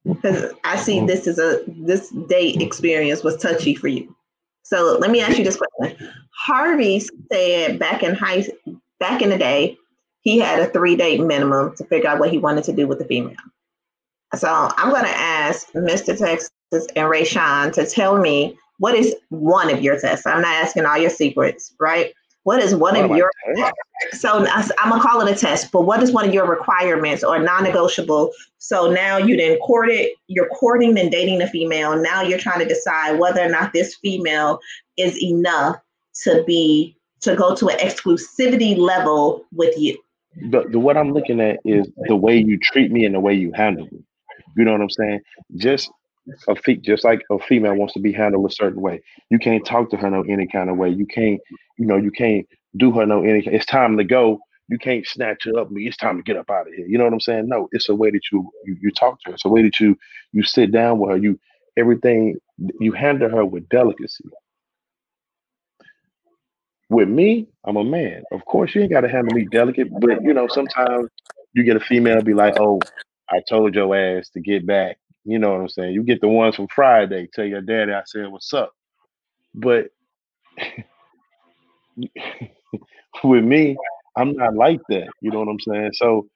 Because 0.05 0.53
I 0.65 0.77
see 0.77 0.99
mm. 0.99 1.07
this 1.07 1.27
is 1.27 1.39
a 1.39 1.63
this 1.69 2.11
date 2.29 2.61
experience 2.61 3.23
was 3.23 3.37
touchy 3.37 3.75
for 3.75 3.89
you. 3.89 4.15
So 4.65 4.99
let 5.01 5.11
me 5.11 5.21
ask 5.21 5.39
you 5.39 5.45
this 5.45 5.57
question. 5.57 6.09
Harvey 6.37 7.01
said 7.31 7.79
back 7.79 8.03
in 8.03 8.15
high 8.15 8.45
back 8.99 9.23
in 9.23 9.31
the 9.31 9.39
day, 9.39 9.77
he 10.23 10.39
had 10.39 10.59
a 10.59 10.67
three 10.67 10.97
date 10.97 11.21
minimum 11.21 11.77
to 11.77 11.85
figure 11.85 12.09
out 12.09 12.19
what 12.19 12.31
he 12.31 12.39
wanted 12.39 12.65
to 12.65 12.73
do 12.73 12.87
with 12.87 12.99
the 12.99 13.05
female. 13.05 13.37
So 14.35 14.49
I'm 14.49 14.91
gonna 14.91 15.09
ask 15.09 15.71
Mr. 15.73 16.19
Texas 16.19 16.51
and 16.97 17.09
Ray 17.09 17.25
Sean 17.25 17.71
to 17.73 17.87
tell 17.87 18.19
me 18.19 18.59
what 18.79 18.95
is 18.95 19.15
one 19.29 19.71
of 19.71 19.83
your 19.83 20.01
tests. 20.01 20.27
I'm 20.27 20.43
not 20.43 20.55
asking 20.65 20.87
all 20.87 20.99
your 20.99 21.11
secrets, 21.11 21.75
right? 21.79 22.13
What 22.45 22.61
is 22.61 22.75
one 22.75 22.97
What 22.97 23.11
of 23.11 23.17
your 23.17 23.31
so 24.13 24.45
I'm 24.47 24.91
gonna 24.91 25.01
call 25.01 25.21
it 25.27 25.31
a 25.31 25.39
test, 25.39 25.71
but 25.71 25.83
what 25.83 26.03
is 26.03 26.11
one 26.11 26.27
of 26.27 26.35
your 26.35 26.47
requirements 26.47 27.23
or 27.23 27.39
non-negotiable? 27.39 28.33
So 28.59 28.91
now 28.91 29.17
you 29.17 29.37
then 29.37 29.59
courted, 29.59 30.11
you're 30.27 30.49
courting 30.49 30.99
and 30.99 31.11
dating 31.11 31.41
a 31.41 31.47
female. 31.47 31.97
Now 31.97 32.23
you're 32.23 32.39
trying 32.39 32.59
to 32.59 32.67
decide 32.67 33.19
whether 33.19 33.41
or 33.41 33.49
not 33.49 33.73
this 33.73 33.95
female 33.97 34.59
is 34.97 35.23
enough 35.23 35.77
to 36.25 36.43
be 36.45 36.97
to 37.21 37.37
go 37.37 37.55
to 37.55 37.69
an 37.69 37.79
exclusivity 37.79 38.77
level 38.77 39.45
with 39.53 39.79
you. 39.79 39.97
the, 40.35 40.65
the 40.69 40.79
what 40.79 40.97
I'm 40.97 41.13
looking 41.13 41.41
at 41.41 41.61
is 41.65 41.89
the 42.09 42.17
way 42.17 42.37
you 42.37 42.59
treat 42.59 42.91
me 42.91 43.05
and 43.05 43.15
the 43.15 43.21
way 43.21 43.35
you 43.35 43.53
handle 43.53 43.87
me. 43.93 44.03
You 44.57 44.65
know 44.65 44.73
what 44.73 44.81
I'm 44.81 44.91
saying? 44.91 45.21
Just 45.57 45.91
a 46.49 46.55
fe- 46.57 46.77
just 46.77 47.05
like 47.05 47.23
a 47.31 47.39
female 47.39 47.75
wants 47.75 47.95
to 47.95 48.01
be 48.01 48.13
handled 48.13 48.51
a 48.51 48.55
certain 48.55 48.81
way. 48.81 49.03
You 49.31 49.39
can't 49.39 49.65
talk 49.65 49.91
to 49.91 49.97
her 49.97 50.11
no 50.11 50.23
any 50.23 50.47
kind 50.47 50.71
of 50.71 50.77
way. 50.77 50.89
You 50.91 51.07
can't, 51.07 51.41
you 51.79 51.87
know, 51.87 51.97
you 51.97 52.11
can't 52.11 52.47
do 52.77 52.93
her 52.93 53.07
no 53.07 53.23
any. 53.23 53.45
It's 53.47 53.67
time 53.67 53.97
to 53.99 54.05
go. 54.05 54.39
You 54.69 54.79
can't 54.79 55.07
snatch 55.07 55.45
her 55.45 55.59
up. 55.59 55.71
Me, 55.71 55.87
It's 55.87 55.97
time 55.97 56.17
to 56.17 56.23
get 56.23 56.37
up 56.37 56.51
out 56.51 56.69
of 56.69 56.75
here. 56.75 56.87
You 56.87 56.99
know 56.99 57.05
what 57.05 57.13
I'm 57.13 57.21
saying? 57.21 57.49
No, 57.49 57.69
it's 57.73 57.89
a 57.89 57.95
way 57.95 58.11
that 58.11 58.23
you 58.33 58.51
you, 58.65 58.77
you 58.81 58.91
talk 58.93 59.21
to 59.23 59.31
her. 59.31 59.35
It's 59.35 59.45
a 59.45 59.49
way 59.49 59.63
that 59.63 59.81
you 59.81 59.97
you 60.33 60.43
sit 60.45 60.73
down 60.73 60.99
with 60.99 61.11
her. 61.11 61.17
You 61.17 61.39
everything 61.77 62.37
you 62.81 62.93
handle 62.93 63.31
her 63.31 63.45
with 63.45 63.69
delicacy. 63.69 64.25
With 66.91 67.09
me, 67.09 67.49
I'm 67.67 67.77
a 67.77 67.85
man. 67.85 68.23
Of 68.33 68.45
course, 68.45 68.75
you 68.75 68.83
ain't 68.83 68.93
got 68.93 69.01
to 69.01 69.09
handle 69.09 69.35
me 69.35 69.47
delicate, 69.51 69.89
but 70.01 70.23
you 70.23 70.35
know, 70.35 70.47
sometimes 70.49 71.09
you 71.55 71.65
get 71.65 71.77
a 71.77 71.81
female 71.81 72.23
be 72.23 72.35
like, 72.35 72.55
"Oh, 72.61 72.81
I 73.31 73.41
told 73.49 73.75
your 73.75 73.95
ass 73.97 74.29
to 74.31 74.41
get 74.41 74.67
back." 74.67 74.99
You 75.25 75.39
know 75.39 75.53
what 75.53 75.61
I'm 75.61 75.69
saying? 75.69 75.95
You 75.95 76.03
get 76.03 76.21
the 76.21 76.29
ones 76.29 76.57
from 76.57 76.69
Friday. 76.69 77.29
Tell 77.33 77.45
your 77.45 77.61
daddy 77.61 77.93
I 77.93 78.03
said 78.07 78.29
what's 78.29 78.53
up. 78.53 78.73
But 79.55 79.89
with 83.25 83.45
me, 83.45 83.77
I'm 84.17 84.35
not 84.35 84.55
like 84.55 84.81
that. 84.89 85.09
You 85.21 85.31
know 85.31 85.41
what 85.41 85.49
I'm 85.49 85.61
saying? 85.61 85.93
So 85.95 86.27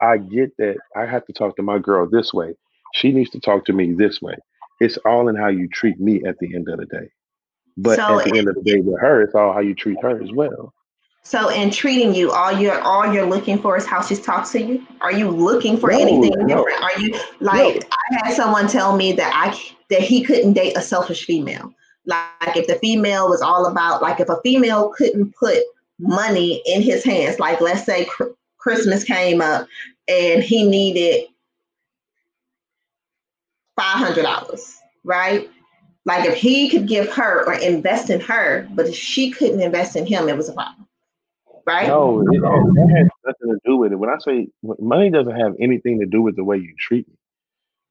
I 0.00 0.18
get 0.18 0.56
that 0.58 0.76
I 0.96 1.06
have 1.06 1.26
to 1.26 1.32
talk 1.32 1.56
to 1.56 1.62
my 1.62 1.78
girl 1.78 2.08
this 2.08 2.32
way. 2.32 2.54
She 2.94 3.12
needs 3.12 3.30
to 3.30 3.40
talk 3.40 3.64
to 3.66 3.72
me 3.72 3.92
this 3.92 4.22
way. 4.22 4.34
It's 4.80 4.98
all 4.98 5.28
in 5.28 5.36
how 5.36 5.48
you 5.48 5.68
treat 5.68 5.98
me 5.98 6.22
at 6.24 6.38
the 6.38 6.54
end 6.54 6.68
of 6.68 6.78
the 6.78 6.86
day. 6.86 7.10
But 7.76 7.96
So 7.96 8.18
at 8.18 8.24
the 8.24 8.38
end 8.38 8.48
of 8.48 8.54
the 8.54 8.62
day 8.62 8.80
with 8.80 9.00
her, 9.00 9.22
it's 9.22 9.34
all 9.34 9.52
how 9.52 9.60
you 9.60 9.74
treat 9.74 9.98
her 10.02 10.22
as 10.22 10.30
well. 10.32 10.72
So 11.26 11.48
in 11.48 11.72
treating 11.72 12.14
you, 12.14 12.30
all 12.30 12.52
you're 12.52 12.80
all 12.82 13.12
you're 13.12 13.26
looking 13.26 13.58
for 13.58 13.76
is 13.76 13.84
how 13.84 14.00
she 14.00 14.14
talks 14.14 14.50
to 14.50 14.62
you. 14.62 14.86
Are 15.00 15.10
you 15.10 15.28
looking 15.28 15.76
for 15.76 15.90
No, 15.90 15.98
anything 15.98 16.32
no. 16.38 16.46
different? 16.46 16.80
Are 16.80 17.00
you 17.00 17.18
like 17.40 17.84
I 17.90 18.24
had 18.24 18.34
someone 18.36 18.68
tell 18.68 18.96
me 18.96 19.10
that 19.14 19.32
I 19.34 19.60
that 19.90 20.02
he 20.02 20.22
couldn't 20.22 20.52
date 20.52 20.76
a 20.76 20.80
selfish 20.80 21.24
female. 21.24 21.74
Like 22.04 22.56
if 22.56 22.68
the 22.68 22.76
female 22.76 23.28
was 23.28 23.42
all 23.42 23.66
about 23.66 24.02
like 24.02 24.20
if 24.20 24.28
a 24.28 24.40
female 24.44 24.90
couldn't 24.96 25.34
put 25.34 25.64
money 25.98 26.62
in 26.64 26.80
his 26.80 27.02
hands, 27.02 27.40
like 27.40 27.60
let's 27.60 27.84
say 27.84 28.04
cr- 28.04 28.30
Christmas 28.58 29.02
came 29.02 29.40
up 29.40 29.66
and 30.06 30.44
he 30.44 30.62
needed 30.62 31.26
five 33.74 33.98
hundred 33.98 34.22
dollars, 34.22 34.78
right? 35.02 35.50
Like 36.04 36.24
if 36.24 36.36
he 36.36 36.68
could 36.68 36.86
give 36.86 37.08
her 37.14 37.44
or 37.46 37.54
invest 37.54 38.10
in 38.10 38.20
her, 38.20 38.68
but 38.76 38.86
if 38.86 38.94
she 38.94 39.32
couldn't 39.32 39.60
invest 39.60 39.96
in 39.96 40.06
him, 40.06 40.28
it 40.28 40.36
was 40.36 40.48
a 40.48 40.52
problem, 40.52 40.86
right? 41.66 41.88
No, 41.88 42.20
it, 42.20 42.40
that 42.74 42.94
has 42.96 43.08
nothing 43.26 43.54
to 43.54 43.60
do 43.64 43.76
with 43.76 43.92
it. 43.92 43.96
When 43.96 44.10
I 44.10 44.18
say 44.20 44.48
money 44.78 45.10
doesn't 45.10 45.36
have 45.36 45.54
anything 45.60 46.00
to 46.00 46.06
do 46.06 46.22
with 46.22 46.36
the 46.36 46.44
way 46.44 46.58
you 46.58 46.74
treat 46.78 47.08
me. 47.08 47.14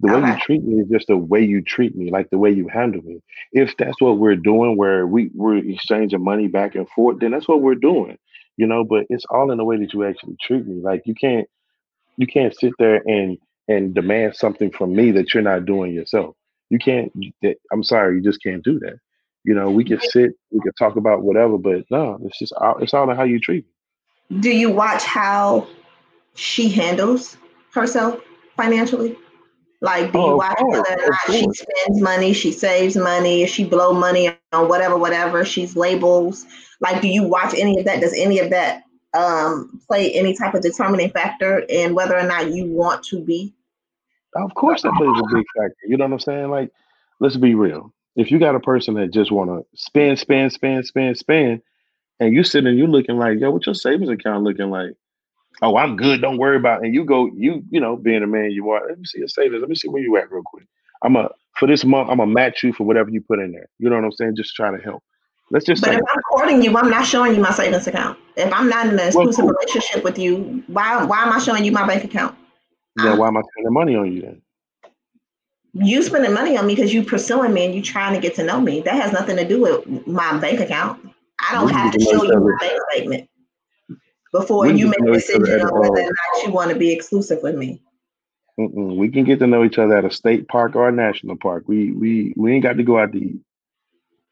The 0.02 0.10
way 0.10 0.20
you 0.30 0.40
treat 0.42 0.64
me 0.64 0.82
is 0.82 0.90
just 0.90 1.08
the 1.08 1.18
way 1.18 1.42
you 1.42 1.62
treat 1.62 1.96
me, 1.96 2.12
like 2.12 2.30
the 2.30 2.38
way 2.38 2.52
you 2.52 2.68
handle 2.68 3.02
me. 3.02 3.22
If 3.54 3.78
that's 3.78 4.00
what 4.02 4.18
we're 4.18 4.36
doing, 4.36 4.78
where 4.78 5.08
we 5.08 5.32
we're 5.34 5.58
exchanging 5.58 6.24
money 6.24 6.48
back 6.48 6.76
and 6.76 6.90
forth, 6.90 7.20
then 7.20 7.32
that's 7.32 7.48
what 7.48 7.62
we're 7.62 7.76
doing, 7.76 8.18
you 8.58 8.68
know. 8.68 8.84
But 8.84 9.06
it's 9.10 9.26
all 9.30 9.52
in 9.52 9.58
the 9.58 9.64
way 9.66 9.78
that 9.78 9.94
you 9.94 10.04
actually 10.04 10.36
treat 10.42 10.68
me. 10.68 10.82
Like 10.82 11.04
you 11.06 11.16
can't 11.16 11.48
you 12.18 12.28
can't 12.28 12.56
sit 12.56 12.74
there 12.80 13.02
and 13.08 13.38
and 13.68 13.94
demand 13.96 14.36
something 14.36 14.72
from 14.72 14.96
me 14.96 15.12
that 15.12 15.34
you're 15.34 15.44
not 15.44 15.66
doing 15.66 15.94
yourself. 15.94 16.36
You 16.70 16.80
can't. 16.80 17.12
I'm 17.72 17.84
sorry, 17.84 18.18
you 18.18 18.24
just 18.24 18.44
can't 18.44 18.64
do 18.64 18.80
that. 18.80 19.00
You 19.46 19.54
know, 19.54 19.70
we 19.70 19.84
can 19.84 20.00
sit, 20.02 20.32
we 20.52 20.60
can 20.60 20.74
talk 20.74 20.96
about 20.96 21.22
whatever, 21.22 21.58
but 21.58 21.86
no, 21.92 22.18
it's 22.26 22.40
just 22.40 22.54
all, 22.54 22.78
it's 22.80 22.94
all 22.94 23.10
in 23.10 23.16
how 23.16 23.24
you 23.24 23.40
treat 23.40 23.66
me. 24.32 24.40
Do 24.40 24.50
you 24.50 24.72
watch 24.72 25.04
how 25.04 25.68
she 26.34 26.68
handles 26.70 27.38
herself 27.74 28.20
financially? 28.58 29.16
Like, 29.82 30.12
do 30.12 30.20
Oh, 30.20 30.26
you 30.26 30.32
of 30.32 30.38
watch 30.38 30.58
course, 30.58 30.90
whether 30.90 31.04
or 31.04 31.10
not 31.12 31.20
she 31.28 31.48
spends 31.54 32.02
money, 32.02 32.34
she 32.34 32.52
saves 32.52 32.98
money, 32.98 33.44
if 33.44 33.50
she 33.52 33.66
blow 33.66 33.94
money 33.94 34.36
on 34.52 34.68
whatever, 34.68 34.98
whatever 34.98 35.46
she's 35.46 35.76
labels? 35.76 36.46
Like, 36.82 37.02
do 37.02 37.08
you 37.08 37.24
watch 37.24 37.54
any 37.56 37.78
of 37.80 37.86
that? 37.86 38.02
Does 38.02 38.14
any 38.18 38.40
of 38.40 38.50
that 38.50 38.84
um, 39.14 39.80
play 39.88 40.12
any 40.14 40.36
type 40.36 40.56
of 40.56 40.62
determining 40.62 41.12
factor 41.12 41.60
in 41.70 41.94
whether 41.94 42.18
or 42.18 42.24
not 42.24 42.52
you 42.52 42.66
want 42.66 43.04
to 43.06 43.24
be? 43.24 43.54
Of 44.36 44.54
course, 44.56 44.82
that 44.82 44.94
plays 44.94 45.18
a 45.18 45.36
big 45.36 45.46
factor. 45.56 45.76
You 45.88 45.98
know 45.98 46.06
what 46.06 46.14
I'm 46.14 46.20
saying? 46.20 46.50
Like, 46.50 46.72
let's 47.20 47.38
be 47.38 47.56
real. 47.56 47.94
If 48.16 48.32
you 48.32 48.40
got 48.40 48.56
a 48.56 48.60
person 48.60 48.94
that 48.96 49.12
just 49.12 49.32
want 49.32 49.50
to 49.50 49.66
spend, 49.76 50.20
spend, 50.20 50.54
spend, 50.54 50.86
spend, 50.86 51.18
spend, 51.18 51.62
and 52.20 52.34
you 52.34 52.44
sitting 52.44 52.68
and 52.68 52.78
you 52.78 52.88
looking 52.88 53.18
like, 53.18 53.40
yo, 53.40 53.52
what 53.52 53.66
your 53.66 53.76
savings 53.76 54.10
account 54.10 54.44
looking 54.44 54.70
like? 54.70 54.92
Oh, 55.62 55.78
I'm 55.78 55.96
good. 55.96 56.22
Don't 56.22 56.38
worry 56.38 56.58
about. 56.58 56.82
It. 56.82 56.88
And 56.88 56.96
you 56.96 57.06
go, 57.06 57.28
you, 57.36 57.64
you 57.70 57.80
know, 57.80 57.96
being 57.96 58.24
a 58.24 58.28
man 58.28 58.52
you 58.52 58.70
are. 58.72 58.88
Let 58.88 59.00
me 59.00 59.06
see 59.06 59.20
your 59.20 59.28
savings. 59.28 59.60
Let 59.62 59.70
me 59.70 59.76
see 59.76 59.90
where 59.90 60.02
you 60.02 60.18
at 60.18 60.32
real 60.32 60.44
quick. 60.44 60.66
I'm 61.04 61.16
a 61.16 61.30
for 61.58 61.68
this 61.68 61.86
month. 61.86 62.10
I'm 62.10 62.18
gonna 62.18 62.32
match 62.32 62.64
you 62.64 62.74
for 62.74 62.84
whatever 62.86 63.10
you 63.10 63.22
put 63.22 63.40
in 63.40 63.52
there. 63.52 63.68
You 63.80 63.90
know 63.90 63.96
what 63.96 64.06
I'm 64.06 64.12
saying? 64.12 64.36
Just 64.36 64.56
try 64.56 64.76
to 64.76 64.82
help. 64.84 65.04
Let's 65.52 65.66
just 65.66 65.82
But 65.82 65.92
say, 65.92 65.96
if 65.98 66.02
I'm 66.14 66.22
courting 66.24 66.62
you, 66.62 66.76
I'm 66.76 66.90
not 66.90 67.06
showing 67.06 67.36
you 67.36 67.42
my 67.42 67.52
savings 67.52 67.88
account. 67.88 68.18
If 68.36 68.52
I'm 68.52 68.68
not 68.68 68.88
in 68.88 68.94
an 68.94 68.98
Well, 68.98 69.08
exclusive 69.08 69.46
cool. 69.46 69.54
relationship 69.54 70.04
with 70.04 70.18
you, 70.18 70.64
why 70.68 71.04
why 71.06 71.24
am 71.24 71.32
I 71.32 71.40
showing 71.40 71.64
you 71.64 71.72
my 71.72 71.86
bank 71.86 72.04
account? 72.04 72.36
then 72.96 73.18
why 73.18 73.28
am 73.28 73.38
I 73.38 73.42
spending 73.52 73.74
money 73.74 73.96
on 73.96 74.12
you 74.12 74.22
then? 74.22 74.42
You 75.78 76.02
spending 76.02 76.34
money 76.34 76.58
on 76.58 76.66
me 76.66 76.76
because 76.76 76.94
you 76.94 77.04
pursuing 77.04 77.54
me 77.54 77.66
and 77.66 77.76
you 77.76 77.82
trying 77.82 78.14
to 78.14 78.20
get 78.20 78.34
to 78.36 78.44
know 78.44 78.62
me. 78.62 78.80
That 78.82 78.96
has 78.96 79.12
nothing 79.12 79.36
to 79.36 79.46
do 79.46 79.62
with 79.62 80.08
my 80.08 80.38
bank 80.38 80.62
account. 80.62 81.06
I 81.40 81.54
don't 81.54 81.70
have 81.70 81.92
to 81.92 81.98
need 81.98 82.08
to 82.08 82.14
know 82.14 82.20
show 82.20 82.26
you 82.26 82.40
my 82.40 82.58
bank 82.60 82.82
statement 82.92 83.30
before 84.32 84.68
you 84.68 84.88
make 84.88 85.00
a 85.00 85.04
know 85.04 85.16
each 85.16 85.30
other 85.30 85.40
decision 85.40 85.68
on 85.68 85.82
whether 85.82 86.06
or 86.06 86.08
not 86.08 86.46
you 86.46 86.52
want 86.52 86.72
to 86.72 86.78
be 86.78 86.92
exclusive 86.92 87.40
with 87.44 87.56
me. 87.56 87.82
Mm-mm. 88.58 88.96
We 88.96 89.10
can 89.10 89.26
get 89.26 89.40
to 89.40 89.48
know 89.48 89.66
each 89.66 89.78
other 89.78 89.98
at 89.98 90.06
a 90.06 90.12
state 90.12 90.48
park 90.48 90.78
or 90.78 90.88
a 90.88 90.92
national 90.92 91.36
park. 91.36 91.66
We 91.68 91.92
we 91.92 92.34
we 92.38 92.54
ain't 92.54 92.64
got 92.64 92.78
to 92.78 92.84
go 92.84 92.98
out 92.98 93.12
to 93.12 93.18
eat. 93.18 93.42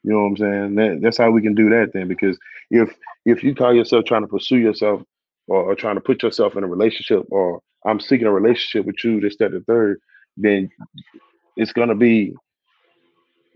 You 0.02 0.12
know 0.12 0.20
what 0.20 0.26
I'm 0.28 0.36
saying? 0.36 0.74
That, 0.76 1.00
that's 1.02 1.18
how 1.18 1.30
we 1.30 1.42
can 1.42 1.54
do 1.54 1.68
that 1.70 1.92
then. 1.92 2.08
Because 2.08 2.38
if 2.70 2.94
if 3.26 3.44
you 3.44 3.54
call 3.54 3.74
yourself 3.74 4.06
trying 4.06 4.22
to 4.22 4.28
pursue 4.28 4.56
yourself 4.56 5.02
or, 5.46 5.62
or 5.62 5.74
trying 5.74 5.96
to 5.96 6.00
put 6.00 6.22
yourself 6.22 6.56
in 6.56 6.64
a 6.64 6.68
relationship, 6.68 7.24
or 7.30 7.60
I'm 7.84 8.00
seeking 8.00 8.26
a 8.26 8.32
relationship 8.32 8.86
with 8.86 8.96
you, 9.04 9.20
this, 9.20 9.36
that, 9.38 9.52
the 9.52 9.60
third, 9.60 10.00
then 10.36 10.70
it's 11.56 11.72
gonna 11.72 11.94
be 11.94 12.34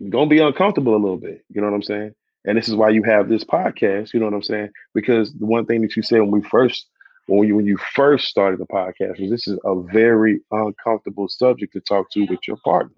gonna 0.09 0.29
be 0.29 0.39
uncomfortable 0.39 0.95
a 0.95 0.97
little 0.97 1.17
bit. 1.17 1.43
You 1.49 1.61
know 1.61 1.67
what 1.67 1.75
I'm 1.75 1.83
saying? 1.83 2.13
And 2.45 2.57
this 2.57 2.69
is 2.69 2.75
why 2.75 2.89
you 2.89 3.03
have 3.03 3.27
this 3.27 3.43
podcast. 3.43 4.13
You 4.13 4.19
know 4.19 4.27
what 4.27 4.35
I'm 4.35 4.43
saying? 4.43 4.69
Because 4.93 5.33
the 5.33 5.45
one 5.45 5.65
thing 5.65 5.81
that 5.81 5.95
you 5.95 6.03
said 6.03 6.21
when 6.21 6.31
we 6.31 6.41
first 6.41 6.87
when 7.27 7.47
you 7.47 7.55
when 7.55 7.65
you 7.65 7.77
first 7.77 8.27
started 8.27 8.59
the 8.59 8.65
podcast 8.65 9.19
was 9.19 9.29
this 9.29 9.47
is 9.47 9.59
a 9.65 9.81
very 9.81 10.41
uncomfortable 10.51 11.27
subject 11.27 11.73
to 11.73 11.81
talk 11.81 12.09
to 12.11 12.25
with 12.25 12.39
your 12.47 12.57
partners. 12.63 12.95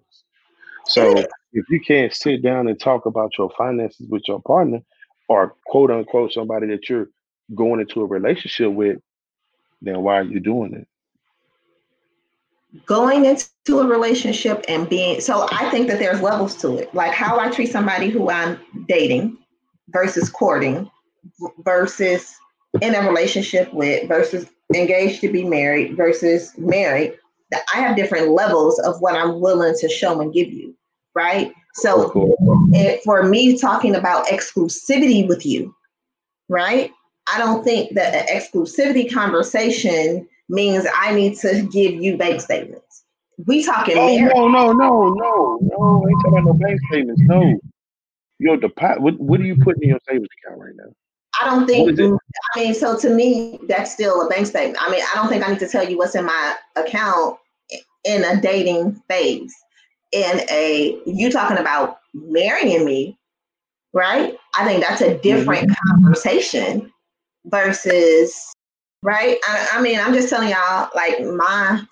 So 0.86 1.24
if 1.52 1.64
you 1.70 1.80
can't 1.80 2.12
sit 2.14 2.42
down 2.42 2.68
and 2.68 2.78
talk 2.78 3.06
about 3.06 3.36
your 3.38 3.50
finances 3.56 4.06
with 4.08 4.22
your 4.26 4.40
partner, 4.40 4.80
or 5.28 5.54
quote 5.66 5.90
unquote 5.90 6.32
somebody 6.32 6.66
that 6.68 6.88
you're 6.88 7.08
going 7.54 7.80
into 7.80 8.00
a 8.00 8.06
relationship 8.06 8.72
with, 8.72 8.98
then 9.80 10.00
why 10.02 10.18
are 10.18 10.24
you 10.24 10.40
doing 10.40 10.74
it? 10.74 10.88
Going 12.86 13.26
into 13.26 13.80
a 13.80 13.86
relationship 13.86 14.64
and 14.68 14.88
being 14.88 15.20
so 15.20 15.46
I 15.52 15.70
think 15.70 15.88
that 15.88 15.98
there's 15.98 16.22
levels 16.22 16.56
to 16.56 16.78
it. 16.78 16.94
Like 16.94 17.12
how 17.12 17.38
I 17.38 17.50
treat 17.50 17.70
somebody 17.70 18.08
who 18.08 18.30
I'm 18.30 18.58
dating 18.88 19.36
versus 19.88 20.30
courting 20.30 20.90
versus 21.58 22.34
in 22.80 22.94
a 22.94 23.06
relationship 23.06 23.72
with 23.74 24.08
versus 24.08 24.46
engaged 24.74 25.20
to 25.20 25.30
be 25.30 25.44
married 25.44 25.96
versus 25.96 26.52
married 26.56 27.18
that 27.50 27.62
I 27.72 27.78
have 27.78 27.96
different 27.96 28.30
levels 28.30 28.78
of 28.80 29.00
what 29.00 29.14
I'm 29.14 29.40
willing 29.40 29.74
to 29.78 29.88
show 29.88 30.20
and 30.20 30.32
give 30.32 30.50
you, 30.50 30.74
right? 31.14 31.52
So 31.74 32.34
it, 32.72 33.02
for 33.04 33.24
me 33.24 33.58
talking 33.58 33.94
about 33.94 34.26
exclusivity 34.26 35.28
with 35.28 35.44
you, 35.44 35.74
right? 36.48 36.90
I 37.32 37.38
don't 37.38 37.62
think 37.62 37.94
that 37.94 38.14
an 38.14 38.36
exclusivity 38.36 39.12
conversation 39.12 40.26
means 40.52 40.86
I 40.94 41.14
need 41.14 41.36
to 41.38 41.62
give 41.72 41.94
you 41.94 42.16
bank 42.16 42.40
statements. 42.40 43.04
We 43.46 43.64
talking 43.64 43.96
Oh 43.98 44.06
marriage. 44.06 44.32
no, 44.34 44.48
no, 44.48 44.72
no, 44.72 45.08
no, 45.08 45.58
no! 45.62 46.06
Ain't 46.08 46.20
talking 46.22 46.38
about 46.38 46.44
no 46.44 46.52
bank 46.52 46.80
statements. 46.88 47.22
No, 47.24 47.58
your 48.38 48.56
deposit. 48.56 49.00
What 49.00 49.18
What 49.18 49.40
are 49.40 49.44
you 49.44 49.56
putting 49.56 49.82
in 49.82 49.88
your 49.88 49.98
savings 50.08 50.28
account 50.44 50.60
right 50.60 50.74
now? 50.76 50.92
I 51.40 51.46
don't 51.46 51.66
think. 51.66 51.98
I 51.98 52.60
mean, 52.60 52.74
so 52.74 52.96
to 52.98 53.10
me, 53.10 53.58
that's 53.66 53.92
still 53.92 54.24
a 54.24 54.28
bank 54.28 54.46
statement. 54.46 54.78
I 54.80 54.90
mean, 54.90 55.02
I 55.02 55.16
don't 55.16 55.28
think 55.28 55.46
I 55.46 55.50
need 55.50 55.58
to 55.60 55.68
tell 55.68 55.88
you 55.88 55.98
what's 55.98 56.14
in 56.14 56.26
my 56.26 56.54
account 56.76 57.38
in 58.04 58.22
a 58.22 58.40
dating 58.40 59.02
phase. 59.08 59.54
In 60.12 60.42
a 60.50 61.00
you 61.06 61.30
talking 61.32 61.56
about 61.56 61.98
marrying 62.12 62.84
me, 62.84 63.18
right? 63.94 64.36
I 64.54 64.66
think 64.66 64.82
that's 64.84 65.00
a 65.00 65.18
different 65.18 65.70
mm-hmm. 65.70 66.02
conversation 66.02 66.92
versus, 67.46 68.51
right? 69.02 69.38
I, 69.44 69.68
I 69.74 69.82
mean, 69.82 69.98
I'm 69.98 70.14
just 70.14 70.28
telling 70.28 70.50
y'all, 70.50 70.88
like, 70.94 71.20
my, 71.20 71.82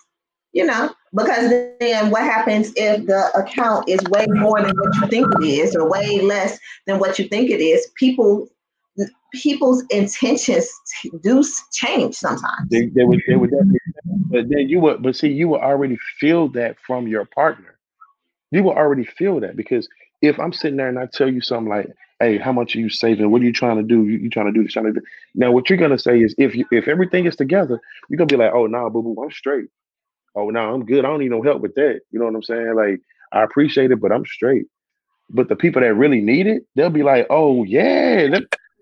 you 0.52 0.64
know, 0.64 0.90
because 1.14 1.50
then 1.80 2.10
what 2.10 2.22
happens 2.22 2.72
if 2.76 3.06
the 3.06 3.30
account 3.36 3.88
is 3.88 4.00
way 4.10 4.26
more 4.28 4.62
than 4.62 4.76
what 4.76 4.94
you 4.96 5.08
think 5.08 5.26
it 5.40 5.44
is 5.44 5.74
or 5.74 5.88
way 5.88 6.20
less 6.20 6.58
than 6.86 6.98
what 6.98 7.18
you 7.18 7.28
think 7.28 7.50
it 7.50 7.60
is? 7.60 7.90
People 7.96 8.48
people's 9.32 9.84
intentions 9.90 10.70
do 11.22 11.44
change 11.72 12.14
sometimes. 12.14 12.68
They, 12.68 12.86
they 12.86 13.04
would, 13.04 13.22
they 13.28 13.36
would 13.36 13.50
definitely, 13.50 13.78
but 14.30 14.48
then 14.48 14.68
you 14.68 14.80
would, 14.80 15.02
but 15.02 15.16
see, 15.16 15.28
you 15.28 15.48
would 15.48 15.60
already 15.60 15.98
feel 16.18 16.48
that 16.50 16.76
from 16.84 17.06
your 17.06 17.24
partner. 17.24 17.78
You 18.50 18.64
will 18.64 18.72
already 18.72 19.04
feel 19.04 19.38
that 19.40 19.56
because 19.56 19.88
if 20.22 20.38
I'm 20.38 20.52
sitting 20.52 20.76
there 20.76 20.88
and 20.88 20.98
I 20.98 21.06
tell 21.12 21.28
you 21.28 21.40
something 21.40 21.68
like, 21.68 21.88
"Hey, 22.20 22.38
how 22.38 22.52
much 22.52 22.76
are 22.76 22.78
you 22.78 22.88
saving? 22.88 23.30
What 23.30 23.42
are 23.42 23.44
you 23.44 23.52
trying 23.52 23.76
to 23.78 23.82
do? 23.82 24.06
You, 24.06 24.18
you 24.18 24.30
trying 24.30 24.46
to 24.46 24.52
do 24.52 24.62
this? 24.62 24.72
Trying 24.72 24.86
to 24.86 25.00
do?" 25.00 25.06
Now, 25.34 25.50
what 25.52 25.68
you're 25.68 25.78
gonna 25.78 25.98
say 25.98 26.20
is, 26.20 26.34
if 26.38 26.54
you, 26.54 26.66
if 26.70 26.86
everything 26.86 27.26
is 27.26 27.36
together, 27.36 27.80
you're 28.08 28.18
gonna 28.18 28.26
be 28.26 28.36
like, 28.36 28.52
"Oh, 28.52 28.66
nah, 28.66 28.88
boo 28.88 29.02
boo, 29.02 29.22
I'm 29.22 29.30
straight. 29.30 29.68
Oh, 30.34 30.50
no, 30.50 30.60
nah, 30.60 30.74
I'm 30.74 30.84
good. 30.84 31.04
I 31.04 31.08
don't 31.08 31.20
need 31.20 31.30
no 31.30 31.42
help 31.42 31.62
with 31.62 31.74
that." 31.74 32.00
You 32.10 32.18
know 32.18 32.26
what 32.26 32.34
I'm 32.34 32.42
saying? 32.42 32.74
Like, 32.74 33.00
I 33.32 33.42
appreciate 33.42 33.90
it, 33.90 34.00
but 34.00 34.12
I'm 34.12 34.24
straight. 34.26 34.66
But 35.30 35.48
the 35.48 35.56
people 35.56 35.82
that 35.82 35.94
really 35.94 36.20
need 36.20 36.46
it, 36.46 36.64
they'll 36.74 36.90
be 36.90 37.02
like, 37.02 37.26
"Oh 37.30 37.64
yeah, 37.64 38.40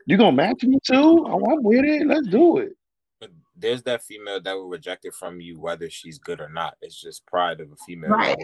you 0.09 0.17
gonna 0.17 0.33
match 0.33 0.63
me 0.63 0.79
too? 0.83 0.95
Oh, 0.95 1.45
I'm 1.51 1.63
with 1.63 1.85
it. 1.85 2.07
Let's 2.07 2.27
do 2.29 2.57
it. 2.57 2.73
But 3.21 3.29
there's 3.55 3.83
that 3.83 4.03
female 4.03 4.41
that 4.41 4.55
will 4.55 4.71
reject 4.71 5.05
it 5.05 5.13
from 5.13 5.39
you, 5.39 5.61
whether 5.61 5.91
she's 5.91 6.19
good 6.19 6.41
or 6.41 6.49
not. 6.49 6.79
It's 6.81 6.99
just 6.99 7.27
pride 7.27 7.61
of 7.61 7.71
a 7.71 7.77
female 7.87 8.13
right. 8.13 8.39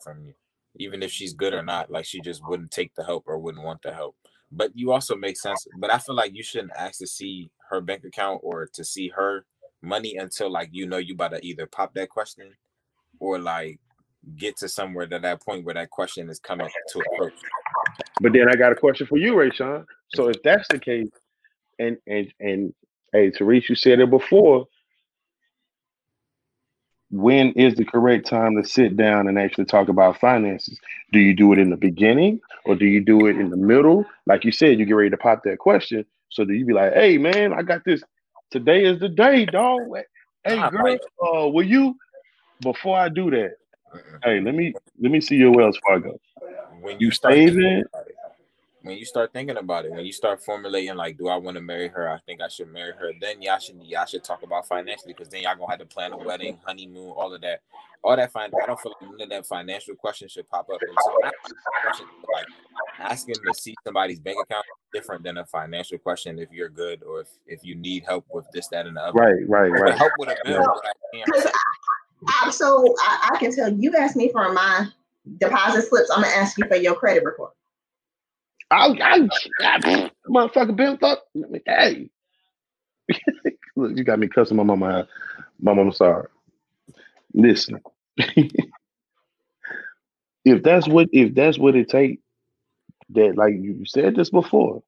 from 0.00 0.24
you, 0.24 0.34
even 0.74 1.04
if 1.04 1.12
she's 1.12 1.32
good 1.32 1.54
or 1.54 1.62
not. 1.62 1.88
Like 1.88 2.04
she 2.04 2.20
just 2.20 2.42
wouldn't 2.48 2.72
take 2.72 2.96
the 2.96 3.04
help 3.04 3.24
or 3.28 3.38
wouldn't 3.38 3.64
want 3.64 3.82
the 3.82 3.94
help. 3.94 4.16
But 4.56 4.70
you 4.74 4.92
also 4.92 5.16
make 5.16 5.36
sense. 5.36 5.66
But 5.78 5.92
I 5.92 5.98
feel 5.98 6.14
like 6.14 6.34
you 6.34 6.42
shouldn't 6.42 6.72
ask 6.76 6.98
to 7.00 7.06
see 7.06 7.50
her 7.70 7.80
bank 7.80 8.04
account 8.04 8.40
or 8.42 8.68
to 8.74 8.84
see 8.84 9.08
her 9.08 9.44
money 9.82 10.16
until 10.16 10.50
like 10.50 10.68
you 10.72 10.86
know 10.86 10.96
you 10.96 11.14
about 11.14 11.32
to 11.32 11.44
either 11.44 11.66
pop 11.66 11.92
that 11.94 12.08
question 12.08 12.50
or 13.20 13.38
like 13.38 13.78
get 14.36 14.56
to 14.58 14.68
somewhere 14.68 15.06
to 15.06 15.18
that 15.18 15.42
point 15.42 15.64
where 15.64 15.74
that 15.74 15.90
question 15.90 16.30
is 16.30 16.38
coming 16.38 16.68
to 16.88 17.02
approach. 17.12 17.34
But 18.20 18.32
then 18.32 18.48
I 18.48 18.54
got 18.54 18.72
a 18.72 18.76
question 18.76 19.06
for 19.06 19.18
you, 19.18 19.36
Ray 19.36 19.50
Sean. 19.50 19.84
So 20.14 20.28
if 20.28 20.42
that's 20.42 20.66
the 20.68 20.78
case, 20.78 21.08
and 21.78 21.96
and 22.06 22.32
and 22.40 22.74
hey, 23.12 23.30
Therese, 23.30 23.68
you 23.68 23.74
said 23.74 24.00
it 24.00 24.10
before. 24.10 24.66
When 27.14 27.52
is 27.52 27.76
the 27.76 27.84
correct 27.84 28.26
time 28.26 28.60
to 28.60 28.68
sit 28.68 28.96
down 28.96 29.28
and 29.28 29.38
actually 29.38 29.66
talk 29.66 29.88
about 29.88 30.18
finances? 30.18 30.80
Do 31.12 31.20
you 31.20 31.32
do 31.32 31.52
it 31.52 31.60
in 31.60 31.70
the 31.70 31.76
beginning 31.76 32.40
or 32.64 32.74
do 32.74 32.86
you 32.86 33.00
do 33.00 33.26
it 33.26 33.38
in 33.38 33.50
the 33.50 33.56
middle? 33.56 34.04
Like 34.26 34.44
you 34.44 34.50
said, 34.50 34.80
you 34.80 34.84
get 34.84 34.94
ready 34.94 35.10
to 35.10 35.16
pop 35.16 35.44
that 35.44 35.58
question. 35.58 36.04
So 36.30 36.44
do 36.44 36.52
you 36.52 36.66
be 36.66 36.72
like, 36.72 36.92
hey 36.92 37.18
man, 37.18 37.52
I 37.52 37.62
got 37.62 37.84
this. 37.84 38.02
Today 38.50 38.84
is 38.84 38.98
the 38.98 39.08
day, 39.08 39.46
dog. 39.46 39.82
Hey 40.44 40.64
girl, 40.64 40.98
uh, 41.22 41.48
will 41.48 41.66
you 41.66 41.96
before 42.60 42.98
I 42.98 43.08
do 43.08 43.30
that? 43.30 43.52
Hey, 44.24 44.40
let 44.40 44.54
me 44.54 44.74
let 45.00 45.12
me 45.12 45.20
see 45.20 45.36
your 45.36 45.52
Wells 45.52 45.78
Fargo. 45.86 46.18
When 46.80 46.98
you 46.98 47.12
saving, 47.12 47.84
when 48.84 48.98
you 48.98 49.06
start 49.06 49.32
thinking 49.32 49.56
about 49.56 49.86
it, 49.86 49.92
when 49.92 50.04
you 50.04 50.12
start 50.12 50.44
formulating 50.44 50.94
like, 50.94 51.16
do 51.16 51.28
I 51.28 51.36
want 51.36 51.56
to 51.56 51.62
marry 51.62 51.88
her? 51.88 52.06
I 52.06 52.18
think 52.26 52.42
I 52.42 52.48
should 52.48 52.70
marry 52.70 52.92
her. 52.92 53.12
Then 53.18 53.40
y'all 53.40 53.58
should 53.58 53.82
y'all 53.82 54.04
should 54.04 54.22
talk 54.22 54.42
about 54.42 54.68
financially 54.68 55.14
because 55.14 55.30
then 55.30 55.42
y'all 55.42 55.56
gonna 55.56 55.70
have 55.70 55.78
to 55.78 55.86
plan 55.86 56.12
a 56.12 56.18
wedding, 56.18 56.58
honeymoon, 56.66 57.08
all 57.16 57.32
of 57.32 57.40
that. 57.40 57.62
All 58.02 58.14
that 58.14 58.30
fine. 58.30 58.50
I 58.62 58.66
don't 58.66 58.78
feel 58.78 58.94
like 59.00 59.10
none 59.10 59.22
of 59.22 59.30
that 59.30 59.46
financial 59.46 59.94
question 59.94 60.28
should 60.28 60.46
pop 60.50 60.68
up 60.70 60.78
question, 60.78 62.06
like 62.34 62.44
asking 62.98 63.36
to 63.36 63.54
see 63.54 63.74
somebody's 63.82 64.20
bank 64.20 64.36
account 64.42 64.66
different 64.92 65.24
than 65.24 65.38
a 65.38 65.46
financial 65.46 65.96
question 65.96 66.38
if 66.38 66.52
you're 66.52 66.68
good 66.68 67.02
or 67.02 67.22
if, 67.22 67.28
if 67.46 67.64
you 67.64 67.74
need 67.74 68.04
help 68.06 68.26
with 68.34 68.44
this, 68.52 68.68
that, 68.68 68.86
and 68.86 68.98
the 68.98 69.00
other. 69.00 69.18
Right, 69.18 69.48
right, 69.48 69.70
right. 69.70 69.96
Help 69.96 70.12
with 70.18 70.28
a 70.28 70.36
bill. 70.44 70.66
I, 72.28 72.50
so 72.50 72.94
I, 73.00 73.30
I, 73.32 73.38
can 73.38 73.54
tell 73.54 73.72
you 73.72 73.94
asked 73.96 74.16
me 74.16 74.30
for 74.30 74.52
my 74.52 74.88
deposit 75.38 75.88
slips. 75.88 76.10
I'm 76.10 76.22
gonna 76.22 76.34
ask 76.34 76.58
you 76.58 76.66
for 76.68 76.76
your 76.76 76.94
credit 76.94 77.24
report. 77.24 77.54
I, 78.70 78.88
I, 79.02 79.28
I 79.60 80.10
motherfucker 80.28 80.76
Bill 80.76 80.96
thought, 80.98 81.18
hey, 81.66 82.10
look, 83.76 83.92
you 83.96 84.04
got 84.04 84.18
me 84.18 84.28
cussing 84.28 84.56
my 84.56 84.62
mama. 84.64 85.08
My 85.60 85.74
mama 85.74 85.92
sorry. 85.92 86.28
Listen, 87.34 87.80
if 88.18 88.62
that's 90.62 90.88
what 90.88 91.08
if 91.12 91.34
that's 91.34 91.58
what 91.58 91.76
it 91.76 91.88
takes, 91.88 92.22
that 93.10 93.36
like 93.36 93.54
you 93.54 93.84
said 93.86 94.16
this 94.16 94.30
before, 94.30 94.82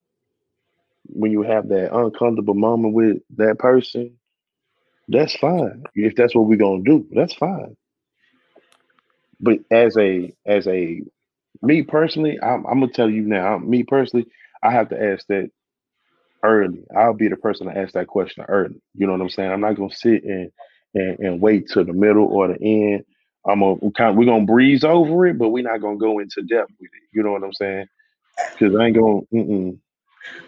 when 1.06 1.32
you 1.32 1.42
have 1.42 1.68
that 1.68 1.94
uncomfortable 1.94 2.54
moment 2.54 2.94
with 2.94 3.18
that 3.36 3.58
person, 3.58 4.18
that's 5.08 5.36
fine. 5.36 5.84
If 5.94 6.16
that's 6.16 6.34
what 6.34 6.46
we're 6.46 6.56
gonna 6.56 6.82
do, 6.84 7.06
that's 7.12 7.34
fine. 7.34 7.76
But 9.40 9.58
as 9.70 9.96
a 9.98 10.34
as 10.46 10.66
a 10.66 11.02
me 11.66 11.82
personally, 11.82 12.38
I'm, 12.42 12.66
I'm 12.66 12.80
gonna 12.80 12.92
tell 12.92 13.10
you 13.10 13.22
now. 13.22 13.58
Me 13.58 13.82
personally, 13.82 14.26
I 14.62 14.72
have 14.72 14.88
to 14.90 15.02
ask 15.02 15.26
that 15.26 15.50
early. 16.42 16.84
I'll 16.96 17.14
be 17.14 17.28
the 17.28 17.36
person 17.36 17.66
to 17.66 17.76
ask 17.76 17.92
that 17.94 18.06
question 18.06 18.44
early. 18.48 18.80
You 18.94 19.06
know 19.06 19.12
what 19.12 19.20
I'm 19.20 19.30
saying? 19.30 19.50
I'm 19.50 19.60
not 19.60 19.76
gonna 19.76 19.92
sit 19.92 20.24
and 20.24 20.50
and, 20.94 21.18
and 21.18 21.40
wait 21.40 21.68
till 21.68 21.84
the 21.84 21.92
middle 21.92 22.26
or 22.26 22.48
the 22.48 22.62
end. 22.62 23.04
I'm 23.48 23.60
gonna 23.60 23.78
kind 23.92 24.10
of, 24.10 24.16
we're 24.16 24.26
gonna 24.26 24.44
breeze 24.44 24.84
over 24.84 25.26
it, 25.26 25.38
but 25.38 25.50
we're 25.50 25.62
not 25.62 25.80
gonna 25.80 25.98
go 25.98 26.18
into 26.18 26.42
depth 26.42 26.72
with 26.80 26.90
it. 26.92 27.08
You 27.12 27.22
know 27.22 27.32
what 27.32 27.44
I'm 27.44 27.52
saying? 27.52 27.86
Because 28.52 28.74
I 28.74 28.86
ain't 28.86 28.96
gonna. 28.96 29.20
Mm-mm. 29.32 29.78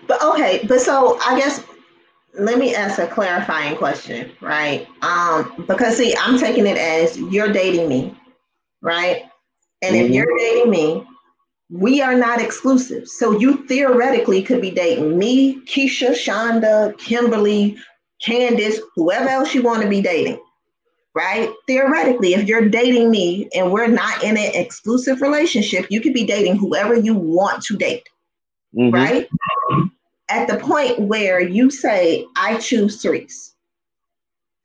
But 0.06 0.22
okay, 0.22 0.64
but 0.66 0.80
so 0.80 1.18
I 1.20 1.38
guess 1.38 1.62
let 2.38 2.58
me 2.58 2.74
ask 2.74 2.98
a 2.98 3.06
clarifying 3.06 3.76
question, 3.76 4.30
right? 4.40 4.86
Um, 5.02 5.64
because 5.66 5.96
see, 5.96 6.14
I'm 6.18 6.38
taking 6.38 6.66
it 6.66 6.76
as 6.76 7.18
you're 7.18 7.52
dating 7.52 7.88
me, 7.88 8.16
right? 8.82 9.22
And 9.82 9.94
mm-hmm. 9.94 10.06
if 10.06 10.10
you're 10.10 10.38
dating 10.38 10.70
me, 10.70 11.06
we 11.70 12.00
are 12.00 12.14
not 12.14 12.40
exclusive. 12.40 13.06
So 13.06 13.38
you 13.38 13.66
theoretically 13.66 14.42
could 14.42 14.60
be 14.60 14.70
dating 14.70 15.18
me, 15.18 15.60
Keisha, 15.66 16.10
Shonda, 16.10 16.96
Kimberly, 16.98 17.76
Candace, 18.22 18.80
whoever 18.94 19.28
else 19.28 19.54
you 19.54 19.62
want 19.62 19.82
to 19.82 19.88
be 19.88 20.00
dating, 20.00 20.40
right? 21.14 21.50
Theoretically, 21.66 22.34
if 22.34 22.48
you're 22.48 22.68
dating 22.68 23.10
me 23.10 23.48
and 23.54 23.70
we're 23.70 23.86
not 23.86 24.22
in 24.24 24.36
an 24.36 24.50
exclusive 24.54 25.20
relationship, 25.20 25.86
you 25.90 26.00
could 26.00 26.14
be 26.14 26.24
dating 26.24 26.56
whoever 26.56 26.94
you 26.94 27.14
want 27.14 27.62
to 27.64 27.76
date, 27.76 28.08
mm-hmm. 28.74 28.94
right? 28.94 29.28
At 30.30 30.48
the 30.48 30.58
point 30.58 31.00
where 31.00 31.40
you 31.40 31.70
say, 31.70 32.26
I 32.36 32.58
choose 32.58 33.00
Therese, 33.00 33.54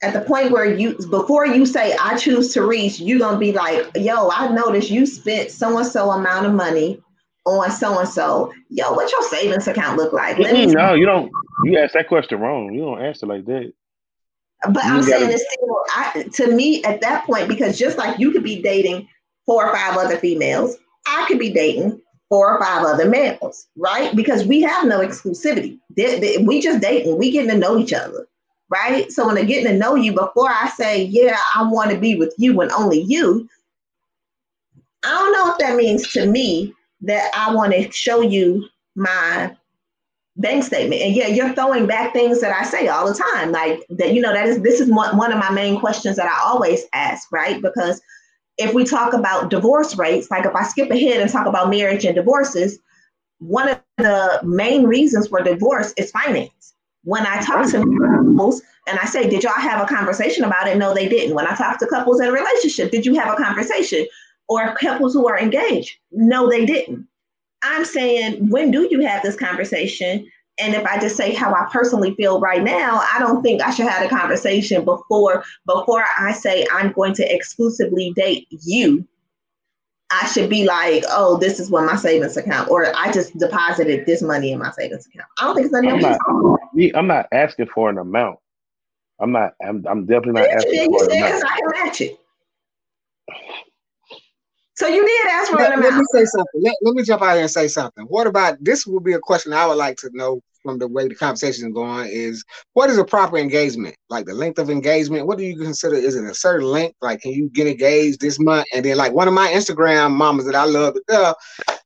at 0.03 0.13
the 0.13 0.21
point 0.21 0.51
where 0.51 0.65
you 0.65 0.95
before 1.09 1.47
you 1.47 1.65
say 1.65 1.95
I 1.99 2.17
choose 2.17 2.53
Therese, 2.53 2.99
you're 2.99 3.19
gonna 3.19 3.39
be 3.39 3.53
like, 3.53 3.89
yo, 3.95 4.29
I 4.29 4.49
noticed 4.49 4.91
you 4.91 5.05
spent 5.05 5.49
so 5.49 5.77
and 5.77 5.87
so 5.87 6.11
amount 6.11 6.45
of 6.45 6.53
money 6.53 7.01
on 7.45 7.71
so 7.71 7.97
and 7.97 8.07
so. 8.07 8.53
Yo, 8.69 8.91
what 8.93 9.09
your 9.11 9.23
savings 9.29 9.67
account 9.67 9.97
look 9.97 10.11
like? 10.11 10.35
Mm-hmm, 10.35 10.71
no, 10.71 10.93
you 10.93 11.05
don't. 11.05 11.31
You 11.63 11.79
ask 11.79 11.93
that 11.93 12.09
question 12.09 12.39
wrong. 12.39 12.73
You 12.73 12.81
don't 12.81 13.01
answer 13.01 13.25
like 13.25 13.45
that. 13.45 13.73
But 14.69 14.83
you 14.83 14.91
I'm 14.91 15.03
saying 15.03 15.31
it's 15.31 15.45
still 15.53 15.83
I, 15.95 16.25
to 16.33 16.55
me 16.55 16.83
at 16.83 17.01
that 17.01 17.25
point 17.25 17.47
because 17.47 17.79
just 17.79 17.97
like 17.97 18.19
you 18.19 18.31
could 18.31 18.43
be 18.43 18.61
dating 18.61 19.07
four 19.45 19.65
or 19.65 19.73
five 19.73 19.97
other 19.97 20.17
females, 20.17 20.75
I 21.07 21.25
could 21.27 21.39
be 21.39 21.51
dating 21.51 22.01
four 22.27 22.53
or 22.53 22.59
five 22.59 22.83
other 22.83 23.07
males, 23.07 23.67
right? 23.77 24.13
Because 24.15 24.45
we 24.45 24.61
have 24.61 24.85
no 24.85 24.99
exclusivity. 24.99 25.79
They, 25.95 26.19
they, 26.19 26.37
we 26.39 26.61
just 26.61 26.81
dating. 26.81 27.17
We 27.17 27.31
getting 27.31 27.51
to 27.51 27.57
know 27.57 27.77
each 27.77 27.93
other 27.93 28.27
right? 28.73 29.11
So 29.11 29.25
when 29.25 29.35
they're 29.35 29.45
getting 29.45 29.71
to 29.71 29.77
know 29.77 29.95
you, 29.95 30.13
before 30.13 30.49
I 30.49 30.69
say, 30.75 31.03
yeah, 31.03 31.37
I 31.55 31.69
want 31.69 31.91
to 31.91 31.97
be 31.97 32.15
with 32.15 32.33
you 32.37 32.59
and 32.61 32.71
only 32.71 33.01
you, 33.01 33.47
I 35.05 35.09
don't 35.09 35.31
know 35.31 35.51
if 35.51 35.57
that 35.59 35.75
means 35.75 36.11
to 36.13 36.25
me 36.25 36.73
that 37.01 37.29
I 37.35 37.53
want 37.53 37.73
to 37.73 37.91
show 37.91 38.21
you 38.21 38.67
my 38.95 39.55
bank 40.37 40.63
statement. 40.63 41.01
And 41.01 41.15
yeah, 41.15 41.27
you're 41.27 41.53
throwing 41.53 41.85
back 41.85 42.13
things 42.13 42.41
that 42.41 42.55
I 42.55 42.63
say 42.63 42.87
all 42.87 43.07
the 43.07 43.13
time. 43.13 43.51
Like 43.51 43.85
that, 43.89 44.13
you 44.13 44.21
know, 44.21 44.33
that 44.33 44.47
is 44.47 44.61
this 44.61 44.79
is 44.79 44.89
one, 44.89 45.17
one 45.17 45.31
of 45.31 45.37
my 45.37 45.51
main 45.51 45.79
questions 45.79 46.15
that 46.15 46.25
I 46.25 46.41
always 46.43 46.83
ask, 46.93 47.31
right? 47.31 47.61
Because 47.61 48.01
if 48.57 48.73
we 48.73 48.85
talk 48.85 49.13
about 49.13 49.51
divorce 49.51 49.97
rates, 49.97 50.31
like 50.31 50.45
if 50.45 50.55
I 50.55 50.63
skip 50.63 50.89
ahead 50.89 51.21
and 51.21 51.29
talk 51.29 51.45
about 51.45 51.69
marriage 51.69 52.05
and 52.05 52.15
divorces, 52.15 52.79
one 53.39 53.69
of 53.69 53.79
the 53.97 54.39
main 54.43 54.83
reasons 54.83 55.27
for 55.27 55.43
divorce 55.43 55.93
is 55.97 56.09
finance 56.09 56.72
when 57.03 57.25
I 57.25 57.41
talk 57.41 57.69
to 57.71 57.79
couples 57.79 58.61
and 58.87 58.99
I 58.99 59.05
say, 59.05 59.29
Did 59.29 59.43
y'all 59.43 59.53
have 59.53 59.81
a 59.81 59.85
conversation 59.85 60.43
about 60.43 60.67
it? 60.67 60.77
No, 60.77 60.93
they 60.93 61.07
didn't. 61.07 61.35
When 61.35 61.47
I 61.47 61.55
talk 61.55 61.79
to 61.79 61.87
couples 61.87 62.19
in 62.19 62.27
a 62.27 62.31
relationship, 62.31 62.91
did 62.91 63.05
you 63.05 63.15
have 63.15 63.33
a 63.33 63.41
conversation? 63.41 64.05
Or 64.49 64.75
couples 64.75 65.13
who 65.13 65.27
are 65.27 65.39
engaged? 65.39 65.97
No, 66.11 66.49
they 66.49 66.65
didn't. 66.65 67.07
I'm 67.63 67.85
saying, 67.85 68.49
when 68.49 68.71
do 68.71 68.87
you 68.91 69.01
have 69.01 69.23
this 69.23 69.37
conversation? 69.37 70.29
And 70.59 70.75
if 70.75 70.85
I 70.85 70.99
just 70.99 71.15
say 71.15 71.33
how 71.33 71.53
I 71.53 71.67
personally 71.71 72.13
feel 72.15 72.39
right 72.39 72.61
now, 72.61 73.01
I 73.11 73.19
don't 73.19 73.41
think 73.41 73.61
I 73.61 73.71
should 73.71 73.87
have 73.87 74.05
a 74.05 74.09
conversation 74.09 74.85
before 74.85 75.43
before 75.65 76.03
I 76.19 76.33
say 76.33 76.67
I'm 76.71 76.91
going 76.91 77.13
to 77.15 77.33
exclusively 77.33 78.13
date 78.15 78.47
you. 78.49 79.07
I 80.21 80.27
should 80.27 80.49
be 80.49 80.63
like, 80.65 81.03
oh, 81.09 81.37
this 81.37 81.59
is 81.59 81.71
what 81.71 81.85
my 81.85 81.95
savings 81.95 82.37
account, 82.37 82.69
or 82.69 82.95
I 82.95 83.11
just 83.11 83.35
deposited 83.37 84.05
this 84.05 84.21
money 84.21 84.51
in 84.51 84.59
my 84.59 84.71
savings 84.71 85.07
account. 85.07 85.27
I 85.39 85.45
don't 85.45 85.55
think 85.55 85.65
it's 85.67 85.75
I'm 85.75 85.99
not, 85.99 86.19
I'm 86.95 87.07
not 87.07 87.27
asking 87.31 87.67
for 87.67 87.89
an 87.89 87.97
amount. 87.97 88.37
I'm 89.19 89.31
not. 89.31 89.53
I'm, 89.65 89.83
I'm 89.87 90.05
definitely 90.05 90.41
not 90.41 90.49
asking 90.51 90.73
you 90.73 90.89
for 90.89 91.03
an 91.05 91.09
said 91.09 91.17
amount. 91.17 91.33
'cause 91.33 91.43
I 91.43 91.59
can 91.59 91.85
match 91.85 92.01
it. 92.01 92.19
So 94.75 94.87
you 94.87 95.05
did 95.05 95.27
ask 95.27 95.51
for 95.51 95.57
Let, 95.57 95.73
an 95.73 95.79
let 95.81 95.83
me 95.83 95.89
amount. 95.89 96.07
say 96.13 96.25
something. 96.25 96.61
Let, 96.61 96.75
let 96.81 96.95
me 96.95 97.03
jump 97.03 97.21
out 97.21 97.33
here 97.33 97.41
and 97.41 97.51
say 97.51 97.67
something. 97.67 98.05
What 98.05 98.27
about 98.27 98.57
this? 98.63 98.85
Would 98.85 99.03
be 99.03 99.13
a 99.13 99.19
question 99.19 99.53
I 99.53 99.65
would 99.67 99.77
like 99.77 99.97
to 99.97 100.09
know 100.13 100.41
from 100.63 100.79
the 100.79 100.87
way 100.87 101.07
the 101.07 101.15
conversation 101.15 101.67
is 101.67 101.73
going. 101.73 102.09
Is 102.09 102.43
what 102.73 102.89
is 102.89 102.97
a 102.97 103.05
proper 103.05 103.37
engagement? 103.37 103.95
Like 104.09 104.25
the 104.25 104.33
length 104.33 104.59
of 104.59 104.69
engagement. 104.69 105.27
What 105.27 105.37
do 105.37 105.43
you 105.43 105.57
consider? 105.57 105.95
Is 105.95 106.15
it 106.15 106.23
a 106.23 106.33
certain 106.33 106.67
length? 106.67 106.95
Like, 107.01 107.21
can 107.21 107.31
you 107.31 107.49
get 107.49 107.67
engaged 107.67 108.21
this 108.21 108.39
month? 108.39 108.65
And 108.73 108.83
then, 108.83 108.97
like 108.97 109.13
one 109.13 109.27
of 109.27 109.33
my 109.33 109.47
Instagram 109.49 110.11
mamas 110.13 110.45
that 110.45 110.55
I 110.55 110.65
love 110.65 110.95
death, 111.07 111.35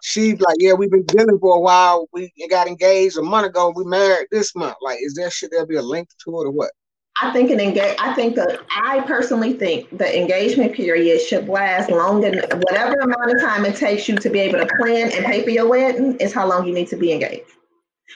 she's 0.01 0.39
like, 0.39 0.57
"Yeah, 0.59 0.73
we've 0.73 0.91
been 0.91 1.05
dealing 1.05 1.39
for 1.39 1.55
a 1.55 1.59
while. 1.59 2.07
We 2.13 2.31
got 2.49 2.67
engaged 2.67 3.17
a 3.17 3.23
month 3.23 3.47
ago. 3.47 3.73
We 3.75 3.83
married 3.85 4.27
this 4.31 4.55
month. 4.55 4.77
Like, 4.81 4.99
is 5.01 5.15
there 5.15 5.29
should 5.29 5.51
there 5.51 5.65
be 5.65 5.75
a 5.75 5.81
length 5.81 6.15
to 6.23 6.29
it 6.29 6.45
or 6.45 6.51
what?" 6.51 6.71
I 7.19 7.31
think 7.31 7.49
an 7.49 7.59
engage. 7.59 7.95
I 7.99 8.13
think 8.13 8.35
that 8.35 8.59
I 8.69 8.99
personally 9.01 9.53
think 9.53 9.97
the 9.97 10.17
engagement 10.17 10.73
period 10.73 11.19
should 11.19 11.49
last 11.49 11.89
longer. 11.89 12.29
Whatever 12.29 12.99
amount 12.99 13.31
of 13.31 13.41
time 13.41 13.65
it 13.65 13.75
takes 13.75 14.07
you 14.07 14.15
to 14.17 14.29
be 14.29 14.39
able 14.39 14.59
to 14.59 14.67
plan 14.79 15.11
and 15.11 15.25
pay 15.25 15.43
for 15.43 15.49
your 15.49 15.67
wedding 15.67 16.15
is 16.17 16.31
how 16.31 16.47
long 16.47 16.67
you 16.67 16.73
need 16.73 16.89
to 16.89 16.95
be 16.95 17.11
engaged. 17.11 17.56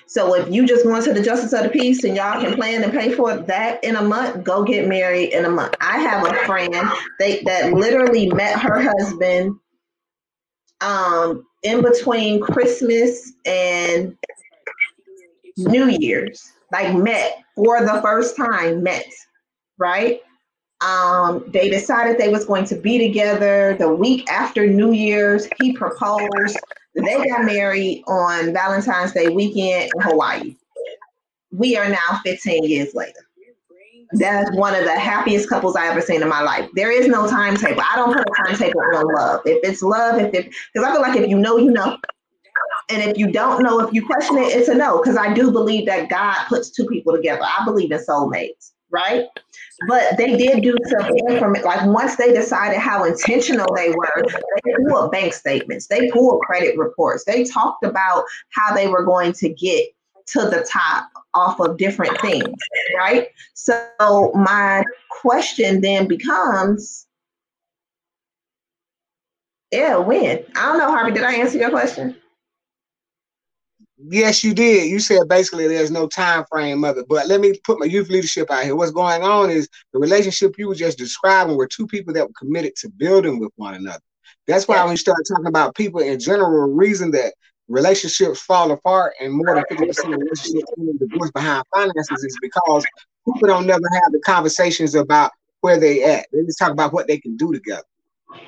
So 0.08 0.36
if 0.36 0.50
you 0.50 0.66
just 0.66 0.84
going 0.84 1.04
to 1.04 1.14
the 1.14 1.22
justice 1.22 1.54
of 1.54 1.64
the 1.64 1.70
peace 1.70 2.04
and 2.04 2.16
y'all 2.16 2.42
can 2.42 2.56
plan 2.56 2.84
and 2.84 2.92
pay 2.92 3.12
for 3.12 3.36
that 3.36 3.84
in 3.84 3.96
a 3.96 4.02
month, 4.02 4.44
go 4.44 4.64
get 4.64 4.88
married 4.88 5.34
in 5.34 5.46
a 5.46 5.50
month. 5.50 5.76
I 5.82 6.00
have 6.00 6.26
a 6.26 6.34
friend 6.46 6.76
they, 7.20 7.42
that 7.44 7.74
literally 7.74 8.30
met 8.30 8.60
her 8.60 8.82
husband 8.82 9.58
um, 10.82 11.46
in 11.64 11.82
between 11.82 12.42
Christmas 12.42 13.34
and 13.46 14.18
New 15.58 15.88
Year's, 15.88 16.52
like 16.72 16.96
met 16.96 17.44
for 17.56 17.82
the 17.82 18.02
first 18.02 18.36
time, 18.36 18.84
met, 18.84 19.06
right? 19.78 20.22
Um, 20.82 21.46
they 21.48 21.70
decided 21.70 22.18
they 22.18 22.30
was 22.30 22.46
going 22.46 22.66
to 22.66 22.76
be 22.76 22.98
together 22.98 23.76
the 23.78 23.94
week 23.94 24.30
after 24.30 24.66
New 24.66 24.94
Year's. 24.94 25.48
He 25.60 25.74
proposed. 25.74 26.58
They 26.96 27.30
got 27.30 27.46
married 27.46 28.04
on 28.08 28.54
Valentine's 28.54 29.14
Day 29.14 29.30
weekend 29.30 29.92
in 29.96 30.02
Hawaii. 30.02 30.56
We 31.52 31.78
are 31.78 31.90
now 31.90 32.20
15 32.24 32.64
years 32.66 32.94
later. 32.94 33.20
That's 34.14 34.54
one 34.58 34.76
of 34.76 34.84
the 34.84 35.00
happiest 35.00 35.48
couples 35.48 35.76
I 35.76 35.88
ever 35.88 36.02
seen 36.02 36.22
in 36.22 36.28
my 36.28 36.42
life. 36.42 36.70
There 36.74 36.92
is 36.92 37.08
no 37.08 37.30
timetable. 37.30 37.82
I 37.82 37.96
don't 37.96 38.14
put 38.14 38.28
a 38.28 38.44
timetable 38.44 38.82
on 38.82 39.06
love. 39.16 39.42
If 39.46 39.60
it's 39.64 39.82
love, 39.82 40.20
if 40.20 40.32
because 40.32 40.88
I 40.88 40.92
feel 40.92 41.02
like 41.02 41.18
if 41.18 41.30
you 41.30 41.38
know, 41.38 41.58
you 41.58 41.72
know. 41.72 41.98
And 42.90 43.10
if 43.10 43.18
you 43.18 43.32
don't 43.32 43.64
know, 43.64 43.80
if 43.80 43.94
you 43.94 44.06
question 44.06 44.38
it, 44.38 44.54
it's 44.54 44.68
a 44.68 44.76
no. 44.76 44.98
Because 44.98 45.16
I 45.16 45.34
do 45.34 45.50
believe 45.50 45.86
that 45.86 46.10
God 46.10 46.36
puts 46.50 46.70
two 46.70 46.86
people 46.88 47.16
together. 47.16 47.44
I 47.44 47.64
believe 47.64 47.92
in 47.92 48.00
soulmates, 48.00 48.72
right? 48.92 49.28
But 49.88 50.18
they 50.18 50.38
did 50.38 50.62
do 50.62 50.76
some 50.90 51.16
information. 51.30 51.66
Like 51.66 51.86
once 51.86 52.16
they 52.16 52.34
decided 52.34 52.78
how 52.80 53.04
intentional 53.04 53.74
they 53.76 53.90
were, 53.90 54.24
they 54.64 54.74
pulled 54.88 55.12
bank 55.12 55.34
statements, 55.34 55.88
they 55.88 56.10
pulled 56.12 56.42
credit 56.42 56.78
reports, 56.78 57.24
they 57.26 57.44
talked 57.44 57.84
about 57.84 58.26
how 58.50 58.76
they 58.76 58.88
were 58.88 59.04
going 59.04 59.34
to 59.34 59.50
get 59.50 59.88
to 60.28 60.42
the 60.42 60.68
top 60.72 61.10
off 61.34 61.60
of 61.60 61.78
different 61.78 62.20
things, 62.22 62.54
right? 62.98 63.28
So 63.54 64.32
my 64.36 64.84
question 65.10 65.82
then 65.82 66.08
becomes, 66.08 67.08
yeah, 69.72 69.98
when? 69.98 70.44
I 70.56 70.66
don't 70.66 70.78
know, 70.78 70.92
Harvey. 70.92 71.14
Did 71.14 71.24
I 71.24 71.36
answer 71.36 71.58
your 71.58 71.70
question? 71.70 72.16
Yes, 74.10 74.44
you 74.44 74.54
did. 74.54 74.90
You 74.90 75.00
said 75.00 75.28
basically 75.28 75.68
there's 75.68 75.92
no 75.92 76.08
time 76.08 76.46
frame 76.50 76.84
of 76.84 76.98
it. 76.98 77.08
But 77.08 77.28
let 77.28 77.42
me 77.42 77.60
put 77.64 77.80
my 77.80 77.86
youth 77.86 78.10
leadership 78.10 78.50
out 78.50 78.64
here. 78.64 78.76
What's 78.76 78.92
going 78.92 79.22
on 79.22 79.50
is 79.50 79.68
the 79.94 80.00
relationship 80.00 80.58
you 80.58 80.68
were 80.68 80.76
just 80.76 80.98
describing 80.98 81.58
were 81.58 81.68
two 81.68 81.88
people 81.88 82.14
that 82.14 82.26
were 82.26 82.34
committed 82.38 82.76
to 82.78 82.90
building 82.90 83.40
with 83.40 83.52
one 83.58 83.76
another. 83.76 84.02
That's 84.48 84.68
why 84.68 84.82
when 84.84 84.92
you 84.92 84.98
start 84.98 85.18
talking 85.28 85.48
about 85.48 85.76
people 85.76 86.02
in 86.02 86.20
general, 86.20 86.74
reason 86.74 87.12
that 87.12 87.34
relationships 87.68 88.42
fall 88.42 88.72
apart 88.72 89.14
and 89.22 89.34
more 89.34 89.56
than 89.56 89.64
50% 89.78 90.14
of 90.14 90.20
relationships 90.20 90.72
end 90.78 90.90
in 90.90 90.98
divorce 90.98 91.32
behind 91.32 91.64
finances 91.74 92.24
is 92.24 92.38
because 92.42 92.84
people 93.26 93.48
don't 93.48 93.68
never 93.68 93.88
have 93.94 94.12
the 94.12 94.20
conversations 94.26 94.96
about 94.96 95.32
where 95.62 95.80
they 95.80 96.04
at. 96.04 96.26
They 96.32 96.44
just 96.44 96.60
talk 96.60 96.72
about 96.72 96.92
what 96.92 97.08
they 97.08 97.18
can 97.18 97.38
do 97.38 97.54
together. 97.54 97.84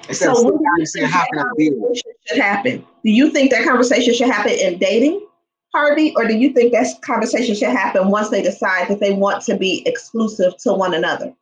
Instead 0.10 0.34
So 0.34 0.34
sitting 0.36 0.46
what 0.46 0.58
do 0.60 0.64
down 0.64 0.64
you 0.64 0.82
and 0.82 0.90
saying, 0.90 1.08
how 1.08 1.26
can 1.32 1.40
I 1.40 1.44
it? 1.58 2.04
should 2.28 2.42
happen? 2.42 2.86
Do 3.04 3.12
you 3.12 3.30
think 3.30 3.52
that 3.52 3.66
conversation 3.66 4.14
should 4.14 4.30
happen 4.30 4.54
in 4.54 4.78
dating, 4.78 5.26
Harvey, 5.74 6.14
or 6.16 6.28
do 6.28 6.36
you 6.36 6.54
think 6.54 6.72
that 6.74 7.02
conversation 7.02 7.56
should 7.56 7.70
happen 7.70 8.10
once 8.10 8.30
they 8.30 8.42
decide 8.42 8.88
that 8.90 9.00
they 9.00 9.14
want 9.14 9.44
to 9.46 9.58
be 9.58 9.84
exclusive 9.88 10.56
to 10.60 10.74
one 10.74 10.94
another? 10.94 11.34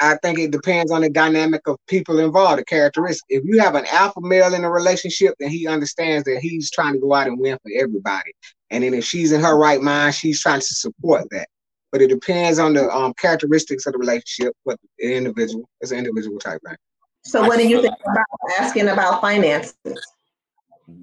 I 0.00 0.16
think 0.22 0.38
it 0.38 0.50
depends 0.50 0.92
on 0.92 1.00
the 1.00 1.10
dynamic 1.10 1.66
of 1.66 1.76
people 1.88 2.20
involved, 2.20 2.60
the 2.60 2.64
characteristics. 2.64 3.24
If 3.28 3.44
you 3.44 3.58
have 3.60 3.74
an 3.74 3.84
alpha 3.90 4.20
male 4.20 4.54
in 4.54 4.64
a 4.64 4.70
relationship, 4.70 5.34
then 5.38 5.50
he 5.50 5.66
understands 5.66 6.24
that 6.24 6.38
he's 6.40 6.70
trying 6.70 6.94
to 6.94 7.00
go 7.00 7.12
out 7.14 7.26
and 7.26 7.38
win 7.38 7.58
for 7.62 7.70
everybody. 7.76 8.32
And 8.70 8.84
then 8.84 8.94
if 8.94 9.04
she's 9.04 9.32
in 9.32 9.40
her 9.40 9.58
right 9.58 9.80
mind, 9.80 10.14
she's 10.14 10.40
trying 10.40 10.60
to 10.60 10.66
support 10.66 11.28
that. 11.30 11.48
But 11.90 12.02
it 12.02 12.08
depends 12.08 12.58
on 12.58 12.74
the 12.74 12.88
um, 12.90 13.14
characteristics 13.14 13.86
of 13.86 13.94
the 13.94 13.98
relationship, 13.98 14.54
what 14.64 14.78
the 14.98 15.14
individual, 15.14 15.68
it's 15.80 15.90
an 15.90 15.98
individual 15.98 16.38
type 16.38 16.60
thing. 16.66 16.76
So 17.24 17.42
what 17.42 17.58
do 17.58 17.66
you 17.66 17.82
think 17.82 17.94
about 18.04 18.26
asking 18.60 18.88
about 18.88 19.20
finances? 19.20 19.74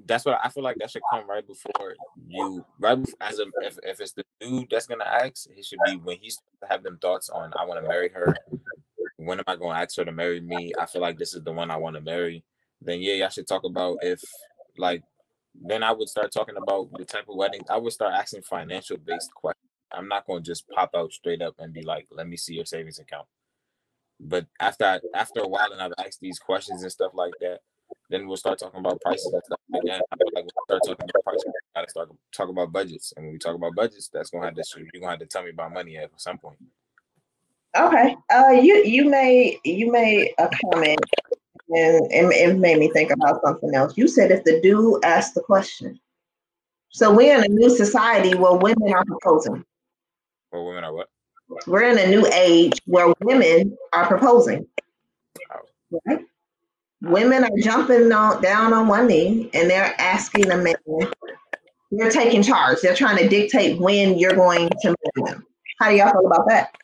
That's 0.06 0.24
what 0.24 0.40
I 0.42 0.48
feel 0.48 0.64
like 0.64 0.76
that 0.80 0.90
should 0.90 1.02
come 1.10 1.28
right 1.28 1.46
before 1.46 1.94
you 2.26 2.64
right 2.80 2.96
before, 2.96 3.16
as 3.20 3.38
a 3.38 3.44
if, 3.62 3.78
if 3.84 4.00
it's 4.00 4.12
the 4.12 4.24
dude 4.40 4.68
that's 4.70 4.86
gonna 4.86 5.04
ask, 5.04 5.48
it 5.48 5.64
should 5.64 5.78
be 5.86 5.96
when 5.96 6.18
he's 6.20 6.38
have 6.68 6.82
them 6.82 6.98
thoughts 7.00 7.30
on 7.30 7.52
I 7.58 7.64
want 7.64 7.82
to 7.82 7.88
marry 7.88 8.08
her. 8.10 8.34
When 9.16 9.38
am 9.38 9.44
I 9.46 9.56
gonna 9.56 9.78
ask 9.78 9.96
her 9.96 10.04
to 10.04 10.12
marry 10.12 10.40
me? 10.40 10.72
I 10.78 10.86
feel 10.86 11.02
like 11.02 11.18
this 11.18 11.34
is 11.34 11.44
the 11.44 11.52
one 11.52 11.70
I 11.70 11.76
want 11.76 11.94
to 11.96 12.02
marry. 12.02 12.42
Then 12.80 13.00
yeah, 13.00 13.26
I 13.26 13.28
should 13.28 13.46
talk 13.46 13.64
about 13.64 13.98
if 14.02 14.20
like 14.76 15.02
then 15.54 15.82
I 15.82 15.92
would 15.92 16.08
start 16.08 16.32
talking 16.32 16.56
about 16.56 16.90
the 16.98 17.04
type 17.04 17.28
of 17.28 17.36
wedding. 17.36 17.62
I 17.70 17.78
would 17.78 17.92
start 17.92 18.12
asking 18.12 18.42
financial 18.42 18.96
based 18.96 19.32
questions. 19.34 19.70
I'm 19.92 20.08
not 20.08 20.26
gonna 20.26 20.40
just 20.40 20.68
pop 20.68 20.90
out 20.96 21.12
straight 21.12 21.42
up 21.42 21.54
and 21.58 21.72
be 21.72 21.82
like, 21.82 22.08
let 22.10 22.28
me 22.28 22.36
see 22.36 22.54
your 22.54 22.66
savings 22.66 22.98
account. 22.98 23.26
But 24.18 24.46
after 24.58 24.84
I, 24.84 25.00
after 25.14 25.40
a 25.40 25.48
while 25.48 25.72
and 25.72 25.80
I've 25.80 25.92
asked 26.04 26.20
these 26.20 26.38
questions 26.38 26.82
and 26.82 26.90
stuff 26.90 27.12
like 27.14 27.34
that, 27.40 27.60
then 28.10 28.26
we'll 28.26 28.36
start 28.36 28.58
talking 28.58 28.80
about 28.80 29.00
prices 29.00 29.32
and 29.32 29.42
stuff 29.44 29.58
like. 29.70 29.82
I 29.84 30.16
feel 30.16 30.28
like 30.34 30.34
when 30.34 30.44
we 30.44 30.50
start 30.66 30.82
talking 30.86 31.10
about 31.10 31.24
prices, 31.24 31.44
we 31.46 31.52
gotta 31.74 31.90
start 31.90 32.08
talk 32.32 32.48
about 32.48 32.72
budgets. 32.72 33.12
And 33.16 33.26
when 33.26 33.32
we 33.32 33.38
talk 33.38 33.54
about 33.54 33.74
budgets, 33.74 34.08
that's 34.08 34.30
gonna 34.30 34.44
have 34.44 34.54
to 34.54 34.62
you're 34.76 35.00
gonna 35.00 35.10
have 35.10 35.20
to 35.20 35.26
tell 35.26 35.42
me 35.42 35.50
about 35.50 35.72
money 35.72 35.96
at 35.96 36.10
some 36.16 36.38
point. 36.38 36.58
Okay. 37.76 38.16
Uh, 38.32 38.50
you 38.50 38.84
you 38.84 39.08
made 39.08 39.58
you 39.64 39.90
made 39.90 40.32
a 40.38 40.48
comment, 40.48 41.00
and 41.70 42.12
it, 42.12 42.24
it 42.32 42.58
made 42.58 42.78
me 42.78 42.90
think 42.92 43.10
about 43.10 43.42
something 43.44 43.74
else. 43.74 43.96
You 43.96 44.08
said 44.08 44.30
if 44.30 44.44
the 44.44 44.60
dude 44.60 45.04
asked 45.04 45.34
the 45.34 45.42
question. 45.42 45.98
So 46.90 47.12
we're 47.12 47.36
in 47.36 47.44
a 47.44 47.48
new 47.48 47.68
society 47.68 48.34
where 48.34 48.54
women 48.54 48.94
are 48.94 49.04
proposing. 49.04 49.62
Or 50.50 50.66
women 50.66 50.84
are 50.84 50.94
what? 50.94 51.08
We're 51.66 51.90
in 51.90 51.98
a 51.98 52.06
new 52.06 52.26
age 52.32 52.80
where 52.86 53.12
women 53.20 53.76
are 53.92 54.06
proposing. 54.06 54.66
Right? 56.06 56.20
Women 57.08 57.44
are 57.44 57.58
jumping 57.58 58.10
on, 58.12 58.42
down 58.42 58.72
on 58.72 58.88
one 58.88 59.06
knee 59.06 59.50
and 59.54 59.70
they're 59.70 59.94
asking 59.98 60.50
a 60.50 60.56
man. 60.56 60.74
They're 61.90 62.10
taking 62.10 62.42
charge. 62.42 62.78
They're 62.82 62.94
trying 62.94 63.18
to 63.18 63.28
dictate 63.28 63.78
when 63.80 64.18
you're 64.18 64.34
going 64.34 64.68
to 64.68 64.94
marry 65.16 65.30
them. 65.30 65.46
How 65.80 65.90
do 65.90 65.96
y'all 65.96 66.10
feel 66.10 66.26
about 66.26 66.48
that? 66.48 66.76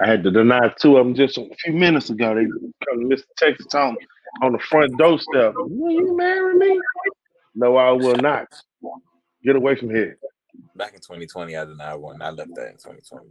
I 0.00 0.08
had 0.08 0.22
to 0.24 0.30
deny 0.30 0.72
two 0.80 0.96
of 0.96 1.06
them 1.06 1.14
just 1.14 1.36
a 1.38 1.48
few 1.62 1.72
minutes 1.74 2.10
ago. 2.10 2.34
They 2.34 2.46
come 2.86 3.08
to 3.08 3.14
Mr. 3.14 3.24
Texas 3.36 3.74
on 3.74 3.96
on 4.42 4.52
the 4.52 4.58
front 4.58 4.96
doorstep. 4.96 5.54
Will 5.56 5.90
you 5.90 6.16
marry 6.16 6.54
me? 6.54 6.80
No, 7.54 7.76
I 7.76 7.90
will 7.90 8.16
not. 8.16 8.48
Get 9.44 9.56
away 9.56 9.76
from 9.76 9.90
here. 9.90 10.18
Back 10.76 10.94
in 10.94 11.00
2020, 11.00 11.56
I 11.56 11.64
denied 11.64 11.94
one. 11.94 12.22
I 12.22 12.30
left 12.30 12.54
that 12.54 12.68
in 12.68 12.76
2020. 12.76 13.26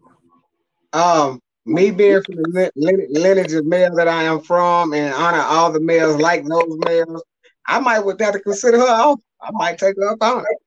Um, 0.94 1.42
me 1.70 1.92
being 1.92 2.22
from 2.24 2.36
the 2.36 2.72
line- 2.76 3.08
lineage 3.10 3.54
of 3.54 3.66
male 3.66 3.96
that 3.96 4.08
I 4.08 4.24
am 4.24 4.42
from 4.42 4.94
and 4.94 5.14
honor 5.14 5.42
all 5.42 5.72
the 5.72 5.80
males 5.80 6.20
like 6.20 6.44
those 6.46 6.78
males, 6.86 7.24
I 7.68 7.80
might 7.80 8.00
would 8.00 8.20
have 8.22 8.34
to 8.34 8.40
consider 8.40 8.80
her 8.80 8.88
off. 8.88 9.20
I 9.42 9.50
might 9.52 9.78
take 9.78 9.96
her 9.98 10.10
up 10.10 10.22
on 10.22 10.40
it. 10.42 10.58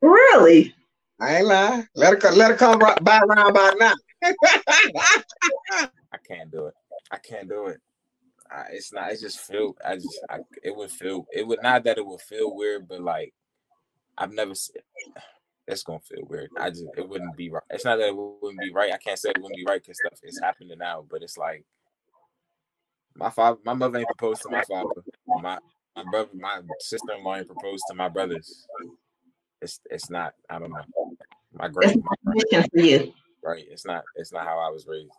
Really? 0.00 0.74
I 1.20 1.36
ain't 1.36 1.46
lying. 1.46 1.86
Let 1.94 2.22
her 2.22 2.30
let 2.32 2.50
her 2.50 2.56
come 2.56 2.78
right, 2.80 3.02
by 3.04 3.20
around 3.20 3.52
by 3.54 3.72
now. 3.78 3.92
I 4.22 6.18
can't 6.26 6.50
do 6.50 6.66
it. 6.66 6.74
I 7.10 7.18
can't 7.18 7.48
do 7.48 7.66
it. 7.66 7.80
I, 8.50 8.64
it's 8.72 8.92
not. 8.92 9.12
It 9.12 9.20
just 9.20 9.40
feel. 9.40 9.76
I 9.84 9.94
just. 9.96 10.20
I, 10.28 10.38
it 10.62 10.74
would 10.74 10.90
feel. 10.90 11.26
It 11.32 11.46
would 11.46 11.62
not 11.62 11.84
that 11.84 11.98
it 11.98 12.06
would 12.06 12.20
feel 12.20 12.54
weird, 12.54 12.88
but 12.88 13.00
like 13.00 13.32
I've 14.18 14.32
never. 14.32 14.52
s- 14.52 14.70
It's 15.66 15.82
gonna 15.82 16.00
feel 16.00 16.24
weird. 16.28 16.50
I 16.58 16.70
just. 16.70 16.84
It 16.96 17.08
wouldn't 17.08 17.36
be 17.36 17.50
right. 17.50 17.62
It's 17.70 17.84
not 17.84 17.96
that 17.96 18.08
it 18.08 18.16
wouldn't 18.16 18.60
be 18.60 18.72
right. 18.72 18.92
I 18.92 18.98
can't 18.98 19.18
say 19.18 19.30
it 19.30 19.38
wouldn't 19.38 19.56
be 19.56 19.64
right 19.66 19.80
because 19.82 19.98
stuff 19.98 20.20
is 20.22 20.38
happening 20.38 20.78
now, 20.78 21.06
but 21.10 21.22
it's 21.22 21.38
like 21.38 21.64
My 23.16 23.30
father, 23.30 23.58
my 23.64 23.74
mother 23.74 23.98
ain't 23.98 24.08
proposed 24.08 24.42
to 24.42 24.50
my 24.50 24.62
father. 24.62 24.90
My 25.26 25.58
my 25.96 26.04
brother, 26.10 26.30
my 26.34 26.60
sister-in-law 26.80 27.36
ain't 27.36 27.46
proposed 27.46 27.84
to 27.88 27.94
my 27.94 28.08
brothers. 28.08 28.66
It's 29.62 29.80
it's 29.90 30.10
not. 30.10 30.34
I 30.50 30.58
don't 30.58 30.70
know. 30.70 30.84
My 31.52 31.68
great. 31.68 31.96
My, 31.96 32.32
for 32.72 32.80
you. 32.80 33.12
Right. 33.42 33.64
It's 33.70 33.86
not. 33.86 34.02
It's 34.16 34.32
not 34.32 34.44
how 34.44 34.58
I 34.58 34.70
was 34.70 34.86
raised. 34.86 35.10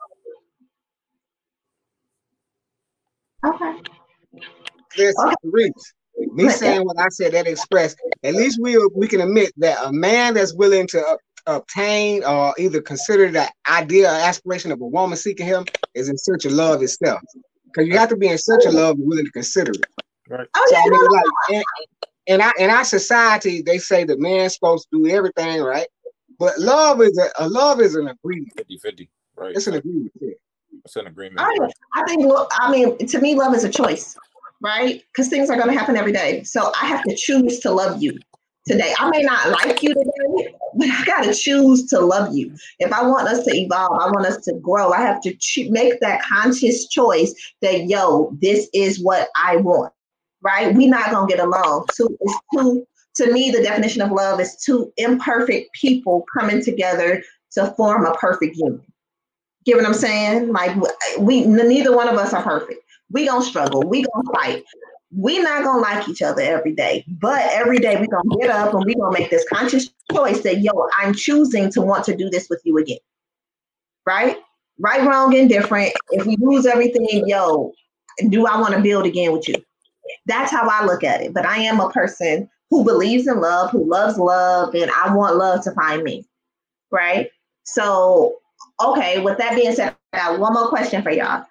Okay. 3.46 3.82
Listen, 4.98 5.28
okay. 5.28 5.72
Me 6.18 6.50
saying 6.50 6.86
what 6.86 7.00
I 7.00 7.10
said 7.10 7.34
that 7.34 7.48
express. 7.48 7.96
At 8.24 8.36
least 8.36 8.60
we 8.62 8.78
we 8.96 9.08
can 9.08 9.22
admit 9.22 9.54
that 9.58 9.78
a 9.84 9.92
man 9.92 10.34
that's 10.34 10.54
willing 10.54 10.88
to 10.88 11.18
obtain 11.48 12.24
or 12.24 12.54
either 12.58 12.82
consider 12.82 13.30
the 13.32 13.50
idea 13.70 14.10
or 14.10 14.16
aspiration 14.16 14.72
of 14.72 14.82
a 14.82 14.86
woman 14.86 15.18
seeking 15.18 15.46
him 15.46 15.66
is 15.94 16.10
in 16.10 16.18
search 16.18 16.46
of 16.46 16.52
love 16.52 16.82
itself. 16.82 17.22
Because 17.66 17.88
you 17.88 17.98
have 17.98 18.10
to 18.10 18.18
be 18.18 18.28
in 18.28 18.38
search 18.38 18.66
of 18.66 18.74
love 18.74 18.98
and 18.98 19.08
willing 19.08 19.26
to 19.26 19.32
consider 19.32 19.72
it. 19.72 19.86
Right. 20.28 20.48
Oh, 20.56 20.66
so, 20.70 20.76
yeah, 20.76 20.82
I 20.86 20.90
mean, 20.90 21.12
like, 21.12 21.24
in, 21.50 21.64
in, 22.34 22.42
our, 22.42 22.54
in 22.58 22.70
our 22.70 22.84
society, 22.84 23.62
they 23.62 23.78
say 23.78 24.06
the 24.06 24.18
man's 24.18 24.56
supposed 24.56 24.88
to 24.92 25.04
do 25.04 25.10
everything, 25.10 25.62
right? 25.62 25.88
But 26.40 26.58
love 26.58 27.02
is 27.02 27.18
a, 27.18 27.46
a 27.46 27.48
love 27.48 27.80
is 27.80 27.96
an 27.96 28.08
agreement. 28.08 28.54
50 28.58 28.78
50. 28.80 29.10
Right. 29.38 29.56
It's 29.56 29.68
an 29.68 29.76
agreement. 29.76 30.12
Yeah. 30.20 30.32
It's 30.84 30.96
an 30.96 31.08
agreement. 31.08 31.42
I. 31.42 31.54
I 31.96 32.04
think, 32.08 32.32
I 32.60 32.72
mean, 32.72 32.98
to 32.98 33.20
me, 33.20 33.36
love 33.36 33.54
is 33.54 33.64
a 33.64 33.70
choice, 33.70 34.18
right? 34.66 35.04
Because 35.14 35.30
things 35.30 35.52
are 35.52 35.56
going 35.56 35.68
to 35.68 35.78
happen 35.78 35.96
every 35.96 36.12
day. 36.12 36.44
So 36.44 36.72
I 36.82 36.88
have 36.88 37.04
to 37.04 37.16
choose 37.16 37.60
to 37.60 37.72
love 37.72 38.02
you 38.02 38.18
today. 38.66 38.96
I 38.98 39.12
may 39.12 39.22
not 39.22 39.50
like 39.50 39.84
you 39.84 39.94
today, 39.94 40.56
but 40.76 40.90
I 40.90 41.06
got 41.06 41.24
to 41.26 41.36
choose 41.36 41.86
to 41.90 42.00
love 42.00 42.36
you. 42.36 42.52
If 42.80 42.92
I 42.92 43.06
want 43.06 43.28
us 43.28 43.46
to 43.46 43.56
evolve, 43.56 44.02
I 44.02 44.08
want 44.08 44.26
us 44.26 44.44
to 44.46 44.56
grow, 44.64 44.92
I 44.92 45.02
have 45.02 45.22
to 45.22 45.36
make 45.70 46.00
that 46.00 46.24
conscious 46.24 46.88
choice 46.88 47.32
that, 47.62 47.86
yo, 47.86 48.36
this 48.42 48.68
is 48.74 49.04
what 49.04 49.28
I 49.36 49.58
want, 49.58 49.94
right? 50.42 50.74
We're 50.74 50.90
not 50.90 51.12
going 51.12 51.30
to 51.30 51.36
get 51.36 51.46
along. 51.46 51.86
So 51.94 52.08
it's 52.20 52.40
two, 52.56 52.88
to 53.18 53.32
me, 53.32 53.52
the 53.52 53.62
definition 53.62 54.02
of 54.02 54.12
love 54.12 54.40
is 54.40 54.58
two 54.66 54.92
imperfect 54.98 55.74
people 55.80 56.26
coming 56.36 56.64
together 56.64 57.22
to 57.52 57.72
form 57.78 58.08
a 58.08 58.16
perfect 58.16 58.56
union. 58.58 58.82
Get 59.64 59.78
what 59.78 59.86
I'm 59.86 59.94
saying? 59.94 60.52
Like 60.52 60.76
we, 61.20 61.46
neither 61.46 61.96
one 61.96 62.08
of 62.08 62.16
us 62.16 62.34
are 62.34 62.44
perfect. 62.44 62.82
We 63.12 63.26
gonna 63.26 63.46
struggle. 63.46 63.84
We 63.84 64.04
gonna 64.04 64.32
fight 64.34 64.64
we're 65.16 65.44
not 65.44 65.64
gonna 65.64 65.82
like 65.82 66.08
each 66.10 66.22
other 66.22 66.42
every 66.42 66.74
day, 66.74 67.06
but 67.08 67.42
every 67.52 67.78
day 67.78 67.96
we're 67.96 68.08
gonna 68.08 68.38
get 68.42 68.50
up 68.50 68.74
and 68.74 68.84
we're 68.86 68.96
gonna 68.96 69.18
make 69.18 69.30
this 69.30 69.46
conscious 69.52 69.90
choice 70.12 70.42
that 70.42 70.62
yo, 70.62 70.72
I'm 70.98 71.14
choosing 71.14 71.72
to 71.72 71.82
want 71.82 72.04
to 72.06 72.16
do 72.16 72.30
this 72.30 72.48
with 72.50 72.62
you 72.66 72.78
again. 72.78 72.98
Right? 74.06 74.38
Right, 74.78 75.08
wrong, 75.08 75.34
indifferent. 75.34 75.94
If 76.12 76.26
we 76.26 76.36
lose 76.40 76.66
everything, 76.66 77.24
yo, 77.28 77.72
do 78.28 78.46
I 78.46 78.60
want 78.60 78.74
to 78.74 78.82
build 78.82 79.06
again 79.06 79.32
with 79.32 79.48
you? 79.48 79.56
That's 80.26 80.52
how 80.52 80.68
I 80.68 80.86
look 80.86 81.04
at 81.04 81.22
it. 81.22 81.34
But 81.34 81.46
I 81.46 81.58
am 81.60 81.80
a 81.80 81.90
person 81.90 82.50
who 82.70 82.84
believes 82.84 83.26
in 83.28 83.40
love, 83.40 83.72
who 83.72 83.90
loves 83.90 84.18
love, 84.18 84.76
and 84.76 84.92
I 84.92 85.16
want 85.16 85.38
love 85.38 85.64
to 85.64 85.72
find 85.72 86.04
me. 86.04 86.26
Right? 86.92 87.30
So, 87.64 88.36
okay, 88.84 89.22
with 89.22 89.38
that 89.38 89.56
being 89.56 89.74
said, 89.74 89.96
I 90.12 90.18
got 90.18 90.40
one 90.40 90.54
more 90.54 90.68
question 90.68 91.02
for 91.02 91.12
y'all 91.12 91.46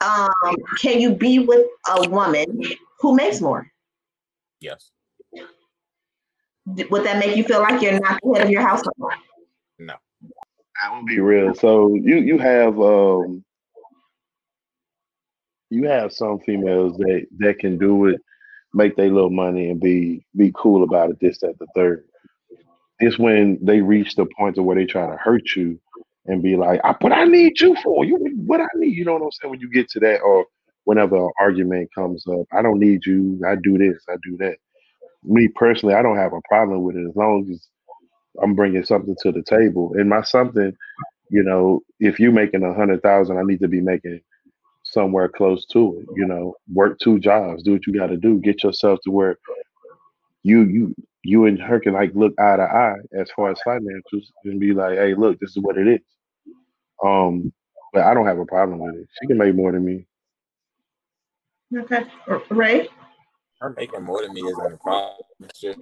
um, 0.00 0.56
can 0.78 1.00
you 1.00 1.14
be 1.14 1.38
with 1.38 1.66
a 1.88 2.08
woman 2.08 2.62
who 3.00 3.14
makes 3.14 3.40
more? 3.40 3.70
Yes. 4.60 4.90
Would 6.66 7.04
that 7.04 7.18
make 7.18 7.36
you 7.36 7.44
feel 7.44 7.60
like 7.60 7.80
you're 7.80 7.98
not 8.00 8.20
the 8.22 8.34
head 8.34 8.44
of 8.44 8.50
your 8.50 8.62
household? 8.62 9.12
No. 9.78 9.94
I 10.82 10.94
will 10.94 11.04
be 11.04 11.18
real. 11.18 11.54
So 11.54 11.94
you 11.94 12.16
you 12.16 12.38
have 12.38 12.78
um 12.80 13.44
you 15.70 15.84
have 15.88 16.12
some 16.12 16.38
females 16.40 16.96
that 16.98 17.26
that 17.38 17.58
can 17.58 17.78
do 17.78 18.06
it, 18.06 18.20
make 18.74 18.96
their 18.96 19.10
little 19.10 19.30
money 19.30 19.70
and 19.70 19.80
be 19.80 20.24
be 20.36 20.52
cool 20.54 20.82
about 20.82 21.10
it. 21.10 21.20
This, 21.20 21.38
that, 21.38 21.58
the 21.58 21.66
third. 21.74 22.04
It's 23.00 23.18
when 23.18 23.58
they 23.62 23.80
reach 23.80 24.16
the 24.16 24.26
point 24.36 24.56
to 24.56 24.62
where 24.62 24.76
they 24.76 24.84
try 24.84 25.06
to 25.08 25.16
hurt 25.16 25.54
you 25.56 25.80
and 26.28 26.42
be 26.42 26.56
like, 26.56 26.80
I, 26.84 26.96
"But 27.00 27.12
I 27.12 27.26
need 27.26 27.60
you 27.60 27.76
for 27.84 28.04
you. 28.06 28.16
What 28.46 28.62
I 28.62 28.68
need, 28.76 28.96
you 28.96 29.06
know 29.06 29.14
what 29.14 29.22
I'm 29.24 29.32
saying? 29.32 29.52
When 29.52 29.60
you 29.60 29.70
get 29.70 29.90
to 29.92 30.00
that, 30.02 30.20
or 30.22 30.46
whenever 30.84 31.16
an 31.18 31.30
argument 31.40 31.90
comes 31.94 32.24
up, 32.28 32.46
I 32.52 32.62
don't 32.62 32.80
need 32.80 33.06
you. 33.06 33.40
I 33.46 33.56
do 33.56 33.78
this. 33.78 34.04
I 34.10 34.16
do 34.24 34.38
that. 34.38 34.58
Me 35.24 35.48
personally, 35.48 35.94
I 35.94 36.02
don't 36.02 36.18
have 36.18 36.34
a 36.34 36.42
problem 36.48 36.82
with 36.82 36.96
it 36.96 37.08
as 37.08 37.16
long 37.16 37.48
as 37.52 37.68
I'm 38.42 38.54
bringing 38.54 38.84
something 38.84 39.16
to 39.22 39.32
the 39.32 39.42
table. 39.44 39.94
And 39.96 40.08
my 40.10 40.22
something, 40.22 40.72
you 41.30 41.44
know, 41.44 41.82
if 42.00 42.20
you're 42.20 42.32
making 42.32 42.64
a 42.64 42.74
hundred 42.74 43.02
thousand, 43.02 43.38
I 43.38 43.44
need 43.44 43.60
to 43.60 43.68
be 43.68 43.80
making 43.82 44.20
somewhere 44.84 45.28
close 45.28 45.66
to 45.68 46.00
it. 46.00 46.06
You 46.16 46.26
know, 46.26 46.54
work 46.72 46.98
two 47.00 47.18
jobs, 47.20 47.62
do 47.64 47.74
what 47.74 47.86
you 47.86 47.94
got 47.94 48.08
to 48.08 48.18
do, 48.18 48.40
get 48.40 48.64
yourself 48.64 49.00
to 49.04 49.12
where 49.12 49.38
you 50.44 50.62
you 50.64 50.94
you 51.24 51.46
and 51.46 51.60
her 51.60 51.80
can 51.80 51.94
like 51.94 52.12
look 52.14 52.34
eye 52.40 52.56
to 52.56 52.62
eye 52.62 52.96
as 53.18 53.30
far 53.36 53.50
as 53.50 53.60
financials 53.66 54.24
and 54.44 54.60
be 54.60 54.72
like, 54.72 54.98
hey, 54.98 55.14
look, 55.14 55.38
this 55.40 55.50
is 55.50 55.58
what 55.62 55.78
it 55.78 55.88
is. 55.88 56.00
Um, 57.04 57.52
but 57.92 58.02
I 58.02 58.14
don't 58.14 58.26
have 58.26 58.38
a 58.38 58.44
problem 58.44 58.80
with 58.80 58.94
it. 58.96 59.08
She 59.20 59.26
can 59.26 59.38
make 59.38 59.54
more 59.54 59.72
than 59.72 59.84
me. 59.84 60.06
Okay, 61.76 62.04
Ray. 62.50 62.88
Her 63.60 63.74
making 63.76 64.04
more 64.04 64.22
than 64.22 64.32
me 64.32 64.40
isn't 64.42 64.72
a 64.72 64.76
problem. 64.76 65.16
It's 65.40 65.60
just 65.60 65.78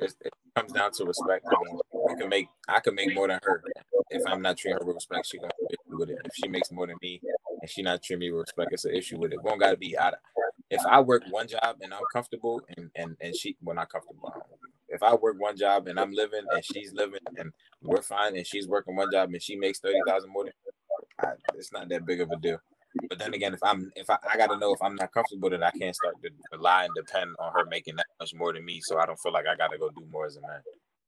it's, 0.00 0.16
it 0.20 0.32
comes 0.56 0.72
down 0.72 0.90
to 0.92 1.04
respect. 1.04 1.46
I 1.46 1.54
mean, 1.64 1.80
I 2.10 2.14
can 2.18 2.28
make 2.28 2.48
I 2.68 2.80
can 2.80 2.94
make 2.94 3.14
more 3.14 3.28
than 3.28 3.38
her. 3.42 3.62
If 4.10 4.22
I'm 4.26 4.42
not 4.42 4.56
treating 4.56 4.78
her 4.78 4.84
with 4.84 4.96
respect, 4.96 5.26
she 5.26 5.38
gonna 5.38 5.52
have 5.60 5.70
issue 5.70 5.98
with 5.98 6.10
it. 6.10 6.18
If 6.24 6.32
she 6.34 6.48
makes 6.48 6.70
more 6.72 6.86
than 6.86 6.96
me 7.00 7.20
and 7.60 7.70
she 7.70 7.82
not 7.82 8.02
treating 8.02 8.20
me 8.20 8.30
with 8.32 8.42
respect, 8.42 8.72
it's 8.72 8.84
an 8.84 8.94
issue 8.94 9.18
with 9.18 9.32
it. 9.32 9.38
We 9.42 9.50
don't 9.50 9.58
gotta 9.58 9.76
be 9.76 9.96
out. 9.96 10.14
Of, 10.14 10.18
if 10.70 10.84
I 10.86 11.00
work 11.00 11.22
one 11.30 11.48
job 11.48 11.76
and 11.80 11.92
I'm 11.94 12.02
comfortable 12.12 12.60
and 12.76 12.90
and 12.94 13.16
and 13.20 13.34
she 13.36 13.56
well 13.62 13.76
not 13.76 13.90
comfortable. 13.90 14.32
If 14.88 15.02
I 15.02 15.14
work 15.14 15.36
one 15.38 15.56
job 15.56 15.88
and 15.88 15.98
I'm 15.98 16.12
living 16.12 16.44
and 16.50 16.64
she's 16.64 16.92
living 16.92 17.20
and 17.36 17.52
we're 17.82 18.02
fine 18.02 18.36
and 18.36 18.46
she's 18.46 18.68
working 18.68 18.96
one 18.96 19.10
job 19.12 19.32
and 19.32 19.42
she 19.42 19.56
makes 19.56 19.78
thirty 19.78 19.98
thousand 20.06 20.30
more 20.32 20.44
than 20.44 20.52
I, 21.20 21.32
it's 21.54 21.72
not 21.72 21.88
that 21.88 22.06
big 22.06 22.20
of 22.20 22.30
a 22.30 22.36
deal. 22.36 22.58
But 23.08 23.18
then 23.18 23.34
again, 23.34 23.52
if 23.52 23.62
I'm 23.62 23.90
if 23.94 24.08
I, 24.08 24.18
I 24.32 24.36
got 24.36 24.48
to 24.48 24.58
know 24.58 24.72
if 24.72 24.82
I'm 24.82 24.96
not 24.96 25.12
comfortable, 25.12 25.50
then 25.50 25.62
I 25.62 25.70
can't 25.70 25.94
start 25.94 26.14
to 26.22 26.30
rely 26.52 26.84
and 26.84 26.94
depend 26.94 27.34
on 27.38 27.52
her 27.52 27.64
making 27.66 27.96
that 27.96 28.06
much 28.18 28.34
more 28.34 28.52
than 28.52 28.64
me. 28.64 28.80
So 28.82 28.98
I 28.98 29.06
don't 29.06 29.18
feel 29.18 29.32
like 29.32 29.46
I 29.46 29.56
got 29.56 29.68
to 29.72 29.78
go 29.78 29.90
do 29.90 30.06
more 30.10 30.26
as 30.26 30.36
a 30.36 30.40
man, 30.40 30.60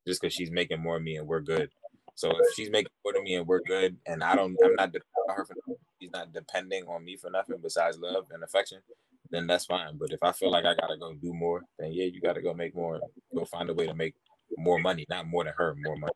just 0.06 0.20
because 0.20 0.34
she's 0.34 0.50
making 0.50 0.80
more 0.80 0.96
than 0.96 1.04
me 1.04 1.16
and 1.16 1.26
we're 1.26 1.40
good. 1.40 1.70
So 2.14 2.30
if 2.30 2.54
she's 2.56 2.70
making 2.70 2.90
more 3.04 3.12
than 3.12 3.22
me 3.22 3.36
and 3.36 3.46
we're 3.46 3.60
good, 3.60 3.96
and 4.06 4.24
I 4.24 4.34
don't, 4.34 4.56
I'm 4.62 4.74
not 4.74 4.92
depending 4.92 5.28
on 5.28 5.36
her 5.36 5.44
for 5.44 5.54
she's 6.00 6.10
not 6.10 6.32
depending 6.32 6.84
on 6.88 7.04
me 7.04 7.16
for 7.16 7.30
nothing 7.30 7.58
besides 7.62 7.96
love 7.98 8.26
and 8.32 8.42
affection, 8.42 8.78
then 9.30 9.46
that's 9.46 9.66
fine. 9.66 9.96
But 9.98 10.12
if 10.12 10.18
I 10.22 10.32
feel 10.32 10.50
like 10.50 10.64
I 10.64 10.74
gotta 10.74 10.96
go 10.98 11.14
do 11.14 11.32
more, 11.32 11.62
then 11.78 11.92
yeah, 11.92 12.06
you 12.06 12.20
gotta 12.20 12.42
go 12.42 12.54
make 12.54 12.74
more. 12.74 13.00
Go 13.34 13.44
find 13.44 13.70
a 13.70 13.74
way 13.74 13.86
to 13.86 13.94
make 13.94 14.14
more 14.56 14.78
money, 14.78 15.06
not 15.08 15.26
more 15.26 15.44
than 15.44 15.52
her, 15.56 15.74
more 15.78 15.96
money. 15.96 16.12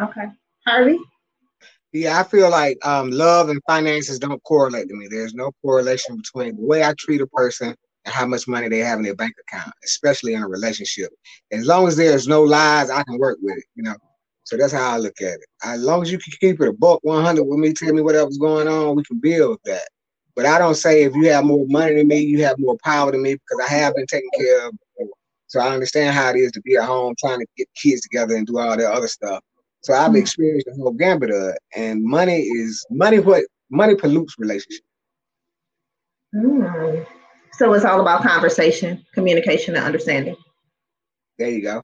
Okay, 0.00 0.26
Harvey. 0.66 0.98
Yeah, 1.92 2.18
I 2.18 2.22
feel 2.22 2.50
like 2.50 2.78
um, 2.86 3.10
love 3.10 3.50
and 3.50 3.60
finances 3.66 4.18
don't 4.18 4.42
correlate 4.44 4.88
to 4.88 4.94
me. 4.94 5.08
There's 5.10 5.34
no 5.34 5.52
correlation 5.62 6.16
between 6.16 6.56
the 6.56 6.66
way 6.66 6.82
I 6.82 6.94
treat 6.98 7.20
a 7.20 7.26
person 7.26 7.74
and 8.04 8.14
how 8.14 8.26
much 8.26 8.48
money 8.48 8.68
they 8.68 8.78
have 8.78 8.98
in 8.98 9.04
their 9.04 9.14
bank 9.14 9.34
account, 9.46 9.72
especially 9.84 10.34
in 10.34 10.42
a 10.42 10.48
relationship. 10.48 11.10
As 11.52 11.66
long 11.66 11.86
as 11.86 11.96
there's 11.96 12.26
no 12.26 12.42
lies, 12.42 12.88
I 12.88 13.02
can 13.02 13.18
work 13.18 13.38
with 13.42 13.58
it, 13.58 13.64
you 13.74 13.82
know. 13.82 13.96
So 14.44 14.56
that's 14.56 14.72
how 14.72 14.94
I 14.94 14.96
look 14.96 15.20
at 15.20 15.34
it. 15.34 15.46
As 15.62 15.82
long 15.82 16.02
as 16.02 16.10
you 16.10 16.18
can 16.18 16.32
keep 16.40 16.60
it 16.60 16.68
a 16.68 16.72
buck 16.72 17.00
100 17.02 17.44
with 17.44 17.58
me, 17.58 17.72
tell 17.72 17.92
me 17.92 18.02
whatever's 18.02 18.38
going 18.38 18.68
on, 18.68 18.96
we 18.96 19.04
can 19.04 19.20
build 19.20 19.58
that. 19.64 19.88
But 20.34 20.46
I 20.46 20.58
don't 20.58 20.74
say 20.74 21.02
if 21.02 21.14
you 21.14 21.28
have 21.30 21.44
more 21.44 21.66
money 21.68 21.96
than 21.96 22.08
me, 22.08 22.20
you 22.20 22.42
have 22.44 22.58
more 22.58 22.76
power 22.82 23.12
than 23.12 23.22
me 23.22 23.34
because 23.34 23.68
I 23.68 23.74
have 23.74 23.94
been 23.94 24.06
taken 24.06 24.30
care 24.36 24.66
of. 24.66 24.72
Before. 24.72 25.12
So 25.48 25.60
I 25.60 25.74
understand 25.74 26.14
how 26.14 26.30
it 26.30 26.36
is 26.36 26.52
to 26.52 26.62
be 26.62 26.76
at 26.76 26.84
home 26.84 27.14
trying 27.18 27.40
to 27.40 27.46
get 27.58 27.68
kids 27.74 28.00
together 28.00 28.34
and 28.34 28.46
do 28.46 28.58
all 28.58 28.76
that 28.76 28.90
other 28.90 29.08
stuff. 29.08 29.42
So 29.82 29.92
I've 29.92 30.12
hmm. 30.12 30.16
experienced 30.16 30.66
the 30.66 30.74
whole 30.74 30.92
gambit 30.92 31.30
of 31.30 31.50
it. 31.50 31.58
And 31.76 32.02
money 32.02 32.40
is 32.40 32.84
money 32.90 33.18
what 33.18 33.44
money 33.70 33.94
pollutes 33.94 34.36
relationship. 34.38 34.82
Mm. 36.34 37.06
So 37.54 37.74
it's 37.74 37.84
all 37.84 38.00
about 38.00 38.22
conversation, 38.22 39.04
communication, 39.12 39.76
and 39.76 39.84
understanding. 39.84 40.36
There 41.38 41.50
you 41.50 41.62
go. 41.62 41.82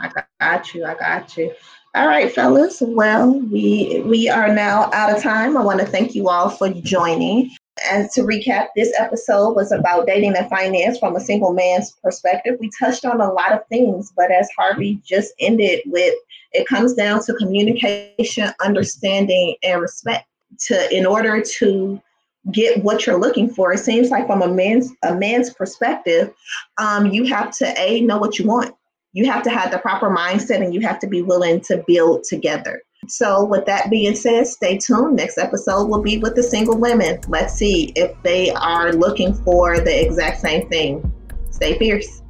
I 0.00 0.10
got 0.40 0.74
you. 0.74 0.84
I 0.84 0.94
got 0.94 1.36
you. 1.36 1.52
All 1.94 2.06
right, 2.06 2.32
fellas. 2.32 2.80
Well, 2.80 3.40
we 3.40 4.02
we 4.06 4.28
are 4.28 4.54
now 4.54 4.90
out 4.92 5.16
of 5.16 5.22
time. 5.22 5.56
I 5.56 5.62
want 5.62 5.80
to 5.80 5.86
thank 5.86 6.14
you 6.14 6.28
all 6.28 6.48
for 6.48 6.68
joining. 6.68 7.50
And 7.88 8.10
to 8.10 8.22
recap, 8.22 8.68
this 8.76 8.92
episode 8.98 9.54
was 9.54 9.72
about 9.72 10.06
dating 10.06 10.36
and 10.36 10.48
finance 10.48 10.98
from 10.98 11.16
a 11.16 11.20
single 11.20 11.52
man's 11.52 11.92
perspective. 12.02 12.56
We 12.60 12.70
touched 12.78 13.04
on 13.04 13.20
a 13.20 13.32
lot 13.32 13.52
of 13.52 13.66
things, 13.68 14.12
but 14.16 14.30
as 14.30 14.48
Harvey 14.56 15.00
just 15.04 15.32
ended 15.38 15.80
with, 15.86 16.14
it 16.52 16.66
comes 16.66 16.94
down 16.94 17.22
to 17.24 17.34
communication, 17.34 18.50
understanding, 18.64 19.56
and 19.62 19.80
respect. 19.80 20.26
To 20.66 20.94
in 20.94 21.06
order 21.06 21.40
to 21.58 22.02
get 22.50 22.82
what 22.82 23.06
you're 23.06 23.20
looking 23.20 23.48
for, 23.48 23.72
it 23.72 23.78
seems 23.78 24.10
like 24.10 24.26
from 24.26 24.42
a 24.42 24.48
man's 24.48 24.90
a 25.04 25.14
man's 25.14 25.54
perspective, 25.54 26.34
um, 26.76 27.06
you 27.06 27.24
have 27.24 27.56
to 27.58 27.80
a 27.80 28.00
know 28.00 28.18
what 28.18 28.38
you 28.38 28.46
want. 28.46 28.74
You 29.12 29.30
have 29.30 29.44
to 29.44 29.50
have 29.50 29.70
the 29.70 29.78
proper 29.78 30.10
mindset, 30.10 30.62
and 30.62 30.74
you 30.74 30.80
have 30.80 30.98
to 31.00 31.06
be 31.06 31.22
willing 31.22 31.60
to 31.62 31.84
build 31.86 32.24
together 32.24 32.82
So, 33.10 33.44
with 33.44 33.66
that 33.66 33.90
being 33.90 34.14
said, 34.14 34.46
stay 34.46 34.78
tuned. 34.78 35.16
Next 35.16 35.36
episode 35.36 35.86
will 35.86 36.00
be 36.00 36.18
with 36.18 36.36
the 36.36 36.44
single 36.44 36.78
women. 36.78 37.18
Let's 37.26 37.54
see 37.54 37.92
if 37.96 38.14
they 38.22 38.50
are 38.52 38.92
looking 38.92 39.34
for 39.34 39.80
the 39.80 40.06
exact 40.06 40.40
same 40.40 40.68
thing. 40.68 41.12
Stay 41.50 41.76
fierce. 41.76 42.22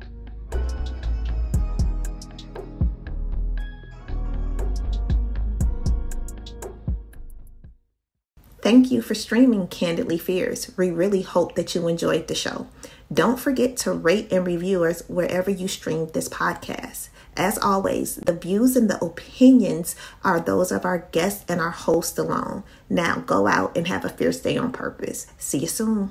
Thank 8.62 8.90
you 8.90 9.02
for 9.02 9.14
streaming 9.14 9.68
Candidly 9.68 10.16
Fierce. 10.16 10.74
We 10.78 10.90
really 10.90 11.22
hope 11.22 11.56
that 11.56 11.74
you 11.74 11.88
enjoyed 11.88 12.26
the 12.26 12.34
show. 12.34 12.68
Don't 13.12 13.38
forget 13.38 13.76
to 13.78 13.92
rate 13.92 14.32
and 14.32 14.46
review 14.46 14.84
us 14.84 15.02
wherever 15.08 15.50
you 15.50 15.68
stream 15.68 16.08
this 16.14 16.28
podcast. 16.28 17.09
As 17.36 17.58
always, 17.58 18.16
the 18.16 18.32
views 18.32 18.76
and 18.76 18.90
the 18.90 19.02
opinions 19.04 19.94
are 20.24 20.40
those 20.40 20.72
of 20.72 20.84
our 20.84 21.06
guests 21.12 21.44
and 21.48 21.60
our 21.60 21.70
host 21.70 22.18
alone. 22.18 22.64
Now 22.88 23.20
go 23.20 23.46
out 23.46 23.76
and 23.76 23.86
have 23.86 24.04
a 24.04 24.08
fierce 24.08 24.40
day 24.40 24.56
on 24.56 24.72
purpose. 24.72 25.26
See 25.38 25.58
you 25.58 25.68
soon. 25.68 26.08